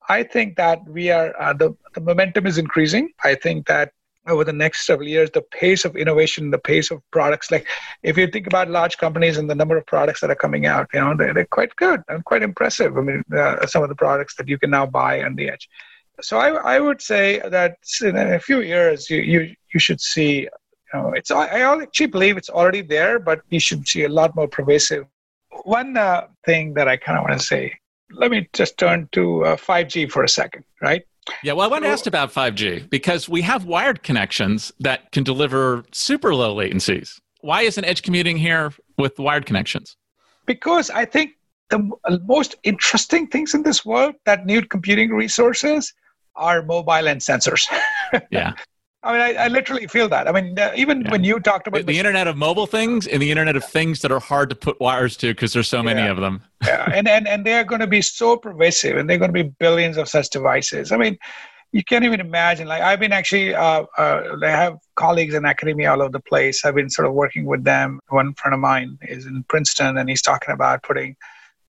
I 0.10 0.24
think 0.24 0.56
that 0.56 0.88
we 0.88 1.12
are 1.12 1.34
uh, 1.39 1.54
the 1.54 1.76
the 1.93 2.02
momentum 2.02 2.45
is 2.48 2.58
increasing. 2.58 3.10
I 3.24 3.36
think 3.36 3.68
that 3.68 3.91
over 4.28 4.43
the 4.43 4.53
next 4.53 4.86
several 4.86 5.07
years, 5.07 5.30
the 5.32 5.41
pace 5.41 5.86
of 5.86 5.95
innovation, 5.95 6.51
the 6.51 6.57
pace 6.57 6.91
of 6.91 7.01
products, 7.11 7.51
like 7.51 7.67
if 8.03 8.17
you 8.17 8.28
think 8.28 8.47
about 8.47 8.69
large 8.69 8.97
companies 8.97 9.38
and 9.38 9.49
the 9.49 9.55
number 9.55 9.78
of 9.78 9.86
products 9.86 10.21
that 10.21 10.30
are 10.30 10.36
coming 10.36 10.65
out, 10.65 10.88
you 10.93 10.99
know, 10.99 11.15
they're, 11.15 11.34
they're 11.34 11.45
quite 11.45 11.75
good 11.75 12.01
and 12.09 12.23
quite 12.25 12.43
impressive. 12.43 12.97
I 12.97 13.01
mean, 13.01 13.23
uh, 13.36 13.65
some 13.65 13.84
of 13.84 13.89
the 13.89 13.95
products 13.95 14.36
that 14.36 14.47
you 14.47 14.57
can 14.57 14.69
now 14.69 14.86
buy 14.86 15.23
on 15.23 15.36
the 15.36 15.49
edge. 15.49 15.67
So 16.21 16.39
I, 16.39 16.75
I 16.75 16.80
would 16.80 17.01
say 17.01 17.39
that 17.47 17.78
in 18.01 18.17
a 18.17 18.39
few 18.39 18.61
years, 18.61 19.09
you, 19.09 19.21
you, 19.21 19.55
you 19.73 19.80
should 19.80 20.01
see, 20.01 20.41
you 20.41 20.49
know, 20.93 21.13
it's, 21.13 21.32
I 21.32 21.59
actually 21.59 22.07
believe 22.07 22.38
it's 22.38 22.49
already 22.49 22.82
there, 22.82 23.19
but 23.19 23.41
you 23.49 23.59
should 23.59 23.88
see 23.88 24.03
a 24.03 24.09
lot 24.09 24.36
more 24.36 24.47
pervasive 24.47 25.05
one 25.63 25.97
uh, 25.97 26.28
thing 26.45 26.73
that 26.75 26.88
I 26.88 26.97
kind 26.97 27.17
of 27.17 27.25
want 27.25 27.39
to 27.39 27.45
say, 27.45 27.73
let 28.11 28.32
me 28.32 28.47
just 28.53 28.78
turn 28.78 29.09
to 29.13 29.45
uh, 29.45 29.55
5G 29.57 30.11
for 30.11 30.23
a 30.23 30.30
second, 30.30 30.63
right? 30.82 31.03
Yeah, 31.43 31.53
well, 31.53 31.65
I 31.65 31.69
want 31.69 31.84
to 31.84 31.89
ask 31.89 32.07
about 32.07 32.34
5G 32.34 32.89
because 32.89 33.28
we 33.30 33.41
have 33.41 33.65
wired 33.65 34.03
connections 34.03 34.71
that 34.80 35.11
can 35.11 35.23
deliver 35.23 35.84
super 35.91 36.34
low 36.34 36.55
latencies. 36.55 37.19
Why 37.41 37.61
isn't 37.61 37.84
edge 37.84 38.01
computing 38.01 38.38
here 38.38 38.73
with 38.97 39.19
wired 39.19 39.45
connections? 39.45 39.95
Because 40.45 40.89
I 40.89 41.05
think 41.05 41.32
the 41.69 41.89
uh, 42.05 42.17
most 42.25 42.55
interesting 42.63 43.28
things 43.28 43.53
in 43.53 43.63
this 43.63 43.86
world 43.86 44.15
that 44.25 44.45
need 44.45 44.69
computing 44.69 45.11
resources 45.11 45.93
are 46.36 46.63
mobile 46.63 47.07
and 47.07 47.19
sensors. 47.19 47.67
yeah. 48.32 48.53
I 49.04 49.12
mean, 49.12 49.22
I, 49.22 49.45
I, 49.45 49.48
literally 49.48 49.86
feel 49.88 50.10
that. 50.10 50.28
I 50.28 50.32
mean, 50.32 50.58
uh, 50.58 50.72
even 50.76 51.02
yeah. 51.02 51.12
when 51.12 51.24
you 51.24 51.39
talked 51.39 51.68
about 51.68 51.86
the, 51.86 51.93
the, 51.93 52.00
Internet 52.00 52.28
of 52.28 52.36
Mobile 52.36 52.66
things 52.66 53.06
and 53.06 53.22
the 53.22 53.30
Internet 53.30 53.56
of 53.56 53.64
Things 53.64 54.02
that 54.02 54.12
are 54.12 54.20
hard 54.20 54.50
to 54.50 54.56
put 54.56 54.80
wires 54.80 55.16
to 55.18 55.28
because 55.28 55.54
there's 55.54 55.68
so 55.68 55.84
many 55.84 56.02
yeah. 56.02 56.12
of 56.12 56.18
them. 56.18 56.41
yeah, 56.66 56.91
and, 56.91 57.08
and 57.08 57.28
and 57.28 57.45
they're 57.45 57.64
going 57.64 57.82
to 57.82 57.88
be 57.88 58.02
so 58.02 58.36
pervasive, 58.38 58.98
and 58.98 59.10
they're 59.10 59.20
going 59.20 59.32
to 59.32 59.43
be 59.43 59.50
billions 59.60 59.98
of 59.98 60.10
such 60.10 60.30
devices. 60.32 60.91
I 60.91 60.98
mean, 60.98 61.18
you 61.72 61.84
can't 61.84 62.06
even 62.06 62.20
imagine. 62.20 62.68
Like 62.68 62.82
I've 62.82 63.00
been 63.00 63.14
actually, 63.14 63.54
uh, 63.54 63.86
uh, 63.98 64.38
I 64.43 64.50
have 64.50 64.78
colleagues 64.95 65.36
in 65.36 65.45
academia 65.45 65.91
all 65.91 66.02
over 66.02 66.12
the 66.12 66.20
place. 66.20 66.66
I've 66.66 66.76
been 66.76 66.89
sort 66.89 67.08
of 67.08 67.14
working 67.14 67.45
with 67.45 67.64
them. 67.64 68.00
One 68.10 68.34
friend 68.34 68.56
of 68.56 68.60
mine 68.60 68.98
is 69.04 69.26
in 69.26 69.43
Princeton, 69.48 69.98
and 69.98 70.10
he's 70.10 70.24
talking 70.24 70.54
about 70.54 70.84
putting 70.84 71.16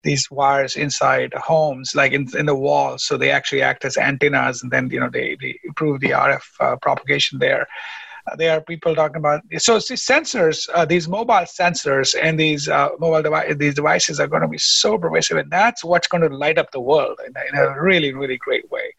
these 0.02 0.30
wires 0.30 0.76
inside 0.76 1.32
homes, 1.34 1.94
like 1.94 2.12
in, 2.12 2.26
in 2.36 2.46
the 2.46 2.54
walls, 2.54 3.04
so 3.04 3.16
they 3.16 3.30
actually 3.30 3.62
act 3.62 3.84
as 3.84 3.96
antennas, 3.96 4.62
and 4.62 4.70
then 4.70 4.90
you 4.90 5.00
know 5.00 5.10
they, 5.10 5.36
they 5.40 5.58
improve 5.64 6.00
the 6.00 6.10
RF 6.10 6.42
uh, 6.60 6.76
propagation 6.76 7.38
there. 7.38 7.66
Uh, 8.30 8.36
there 8.36 8.56
are 8.56 8.60
people 8.60 8.94
talking 8.94 9.16
about 9.16 9.42
so 9.58 9.74
these 9.74 10.06
sensors, 10.06 10.68
uh, 10.74 10.84
these 10.84 11.08
mobile 11.08 11.46
sensors, 11.60 12.14
and 12.20 12.38
these 12.38 12.68
uh, 12.68 12.88
mobile 12.98 13.22
device, 13.22 13.54
these 13.56 13.74
devices 13.74 14.20
are 14.20 14.28
going 14.28 14.42
to 14.42 14.48
be 14.48 14.58
so 14.58 14.98
pervasive, 14.98 15.36
and 15.36 15.50
that's 15.50 15.84
what's 15.84 16.08
going 16.08 16.22
to 16.22 16.34
light 16.34 16.58
up 16.58 16.70
the 16.70 16.80
world 16.80 17.18
in 17.26 17.32
a, 17.36 17.48
in 17.48 17.68
a 17.68 17.82
really, 17.82 18.12
really 18.12 18.36
great 18.36 18.70
way. 18.70 18.94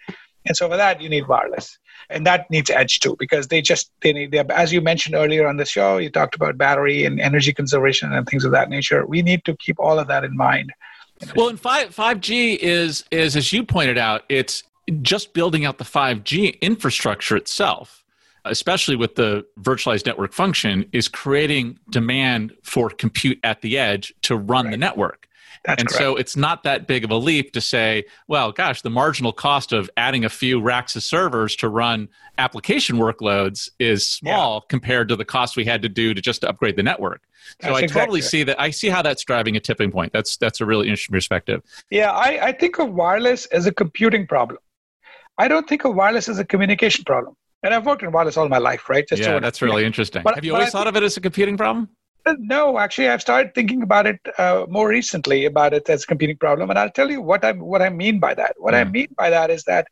And 0.45 0.55
so 0.55 0.69
for 0.69 0.77
that, 0.77 1.01
you 1.01 1.09
need 1.09 1.27
wireless 1.27 1.77
and 2.09 2.25
that 2.25 2.49
needs 2.49 2.69
edge 2.69 2.99
too 2.99 3.15
because 3.19 3.47
they 3.47 3.61
just 3.61 3.91
they 4.01 4.13
need 4.13 4.31
they, 4.31 4.39
as 4.49 4.73
you 4.73 4.81
mentioned 4.81 5.15
earlier 5.15 5.47
on 5.47 5.57
the 5.57 5.65
show 5.65 5.97
you 5.97 6.09
talked 6.09 6.35
about 6.35 6.57
battery 6.57 7.05
and 7.05 7.19
energy 7.19 7.53
conservation 7.53 8.11
and 8.11 8.27
things 8.27 8.45
of 8.45 8.51
that 8.51 8.69
nature 8.69 9.05
we 9.05 9.21
need 9.21 9.43
to 9.45 9.55
keep 9.57 9.79
all 9.79 9.99
of 9.99 10.07
that 10.07 10.23
in 10.23 10.35
mind 10.35 10.71
well 11.35 11.49
and 11.49 11.59
5 11.59 11.95
5g 11.95 12.57
is 12.57 13.03
is 13.11 13.35
as 13.35 13.51
you 13.53 13.63
pointed 13.63 13.97
out 13.97 14.23
it's 14.29 14.63
just 15.01 15.33
building 15.33 15.65
out 15.65 15.77
the 15.77 15.83
5g 15.83 16.59
infrastructure 16.61 17.35
itself 17.35 18.03
especially 18.45 18.95
with 18.95 19.15
the 19.15 19.45
virtualized 19.59 20.05
network 20.05 20.33
function 20.33 20.85
is 20.91 21.07
creating 21.07 21.77
demand 21.89 22.53
for 22.63 22.89
compute 22.89 23.39
at 23.43 23.61
the 23.61 23.77
edge 23.77 24.13
to 24.21 24.35
run 24.35 24.65
right. 24.65 24.71
the 24.71 24.77
network 24.77 25.27
that's 25.65 25.81
and 25.81 25.89
correct. 25.89 26.01
so 26.01 26.15
it's 26.15 26.37
not 26.37 26.63
that 26.63 26.87
big 26.87 27.03
of 27.03 27.11
a 27.11 27.15
leap 27.15 27.51
to 27.53 27.61
say, 27.61 28.05
well, 28.27 28.51
gosh, 28.51 28.81
the 28.81 28.89
marginal 28.89 29.33
cost 29.33 29.73
of 29.73 29.89
adding 29.97 30.23
a 30.25 30.29
few 30.29 30.61
racks 30.61 30.95
of 30.95 31.03
servers 31.03 31.55
to 31.57 31.69
run 31.69 32.07
application 32.37 32.97
workloads 32.97 33.69
is 33.79 34.07
small 34.07 34.55
yeah. 34.55 34.67
compared 34.69 35.09
to 35.09 35.15
the 35.15 35.25
cost 35.25 35.57
we 35.57 35.65
had 35.65 35.81
to 35.81 35.89
do 35.89 36.13
to 36.13 36.21
just 36.21 36.43
upgrade 36.43 36.75
the 36.75 36.83
network. 36.83 37.21
So 37.61 37.69
I 37.69 37.81
exactly 37.81 37.87
totally 37.87 38.21
right. 38.21 38.29
see 38.29 38.43
that. 38.43 38.59
I 38.59 38.69
see 38.69 38.89
how 38.89 39.01
that's 39.01 39.23
driving 39.23 39.55
a 39.55 39.59
tipping 39.59 39.91
point. 39.91 40.13
That's 40.13 40.37
that's 40.37 40.61
a 40.61 40.65
really 40.65 40.87
interesting 40.87 41.13
perspective. 41.13 41.61
Yeah, 41.89 42.11
I, 42.11 42.47
I 42.47 42.51
think 42.51 42.79
of 42.79 42.93
wireless 42.93 43.45
as 43.47 43.65
a 43.65 43.71
computing 43.71 44.27
problem. 44.27 44.59
I 45.37 45.47
don't 45.47 45.67
think 45.67 45.85
of 45.85 45.95
wireless 45.95 46.29
as 46.29 46.39
a 46.39 46.45
communication 46.45 47.05
problem. 47.05 47.35
And 47.63 47.73
I've 47.73 47.85
worked 47.85 48.03
in 48.03 48.11
wireless 48.11 48.37
all 48.37 48.47
my 48.47 48.57
life, 48.57 48.89
right? 48.89 49.05
Just 49.07 49.21
yeah, 49.21 49.39
that's 49.39 49.61
really 49.61 49.85
interesting. 49.85 50.21
But, 50.23 50.35
Have 50.35 50.45
you 50.45 50.53
always 50.53 50.69
thought 50.69 50.87
of 50.87 50.95
it 50.95 51.03
as 51.03 51.17
a 51.17 51.21
computing 51.21 51.57
problem? 51.57 51.89
No, 52.37 52.77
actually, 52.77 53.09
I've 53.09 53.21
started 53.21 53.55
thinking 53.55 53.81
about 53.81 54.05
it 54.05 54.19
uh, 54.37 54.65
more 54.69 54.87
recently 54.87 55.45
about 55.45 55.73
it 55.73 55.89
as 55.89 56.03
a 56.03 56.07
competing 56.07 56.37
problem, 56.37 56.69
and 56.69 56.77
I'll 56.77 56.89
tell 56.89 57.09
you 57.09 57.21
what 57.21 57.43
I 57.43 57.53
what 57.53 57.81
I 57.81 57.89
mean 57.89 58.19
by 58.19 58.33
that. 58.35 58.55
What 58.57 58.73
mm. 58.73 58.77
I 58.77 58.83
mean 58.83 59.07
by 59.17 59.29
that 59.29 59.49
is 59.49 59.63
that 59.63 59.87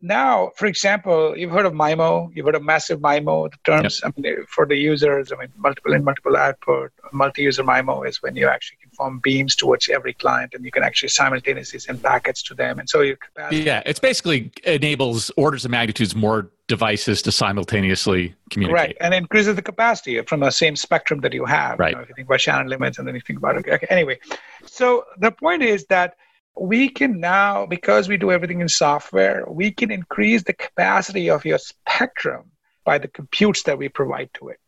now, 0.00 0.52
for 0.56 0.66
example, 0.66 1.36
you've 1.36 1.50
heard 1.50 1.66
of 1.66 1.72
MIMO, 1.72 2.30
you've 2.32 2.46
heard 2.46 2.54
of 2.54 2.62
massive 2.62 3.00
MIMO. 3.00 3.50
The 3.50 3.58
terms 3.64 4.00
yep. 4.04 4.14
I 4.16 4.20
mean, 4.20 4.46
for 4.46 4.64
the 4.64 4.76
users, 4.76 5.32
I 5.32 5.36
mean, 5.36 5.48
multiple 5.56 5.92
in, 5.92 6.04
multiple 6.04 6.36
output. 6.36 6.92
Multi-user 7.12 7.64
MIMO 7.64 8.06
is 8.08 8.22
when 8.22 8.36
you 8.36 8.46
actually 8.46 8.78
can 8.80 8.90
form 8.90 9.18
beams 9.18 9.56
towards 9.56 9.88
every 9.88 10.12
client, 10.12 10.54
and 10.54 10.64
you 10.64 10.70
can 10.70 10.84
actually 10.84 11.08
simultaneously 11.08 11.80
send 11.80 12.00
packets 12.00 12.42
to 12.44 12.54
them. 12.54 12.78
And 12.78 12.88
so 12.88 13.00
you 13.00 13.16
yeah, 13.50 13.82
it's 13.86 13.98
basically 13.98 14.52
enables 14.64 15.30
orders 15.36 15.64
of 15.64 15.72
magnitudes 15.72 16.14
more 16.14 16.48
devices 16.68 17.20
to 17.22 17.32
simultaneously 17.32 18.36
communicate. 18.50 18.74
Right, 18.74 18.96
and 19.00 19.14
increases 19.14 19.56
the 19.56 19.62
capacity 19.62 20.20
from 20.22 20.40
the 20.40 20.50
same 20.50 20.76
spectrum 20.76 21.20
that 21.22 21.32
you 21.32 21.44
have. 21.44 21.78
Right. 21.78 21.90
You 21.90 21.96
know, 21.96 22.02
if 22.02 22.08
you 22.10 22.14
think 22.14 22.28
about 22.28 22.40
Shannon 22.40 22.68
limits, 22.68 22.98
and 22.98 23.08
then 23.08 23.16
you 23.16 23.20
think 23.20 23.38
about 23.40 23.56
it. 23.56 23.66
Okay, 23.66 23.86
anyway, 23.90 24.20
so 24.64 25.06
the 25.18 25.32
point 25.32 25.62
is 25.62 25.86
that 25.86 26.14
we 26.60 26.88
can 26.88 27.20
now, 27.20 27.66
because 27.66 28.08
we 28.08 28.16
do 28.16 28.30
everything 28.30 28.60
in 28.60 28.68
software, 28.68 29.44
we 29.48 29.70
can 29.70 29.90
increase 29.90 30.42
the 30.42 30.52
capacity 30.52 31.30
of 31.30 31.44
your 31.44 31.58
spectrum 31.58 32.50
by 32.84 32.98
the 32.98 33.08
computes 33.08 33.62
that 33.64 33.78
we 33.78 33.88
provide 33.88 34.30
to 34.34 34.48
it. 34.48 34.58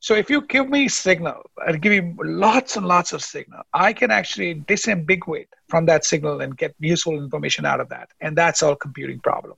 So 0.00 0.14
if 0.14 0.30
you 0.30 0.42
give 0.46 0.68
me 0.68 0.88
signal, 0.88 1.42
I'll 1.66 1.74
give 1.74 1.92
you 1.92 2.14
lots 2.22 2.76
and 2.76 2.86
lots 2.86 3.12
of 3.12 3.22
signal. 3.22 3.62
I 3.72 3.92
can 3.92 4.10
actually 4.10 4.54
disambiguate 4.54 5.48
from 5.68 5.86
that 5.86 6.04
signal 6.04 6.40
and 6.40 6.56
get 6.56 6.74
useful 6.78 7.16
information 7.16 7.66
out 7.66 7.80
of 7.80 7.88
that. 7.88 8.10
And 8.20 8.36
that's 8.36 8.62
all 8.62 8.76
computing 8.76 9.18
problem. 9.18 9.56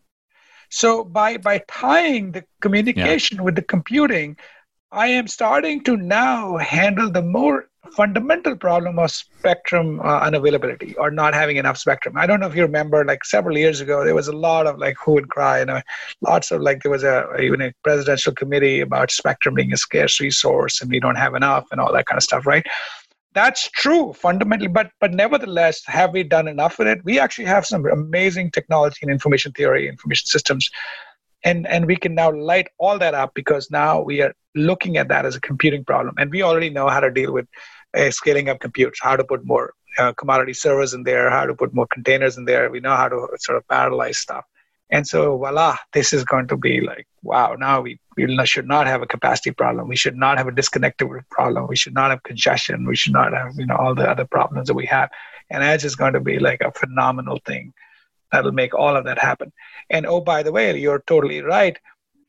So 0.70 1.04
by 1.04 1.36
by 1.36 1.62
tying 1.68 2.32
the 2.32 2.44
communication 2.60 3.38
yeah. 3.38 3.42
with 3.42 3.56
the 3.56 3.62
computing, 3.62 4.36
I 4.92 5.08
am 5.08 5.28
starting 5.28 5.82
to 5.84 5.96
now 5.96 6.56
handle 6.56 7.10
the 7.10 7.22
more 7.22 7.69
fundamental 7.90 8.56
problem 8.56 8.98
of 8.98 9.10
spectrum 9.10 10.00
uh, 10.00 10.20
unavailability 10.20 10.94
or 10.98 11.10
not 11.10 11.34
having 11.34 11.56
enough 11.56 11.76
spectrum. 11.76 12.16
I 12.16 12.26
don't 12.26 12.40
know 12.40 12.46
if 12.46 12.54
you 12.54 12.62
remember, 12.62 13.04
like 13.04 13.24
several 13.24 13.56
years 13.56 13.80
ago, 13.80 14.04
there 14.04 14.14
was 14.14 14.28
a 14.28 14.36
lot 14.36 14.66
of 14.66 14.78
like 14.78 14.96
who 15.04 15.12
would 15.12 15.28
cry, 15.28 15.62
know, 15.64 15.80
lots 16.20 16.50
of 16.50 16.60
like 16.60 16.82
there 16.82 16.90
was 16.90 17.04
a 17.04 17.36
even 17.40 17.60
a 17.60 17.72
presidential 17.82 18.32
committee 18.32 18.80
about 18.80 19.10
spectrum 19.10 19.54
being 19.54 19.72
a 19.72 19.76
scarce 19.76 20.20
resource 20.20 20.80
and 20.80 20.90
we 20.90 21.00
don't 21.00 21.16
have 21.16 21.34
enough 21.34 21.66
and 21.70 21.80
all 21.80 21.92
that 21.92 22.06
kind 22.06 22.18
of 22.18 22.22
stuff, 22.22 22.46
right? 22.46 22.66
That's 23.32 23.70
true 23.70 24.12
fundamentally, 24.12 24.68
but 24.68 24.90
but 25.00 25.12
nevertheless, 25.12 25.82
have 25.86 26.12
we 26.12 26.24
done 26.24 26.48
enough 26.48 26.78
with 26.78 26.88
it? 26.88 27.04
We 27.04 27.20
actually 27.20 27.44
have 27.44 27.64
some 27.64 27.86
amazing 27.86 28.50
technology 28.50 28.98
in 29.02 29.10
information 29.10 29.52
theory, 29.52 29.88
information 29.88 30.26
systems 30.26 30.68
and 31.44 31.66
and 31.66 31.86
we 31.86 31.96
can 31.96 32.14
now 32.14 32.30
light 32.30 32.68
all 32.78 32.98
that 32.98 33.14
up 33.14 33.32
because 33.34 33.70
now 33.70 34.00
we 34.00 34.20
are 34.22 34.34
looking 34.54 34.96
at 34.96 35.08
that 35.08 35.24
as 35.24 35.36
a 35.36 35.40
computing 35.40 35.84
problem 35.84 36.14
and 36.18 36.30
we 36.30 36.42
already 36.42 36.70
know 36.70 36.88
how 36.88 37.00
to 37.00 37.10
deal 37.10 37.32
with 37.32 37.46
scaling 38.10 38.48
up 38.48 38.60
compute 38.60 38.94
how 39.00 39.16
to 39.16 39.24
put 39.24 39.44
more 39.44 39.74
uh, 39.98 40.12
commodity 40.12 40.52
servers 40.52 40.94
in 40.94 41.02
there 41.02 41.30
how 41.30 41.44
to 41.44 41.54
put 41.54 41.74
more 41.74 41.86
containers 41.86 42.38
in 42.38 42.44
there. 42.44 42.70
We 42.70 42.80
know 42.80 42.96
how 42.96 43.08
to 43.08 43.28
sort 43.38 43.58
of 43.58 43.66
parallelize 43.66 44.16
stuff. 44.16 44.44
And 44.90 45.06
so 45.06 45.36
voila 45.36 45.76
this 45.92 46.12
is 46.12 46.24
going 46.24 46.48
to 46.48 46.56
be 46.56 46.80
like 46.80 47.06
wow 47.22 47.54
now 47.58 47.80
we, 47.80 47.98
we 48.16 48.46
should 48.46 48.66
not 48.66 48.86
have 48.86 49.02
a 49.02 49.06
capacity 49.06 49.52
problem. 49.52 49.88
We 49.88 49.96
should 49.96 50.16
not 50.16 50.38
have 50.38 50.48
a 50.48 50.52
disconnectivity 50.52 51.28
problem. 51.30 51.66
We 51.68 51.76
should 51.76 51.94
not 51.94 52.10
have 52.10 52.22
congestion. 52.22 52.86
We 52.86 52.96
should 52.96 53.12
not 53.12 53.32
have 53.32 53.54
you 53.56 53.66
know 53.66 53.76
all 53.76 53.94
the 53.94 54.08
other 54.08 54.24
problems 54.24 54.68
that 54.68 54.74
we 54.74 54.86
have. 54.86 55.10
And 55.50 55.64
edge 55.64 55.84
is 55.84 55.96
going 55.96 56.12
to 56.12 56.20
be 56.20 56.38
like 56.38 56.60
a 56.60 56.72
phenomenal 56.72 57.40
thing 57.44 57.72
that'll 58.30 58.52
make 58.52 58.74
all 58.74 58.96
of 58.96 59.04
that 59.04 59.18
happen. 59.18 59.52
And 59.90 60.06
oh, 60.06 60.20
by 60.20 60.42
the 60.42 60.52
way, 60.52 60.78
you're 60.78 61.02
totally 61.06 61.42
right. 61.42 61.78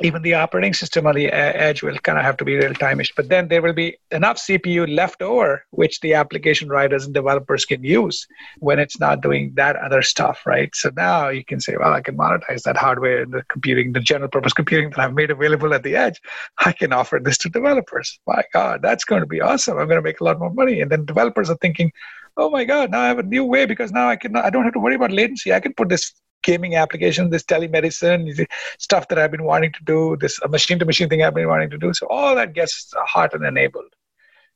Even 0.04 0.22
the 0.22 0.34
operating 0.34 0.74
system 0.74 1.08
on 1.08 1.16
the 1.16 1.28
edge 1.28 1.84
will 1.84 1.98
kind 2.00 2.18
of 2.18 2.24
have 2.24 2.38
to 2.38 2.46
be 2.46 2.56
real 2.56 2.74
time-ish, 2.74 3.14
but 3.16 3.30
then 3.30 3.48
there 3.48 3.62
will 3.62 3.74
be 3.74 3.98
enough 4.12 4.38
CPU 4.38 4.94
left 4.94 5.22
over, 5.22 5.64
which 5.72 6.00
the 6.00 6.14
application 6.14 6.70
writers 6.70 7.06
and 7.06 7.14
developers 7.14 7.66
can 7.66 7.84
use 7.84 8.28
when 8.60 8.80
it's 8.80 9.00
not 9.00 9.22
doing 9.22 9.52
that 9.56 9.76
other 9.76 10.02
stuff, 10.02 10.42
right? 10.46 10.76
So 10.76 10.92
now 10.96 11.30
you 11.30 11.46
can 11.46 11.60
say, 11.60 11.76
well, 11.78 11.94
I 11.94 12.02
can 12.02 12.18
monetize 12.18 12.64
that 12.64 12.78
hardware 12.78 13.22
and 13.22 13.34
the 13.34 13.44
computing, 13.50 13.94
the 13.94 14.00
general 14.00 14.30
purpose 14.30 14.54
computing 14.54 14.90
that 14.92 15.00
I've 15.00 15.14
made 15.14 15.32
available 15.32 15.74
at 15.74 15.84
the 15.84 15.96
edge. 15.96 16.20
I 16.60 16.72
can 16.72 16.94
offer 16.94 17.20
this 17.24 17.38
to 17.40 17.50
developers. 17.50 18.20
My 18.28 18.44
God, 18.54 18.82
that's 18.82 19.06
going 19.06 19.22
to 19.22 19.28
be 19.28 19.42
awesome. 19.42 19.78
I'm 19.78 19.88
going 19.88 19.98
to 19.98 20.02
make 20.02 20.22
a 20.22 20.24
lot 20.24 20.40
more 20.40 20.54
money. 20.54 20.82
And 20.82 20.92
then 20.92 21.06
developers 21.06 21.50
are 21.50 21.58
thinking, 21.58 21.92
oh 22.38 22.50
my 22.50 22.64
god 22.64 22.90
now 22.90 23.02
i 23.02 23.08
have 23.08 23.20
a 23.20 23.24
new 23.24 23.44
way 23.44 23.66
because 23.66 23.92
now 23.92 24.08
i 24.08 24.16
can 24.16 24.36
i 24.38 24.50
don't 24.50 24.64
have 24.64 24.72
to 24.72 24.80
worry 24.80 24.96
about 24.96 25.12
latency 25.12 25.54
i 25.54 25.60
can 25.60 25.74
put 25.74 25.90
this 25.90 26.14
gaming 26.44 26.76
application 26.76 27.30
this 27.30 27.44
telemedicine 27.44 28.48
stuff 28.78 29.08
that 29.08 29.20
i've 29.20 29.32
been 29.32 29.44
wanting 29.44 29.72
to 29.72 29.84
do 29.84 30.18
this 30.20 30.40
uh, 30.44 30.48
machine 30.48 30.80
to 30.80 30.86
machine 30.86 31.10
thing 31.10 31.24
i've 31.24 31.34
been 31.34 31.48
wanting 31.48 31.70
to 31.70 31.78
do. 31.78 31.94
So 31.94 32.08
all 32.08 32.36
that 32.36 32.54
gets 32.54 32.94
hot 32.96 33.34
and 33.34 33.46
enabled. 33.46 33.94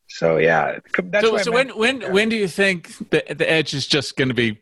So 0.07 0.37
yeah 0.37 0.79
so, 1.21 1.37
so 1.37 1.51
when 1.51 1.69
when 1.69 2.01
yeah. 2.01 2.11
when 2.11 2.29
do 2.29 2.35
you 2.35 2.47
think 2.47 2.97
the, 3.09 3.23
the 3.33 3.49
edge 3.49 3.73
is 3.73 3.87
just 3.87 4.15
going 4.17 4.27
to 4.27 4.35
be 4.35 4.59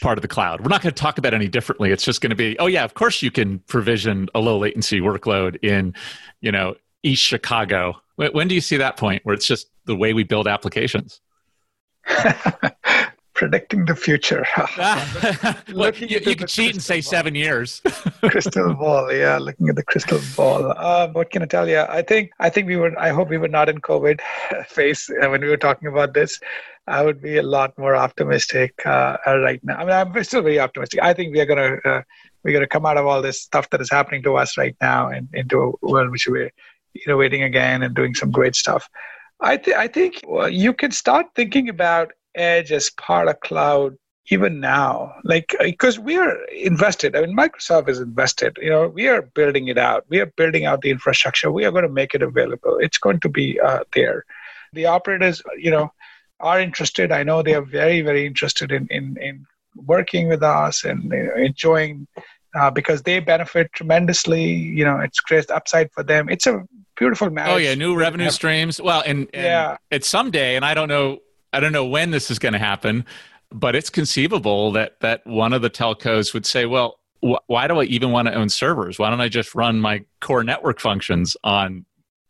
part 0.00 0.18
of 0.18 0.22
the 0.22 0.28
cloud? 0.28 0.60
We're 0.60 0.68
not 0.68 0.82
going 0.82 0.94
to 0.94 1.00
talk 1.00 1.18
about 1.18 1.34
any 1.34 1.48
differently. 1.48 1.90
It's 1.90 2.04
just 2.04 2.20
going 2.20 2.30
to 2.30 2.36
be 2.36 2.56
oh 2.58 2.66
yeah 2.66 2.84
of 2.84 2.94
course 2.94 3.22
you 3.22 3.30
can 3.30 3.58
provision 3.60 4.28
a 4.34 4.40
low 4.40 4.58
latency 4.58 5.00
workload 5.00 5.62
in 5.64 5.94
you 6.40 6.52
know 6.52 6.76
east 7.02 7.22
chicago. 7.22 7.94
When 8.16 8.46
do 8.46 8.54
you 8.54 8.60
see 8.60 8.76
that 8.76 8.96
point 8.96 9.24
where 9.24 9.34
it's 9.34 9.46
just 9.46 9.68
the 9.86 9.96
way 9.96 10.12
we 10.12 10.22
build 10.22 10.46
applications 10.46 11.20
predicting 13.44 13.84
the 13.84 13.94
future. 13.94 14.46
you, 16.00 16.18
you 16.18 16.34
can 16.34 16.46
cheat 16.46 16.72
and 16.72 16.82
say 16.82 17.00
ball. 17.00 17.10
seven 17.16 17.34
years. 17.34 17.82
crystal 18.22 18.72
ball, 18.82 19.12
yeah, 19.12 19.36
looking 19.36 19.68
at 19.68 19.76
the 19.76 19.82
crystal 19.82 20.20
ball. 20.34 20.62
Um, 20.78 21.12
what 21.12 21.30
can 21.30 21.42
I 21.42 21.46
tell 21.46 21.68
you? 21.68 21.80
I 21.80 22.00
think 22.00 22.30
I 22.40 22.48
think 22.48 22.66
we 22.68 22.76
were. 22.76 22.98
I 22.98 23.10
hope 23.10 23.28
we 23.28 23.36
were 23.36 23.54
not 23.58 23.68
in 23.68 23.78
COVID 23.80 24.18
phase 24.66 25.10
when 25.32 25.42
we 25.42 25.48
were 25.48 25.62
talking 25.68 25.88
about 25.88 26.14
this. 26.14 26.40
I 26.86 27.04
would 27.04 27.20
be 27.20 27.36
a 27.36 27.42
lot 27.42 27.76
more 27.76 27.94
optimistic 27.94 28.72
uh, 28.86 29.18
right 29.26 29.62
now. 29.62 29.76
I 29.76 29.84
mean, 29.84 29.94
I'm 29.94 30.24
still 30.24 30.42
very 30.42 30.58
optimistic. 30.58 31.00
I 31.02 31.12
think 31.12 31.34
we 31.34 31.40
are 31.40 31.46
gonna 31.52 31.76
uh, 31.84 32.02
we're 32.42 32.54
gonna 32.54 32.74
come 32.76 32.86
out 32.86 32.96
of 32.96 33.04
all 33.06 33.20
this 33.20 33.42
stuff 33.42 33.68
that 33.70 33.82
is 33.82 33.90
happening 33.90 34.22
to 34.22 34.36
us 34.36 34.56
right 34.56 34.76
now 34.80 35.08
and 35.08 35.28
into 35.34 35.56
a 35.60 35.86
world 35.86 36.10
which 36.10 36.26
we're 36.26 36.52
innovating 37.06 37.42
again 37.42 37.82
and 37.82 37.94
doing 37.94 38.14
some 38.14 38.30
great 38.30 38.56
stuff. 38.56 38.88
I, 39.40 39.56
th- 39.56 39.76
I 39.76 39.88
think 39.88 40.22
you 40.50 40.72
can 40.72 40.92
start 40.92 41.26
thinking 41.34 41.68
about 41.68 42.12
edge 42.34 42.72
as 42.72 42.90
part 42.90 43.28
of 43.28 43.40
cloud 43.40 43.96
even 44.30 44.60
now. 44.60 45.14
Like 45.24 45.54
because 45.60 45.98
we 45.98 46.16
are 46.16 46.36
invested. 46.46 47.14
I 47.14 47.22
mean 47.22 47.36
microsoft 47.36 47.88
is 47.88 48.00
invested. 48.00 48.56
You 48.60 48.70
know 48.70 48.88
we 48.88 49.08
are 49.08 49.22
building 49.22 49.68
it 49.68 49.78
out. 49.78 50.04
We 50.08 50.20
are 50.20 50.26
building 50.26 50.64
out 50.64 50.80
the 50.80 50.90
infrastructure. 50.90 51.50
We 51.50 51.64
are 51.64 51.70
going 51.70 51.84
to 51.84 51.90
make 51.90 52.14
it 52.14 52.22
available. 52.22 52.78
It's 52.78 52.98
going 52.98 53.20
to 53.20 53.28
be 53.28 53.60
uh, 53.60 53.84
there. 53.94 54.24
The 54.72 54.86
operators 54.86 55.42
you 55.58 55.70
know 55.70 55.92
are 56.40 56.60
interested. 56.60 57.12
I 57.12 57.22
know 57.22 57.42
they 57.42 57.54
are 57.54 57.62
very 57.62 58.00
very 58.00 58.26
interested 58.26 58.72
in 58.72 58.86
in, 58.90 59.16
in 59.20 59.46
working 59.76 60.28
with 60.28 60.42
us 60.42 60.84
and 60.84 61.04
you 61.04 61.24
know, 61.24 61.34
enjoying 61.34 62.06
uh, 62.54 62.70
because 62.70 63.02
they 63.02 63.20
benefit 63.20 63.72
tremendously. 63.72 64.44
You 64.44 64.84
know 64.84 65.00
it's 65.00 65.20
great 65.20 65.50
upside 65.50 65.92
for 65.92 66.02
them. 66.02 66.28
It's 66.28 66.46
a 66.46 66.64
beautiful 66.96 67.28
marriage 67.28 67.52
oh 67.52 67.56
yeah 67.56 67.74
new 67.74 67.96
revenue 67.96 68.30
streams. 68.30 68.80
Well 68.80 69.02
and, 69.04 69.28
and 69.34 69.44
yeah. 69.44 69.76
it's 69.90 70.06
someday 70.06 70.54
and 70.54 70.64
i 70.64 70.74
don't 70.74 70.88
know 70.88 71.18
I 71.54 71.60
don't 71.60 71.72
know 71.72 71.84
when 71.84 72.10
this 72.10 72.30
is 72.30 72.38
going 72.38 72.52
to 72.52 72.58
happen, 72.58 73.04
but 73.50 73.76
it's 73.76 73.88
conceivable 73.88 74.72
that 74.72 75.00
that 75.00 75.24
one 75.26 75.52
of 75.52 75.62
the 75.62 75.70
telcos 75.70 76.34
would 76.34 76.44
say, 76.44 76.66
"Well, 76.66 76.98
wh- 77.22 77.42
why 77.46 77.68
do 77.68 77.80
I 77.80 77.84
even 77.84 78.10
want 78.10 78.28
to 78.28 78.34
own 78.34 78.48
servers? 78.48 78.98
Why 78.98 79.08
don't 79.10 79.20
I 79.20 79.28
just 79.28 79.54
run 79.54 79.80
my 79.80 80.04
core 80.20 80.42
network 80.42 80.80
functions 80.80 81.36
on 81.44 81.86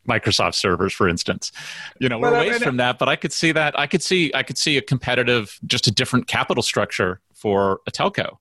Microsoft 0.06 0.54
servers, 0.54 0.92
for 0.92 1.08
instance?" 1.08 1.50
You 1.98 2.08
know, 2.08 2.18
we're 2.18 2.30
well, 2.30 2.46
ways 2.46 2.62
from 2.62 2.76
that, 2.76 2.98
but 2.98 3.08
I 3.08 3.16
could 3.16 3.32
see 3.32 3.52
that. 3.52 3.78
I 3.78 3.86
could 3.86 4.02
see 4.02 4.30
I 4.34 4.42
could 4.42 4.58
see 4.58 4.76
a 4.76 4.82
competitive, 4.82 5.58
just 5.66 5.86
a 5.86 5.90
different 5.90 6.26
capital 6.26 6.62
structure 6.62 7.20
for 7.34 7.80
a 7.86 7.90
telco. 7.90 8.36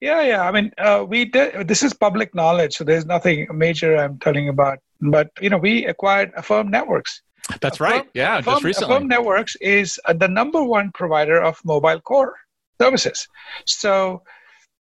Yeah, 0.00 0.22
yeah. 0.22 0.42
I 0.42 0.52
mean, 0.52 0.72
uh, 0.78 1.04
we 1.08 1.24
did. 1.24 1.68
This 1.68 1.82
is 1.82 1.92
public 1.94 2.34
knowledge, 2.34 2.74
so 2.74 2.84
there's 2.84 3.06
nothing 3.06 3.48
major 3.52 3.96
I'm 3.96 4.18
telling 4.18 4.48
about. 4.48 4.78
But 5.00 5.30
you 5.40 5.50
know, 5.50 5.58
we 5.58 5.86
acquired 5.86 6.32
Affirm 6.36 6.68
Networks. 6.70 7.22
That's 7.60 7.80
right. 7.80 8.00
Affirm, 8.02 8.10
yeah, 8.14 8.38
Affirm, 8.38 8.54
just 8.54 8.64
recently. 8.64 8.96
Affirm 8.96 9.08
Networks 9.08 9.56
is 9.56 10.00
uh, 10.04 10.12
the 10.12 10.28
number 10.28 10.62
one 10.62 10.90
provider 10.92 11.42
of 11.42 11.60
mobile 11.64 12.00
core 12.00 12.34
services. 12.80 13.28
So, 13.66 14.22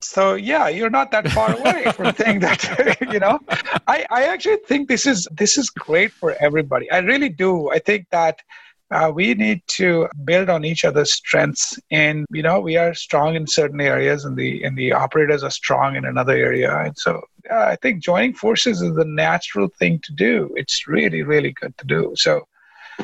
so 0.01 0.35
yeah, 0.35 0.69
you're 0.69 0.91
not 0.91 1.11
that 1.13 1.29
far 1.31 1.57
away 1.59 1.85
from 1.93 2.15
saying 2.19 2.41
that. 2.41 2.99
you 3.13 3.21
know, 3.21 3.39
I 3.87 4.07
I 4.11 4.25
actually 4.25 4.59
think 4.67 4.89
this 4.89 5.07
is 5.07 5.27
this 5.31 5.57
is 5.57 5.71
great 5.71 6.13
for 6.13 6.35
everybody. 6.41 6.91
I 6.91 6.99
really 6.99 7.29
do. 7.29 7.71
I 7.71 7.79
think 7.79 8.07
that. 8.11 8.41
Uh, 8.91 9.13
we 9.15 9.35
need 9.35 9.61
to 9.67 10.09
build 10.25 10.49
on 10.49 10.65
each 10.65 10.83
other's 10.85 11.13
strengths 11.13 11.79
and 11.91 12.25
you 12.31 12.43
know 12.43 12.59
we 12.59 12.77
are 12.77 12.95
strong 12.95 13.35
in 13.35 13.47
certain 13.47 13.83
areas 13.83 14.25
and 14.25 14.35
the 14.35 14.65
and 14.65 14.79
the 14.79 14.93
operators 14.93 15.43
are 15.43 15.51
strong 15.51 15.95
in 15.95 16.07
another 16.07 16.33
area 16.33 16.75
and 16.79 16.97
so 16.97 17.21
uh, 17.51 17.55
I 17.55 17.77
think 17.77 18.03
joining 18.03 18.35
forces 18.35 18.83
is 18.83 18.95
the 18.95 19.05
natural 19.05 19.69
thing 19.79 20.01
to 20.05 20.13
do. 20.13 20.53
It's 20.57 20.87
really, 20.87 21.23
really 21.23 21.53
good 21.53 21.77
to 21.79 21.87
do. 21.87 22.13
So, 22.17 22.47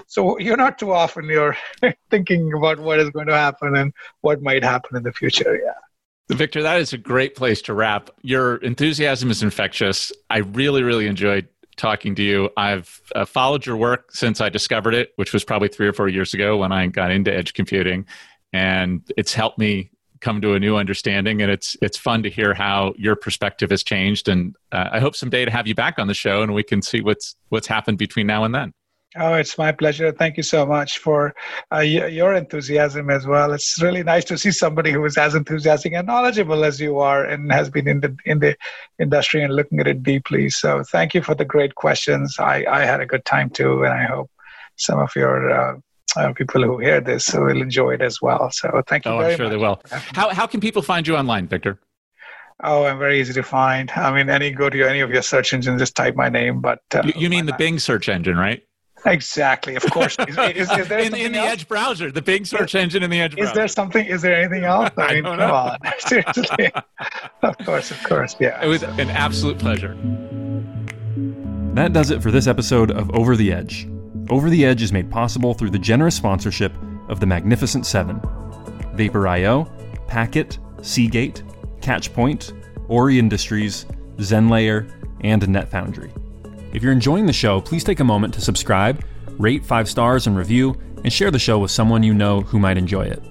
so 0.06 0.38
you're 0.38 0.56
not 0.56 0.78
too 0.78 0.92
often 0.92 1.26
you're 1.26 1.56
thinking 2.10 2.52
about 2.52 2.78
what 2.78 3.00
is 3.00 3.10
going 3.10 3.28
to 3.28 3.34
happen 3.34 3.76
and 3.76 3.92
what 4.20 4.42
might 4.42 4.64
happen 4.64 4.96
in 4.96 5.02
the 5.02 5.12
future. 5.12 5.58
Yeah. 5.62 6.36
Victor, 6.36 6.62
that 6.62 6.80
is 6.80 6.92
a 6.94 6.98
great 6.98 7.36
place 7.36 7.60
to 7.62 7.74
wrap. 7.74 8.10
Your 8.22 8.56
enthusiasm 8.56 9.30
is 9.30 9.42
infectious. 9.42 10.10
I 10.30 10.38
really, 10.38 10.82
really 10.82 11.06
enjoyed 11.06 11.48
talking 11.76 12.14
to 12.16 12.22
you. 12.22 12.50
I've 12.56 13.00
uh, 13.14 13.24
followed 13.24 13.66
your 13.66 13.76
work 13.76 14.12
since 14.12 14.40
I 14.40 14.48
discovered 14.48 14.94
it, 14.94 15.12
which 15.16 15.32
was 15.32 15.44
probably 15.44 15.68
three 15.68 15.86
or 15.86 15.92
four 15.92 16.08
years 16.08 16.34
ago 16.34 16.56
when 16.56 16.72
I 16.72 16.86
got 16.86 17.10
into 17.10 17.34
edge 17.34 17.54
computing. 17.54 18.06
And 18.52 19.02
it's 19.16 19.34
helped 19.34 19.58
me 19.58 19.90
come 20.20 20.40
to 20.40 20.54
a 20.54 20.58
new 20.58 20.76
understanding 20.76 21.42
and 21.42 21.50
it's 21.50 21.76
it's 21.82 21.98
fun 21.98 22.22
to 22.22 22.30
hear 22.30 22.54
how 22.54 22.94
your 22.96 23.14
perspective 23.14 23.68
has 23.68 23.82
changed 23.82 24.26
and 24.26 24.56
uh, 24.72 24.88
i 24.90 24.98
hope 24.98 25.14
someday 25.14 25.44
to 25.44 25.50
have 25.50 25.66
you 25.66 25.74
back 25.74 25.98
on 25.98 26.06
the 26.06 26.14
show 26.14 26.42
and 26.42 26.54
we 26.54 26.62
can 26.62 26.80
see 26.80 27.02
what's 27.02 27.36
what's 27.50 27.66
happened 27.66 27.98
between 27.98 28.26
now 28.26 28.42
and 28.42 28.54
then 28.54 28.72
Oh, 29.16 29.34
it's 29.34 29.56
my 29.56 29.70
pleasure. 29.70 30.10
Thank 30.10 30.36
you 30.36 30.42
so 30.42 30.66
much 30.66 30.98
for 30.98 31.28
uh, 31.70 31.82
y- 31.82 32.06
your 32.08 32.34
enthusiasm 32.34 33.10
as 33.10 33.26
well. 33.26 33.52
It's 33.52 33.80
really 33.80 34.02
nice 34.02 34.24
to 34.26 34.36
see 34.36 34.50
somebody 34.50 34.90
who 34.90 35.04
is 35.04 35.16
as 35.16 35.34
enthusiastic 35.34 35.92
and 35.92 36.06
knowledgeable 36.06 36.64
as 36.64 36.80
you 36.80 36.98
are, 36.98 37.24
and 37.24 37.52
has 37.52 37.70
been 37.70 37.86
in 37.86 38.00
the 38.00 38.16
in 38.24 38.40
the 38.40 38.56
industry 38.98 39.42
and 39.44 39.54
looking 39.54 39.78
at 39.80 39.86
it 39.86 40.02
deeply. 40.02 40.50
So, 40.50 40.82
thank 40.90 41.14
you 41.14 41.22
for 41.22 41.34
the 41.34 41.44
great 41.44 41.74
questions. 41.76 42.36
I 42.38 42.64
I 42.68 42.84
had 42.84 43.00
a 43.00 43.06
good 43.06 43.24
time 43.24 43.50
too, 43.50 43.84
and 43.84 43.92
I 43.92 44.04
hope 44.04 44.30
some 44.76 44.98
of 44.98 45.14
your 45.14 45.50
uh, 45.50 45.76
uh, 46.16 46.32
people 46.32 46.62
who 46.62 46.78
hear 46.78 47.00
this 47.00 47.32
will 47.32 47.62
enjoy 47.62 47.94
it 47.94 48.02
as 48.02 48.20
well. 48.20 48.50
So 48.50 48.82
thank 48.86 49.04
you. 49.04 49.12
Oh, 49.12 49.20
I'm 49.20 49.36
sure 49.36 49.46
much. 49.46 49.52
they 49.52 49.56
will. 49.56 49.80
How 50.14 50.30
how 50.30 50.46
can 50.46 50.60
people 50.60 50.82
find 50.82 51.06
you 51.06 51.16
online, 51.16 51.46
Victor? 51.46 51.78
Oh, 52.62 52.84
I'm 52.84 52.98
very 52.98 53.20
easy 53.20 53.32
to 53.32 53.42
find. 53.42 53.90
I 53.96 54.14
mean, 54.14 54.30
any 54.30 54.50
go 54.50 54.70
to 54.70 54.88
any 54.88 55.00
of 55.00 55.10
your 55.10 55.22
search 55.22 55.52
engines, 55.52 55.80
just 55.80 55.96
type 55.96 56.14
my 56.14 56.28
name. 56.28 56.60
But 56.60 56.80
uh, 56.94 57.02
you, 57.04 57.12
you 57.16 57.30
mean 57.30 57.46
the 57.46 57.52
Bing 57.54 57.78
search 57.78 58.08
engine, 58.08 58.36
right? 58.36 58.62
Exactly, 59.06 59.76
of 59.76 59.82
course. 59.90 60.16
Is, 60.28 60.38
is, 60.38 60.70
is 60.70 60.88
there 60.88 60.98
in, 61.00 61.14
in 61.14 61.32
the 61.32 61.38
else? 61.38 61.52
Edge 61.52 61.68
browser, 61.68 62.10
the 62.10 62.22
Bing 62.22 62.44
search 62.44 62.74
engine 62.74 63.02
in 63.02 63.10
the 63.10 63.20
Edge 63.20 63.36
browser. 63.36 63.50
Is 63.50 63.54
there 63.54 63.68
something? 63.68 64.06
Is 64.06 64.22
there 64.22 64.34
anything 64.34 64.64
else? 64.64 64.90
I, 64.96 65.02
I 65.08 65.14
mean, 65.14 65.24
come 65.24 65.38
know. 65.38 65.54
on, 65.54 65.78
seriously. 65.98 66.72
of 67.42 67.58
course, 67.58 67.90
of 67.90 68.02
course, 68.04 68.36
yeah. 68.40 68.62
It 68.62 68.66
was 68.66 68.82
an 68.82 69.10
absolute 69.10 69.58
pleasure. 69.58 69.96
That 71.74 71.92
does 71.92 72.10
it 72.10 72.22
for 72.22 72.30
this 72.30 72.46
episode 72.46 72.90
of 72.90 73.10
Over 73.14 73.36
the 73.36 73.52
Edge. 73.52 73.88
Over 74.30 74.48
the 74.48 74.64
Edge 74.64 74.82
is 74.82 74.92
made 74.92 75.10
possible 75.10 75.54
through 75.54 75.70
the 75.70 75.78
generous 75.78 76.16
sponsorship 76.16 76.72
of 77.08 77.20
the 77.20 77.26
Magnificent 77.26 77.84
Seven 77.84 78.20
Vapor.io, 78.94 79.64
Packet, 80.06 80.58
Seagate, 80.82 81.42
Catchpoint, 81.80 82.52
Ori 82.88 83.18
Industries, 83.18 83.86
ZenLayer, 84.16 84.90
and 85.22 85.42
NetFoundry. 85.42 86.12
If 86.74 86.82
you're 86.82 86.92
enjoying 86.92 87.24
the 87.26 87.32
show, 87.32 87.60
please 87.60 87.84
take 87.84 88.00
a 88.00 88.04
moment 88.04 88.34
to 88.34 88.40
subscribe, 88.40 89.04
rate 89.38 89.64
five 89.64 89.88
stars 89.88 90.26
and 90.26 90.36
review, 90.36 90.76
and 91.04 91.12
share 91.12 91.30
the 91.30 91.38
show 91.38 91.60
with 91.60 91.70
someone 91.70 92.02
you 92.02 92.12
know 92.12 92.40
who 92.40 92.58
might 92.58 92.76
enjoy 92.76 93.02
it. 93.02 93.22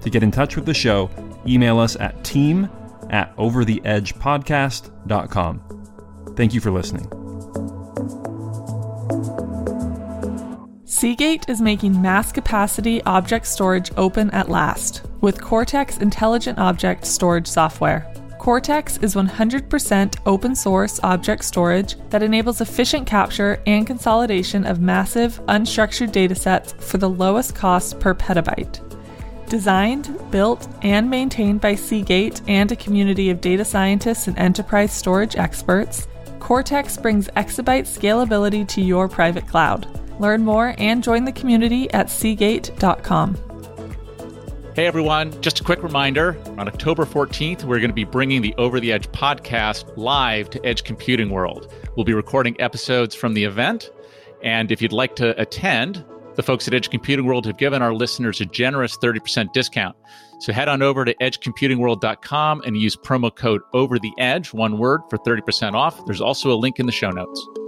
To 0.00 0.10
get 0.10 0.24
in 0.24 0.32
touch 0.32 0.56
with 0.56 0.66
the 0.66 0.74
show, 0.74 1.08
email 1.46 1.78
us 1.78 1.94
at 1.96 2.24
team 2.24 2.68
at 3.10 3.36
overtheedgepodcast.com. 3.36 6.34
Thank 6.36 6.54
you 6.54 6.60
for 6.60 6.72
listening. 6.72 7.06
Seagate 10.84 11.48
is 11.48 11.60
making 11.60 12.02
mass 12.02 12.32
capacity 12.32 13.00
object 13.04 13.46
storage 13.46 13.92
open 13.96 14.28
at 14.32 14.48
last 14.48 15.04
with 15.20 15.40
CORTX 15.40 16.02
Intelligent 16.02 16.58
Object 16.58 17.06
Storage 17.06 17.46
software. 17.46 18.12
CORTX 18.48 19.02
is 19.04 19.14
100% 19.14 20.16
open 20.24 20.54
source 20.56 20.98
object 21.02 21.44
storage 21.44 21.96
that 22.08 22.22
enables 22.22 22.62
efficient 22.62 23.06
capture 23.06 23.60
and 23.66 23.86
consolidation 23.86 24.64
of 24.64 24.80
massive, 24.80 25.38
unstructured 25.48 26.12
datasets 26.12 26.72
for 26.82 26.96
the 26.96 27.10
lowest 27.10 27.54
cost 27.54 28.00
per 28.00 28.14
petabyte. 28.14 28.80
Designed, 29.50 30.18
built, 30.30 30.66
and 30.80 31.10
maintained 31.10 31.60
by 31.60 31.74
Seagate 31.74 32.40
and 32.48 32.72
a 32.72 32.76
community 32.76 33.28
of 33.28 33.42
data 33.42 33.66
scientists 33.66 34.28
and 34.28 34.38
enterprise 34.38 34.94
storage 34.94 35.36
experts, 35.36 36.08
CORTX 36.38 37.02
brings 37.02 37.28
exabyte 37.36 37.82
scalability 37.82 38.66
to 38.68 38.80
your 38.80 39.08
private 39.10 39.46
cloud. 39.46 39.86
Learn 40.18 40.42
more 40.42 40.74
and 40.78 41.04
join 41.04 41.26
the 41.26 41.32
community 41.32 41.92
at 41.92 42.08
seagate.com. 42.08 43.57
Hey 44.78 44.86
everyone, 44.86 45.32
just 45.42 45.58
a 45.58 45.64
quick 45.64 45.82
reminder 45.82 46.40
on 46.56 46.68
October 46.68 47.04
14th, 47.04 47.64
we're 47.64 47.80
going 47.80 47.90
to 47.90 47.94
be 47.94 48.04
bringing 48.04 48.42
the 48.42 48.54
Over 48.58 48.78
the 48.78 48.92
Edge 48.92 49.08
podcast 49.08 49.92
live 49.96 50.50
to 50.50 50.64
Edge 50.64 50.84
Computing 50.84 51.30
World. 51.30 51.74
We'll 51.96 52.04
be 52.04 52.14
recording 52.14 52.54
episodes 52.60 53.12
from 53.12 53.34
the 53.34 53.42
event. 53.42 53.90
And 54.44 54.70
if 54.70 54.80
you'd 54.80 54.92
like 54.92 55.16
to 55.16 55.36
attend, 55.42 56.04
the 56.36 56.44
folks 56.44 56.68
at 56.68 56.74
Edge 56.74 56.90
Computing 56.90 57.26
World 57.26 57.44
have 57.46 57.56
given 57.56 57.82
our 57.82 57.92
listeners 57.92 58.40
a 58.40 58.44
generous 58.44 58.96
30% 58.98 59.52
discount. 59.52 59.96
So 60.38 60.52
head 60.52 60.68
on 60.68 60.80
over 60.80 61.04
to 61.04 61.12
edgecomputingworld.com 61.16 62.62
and 62.64 62.76
use 62.76 62.94
promo 62.94 63.34
code 63.34 63.62
over 63.74 63.98
the 63.98 64.12
edge, 64.16 64.54
one 64.54 64.78
word, 64.78 65.00
for 65.10 65.18
30% 65.18 65.74
off. 65.74 66.06
There's 66.06 66.20
also 66.20 66.52
a 66.52 66.54
link 66.54 66.78
in 66.78 66.86
the 66.86 66.92
show 66.92 67.10
notes. 67.10 67.67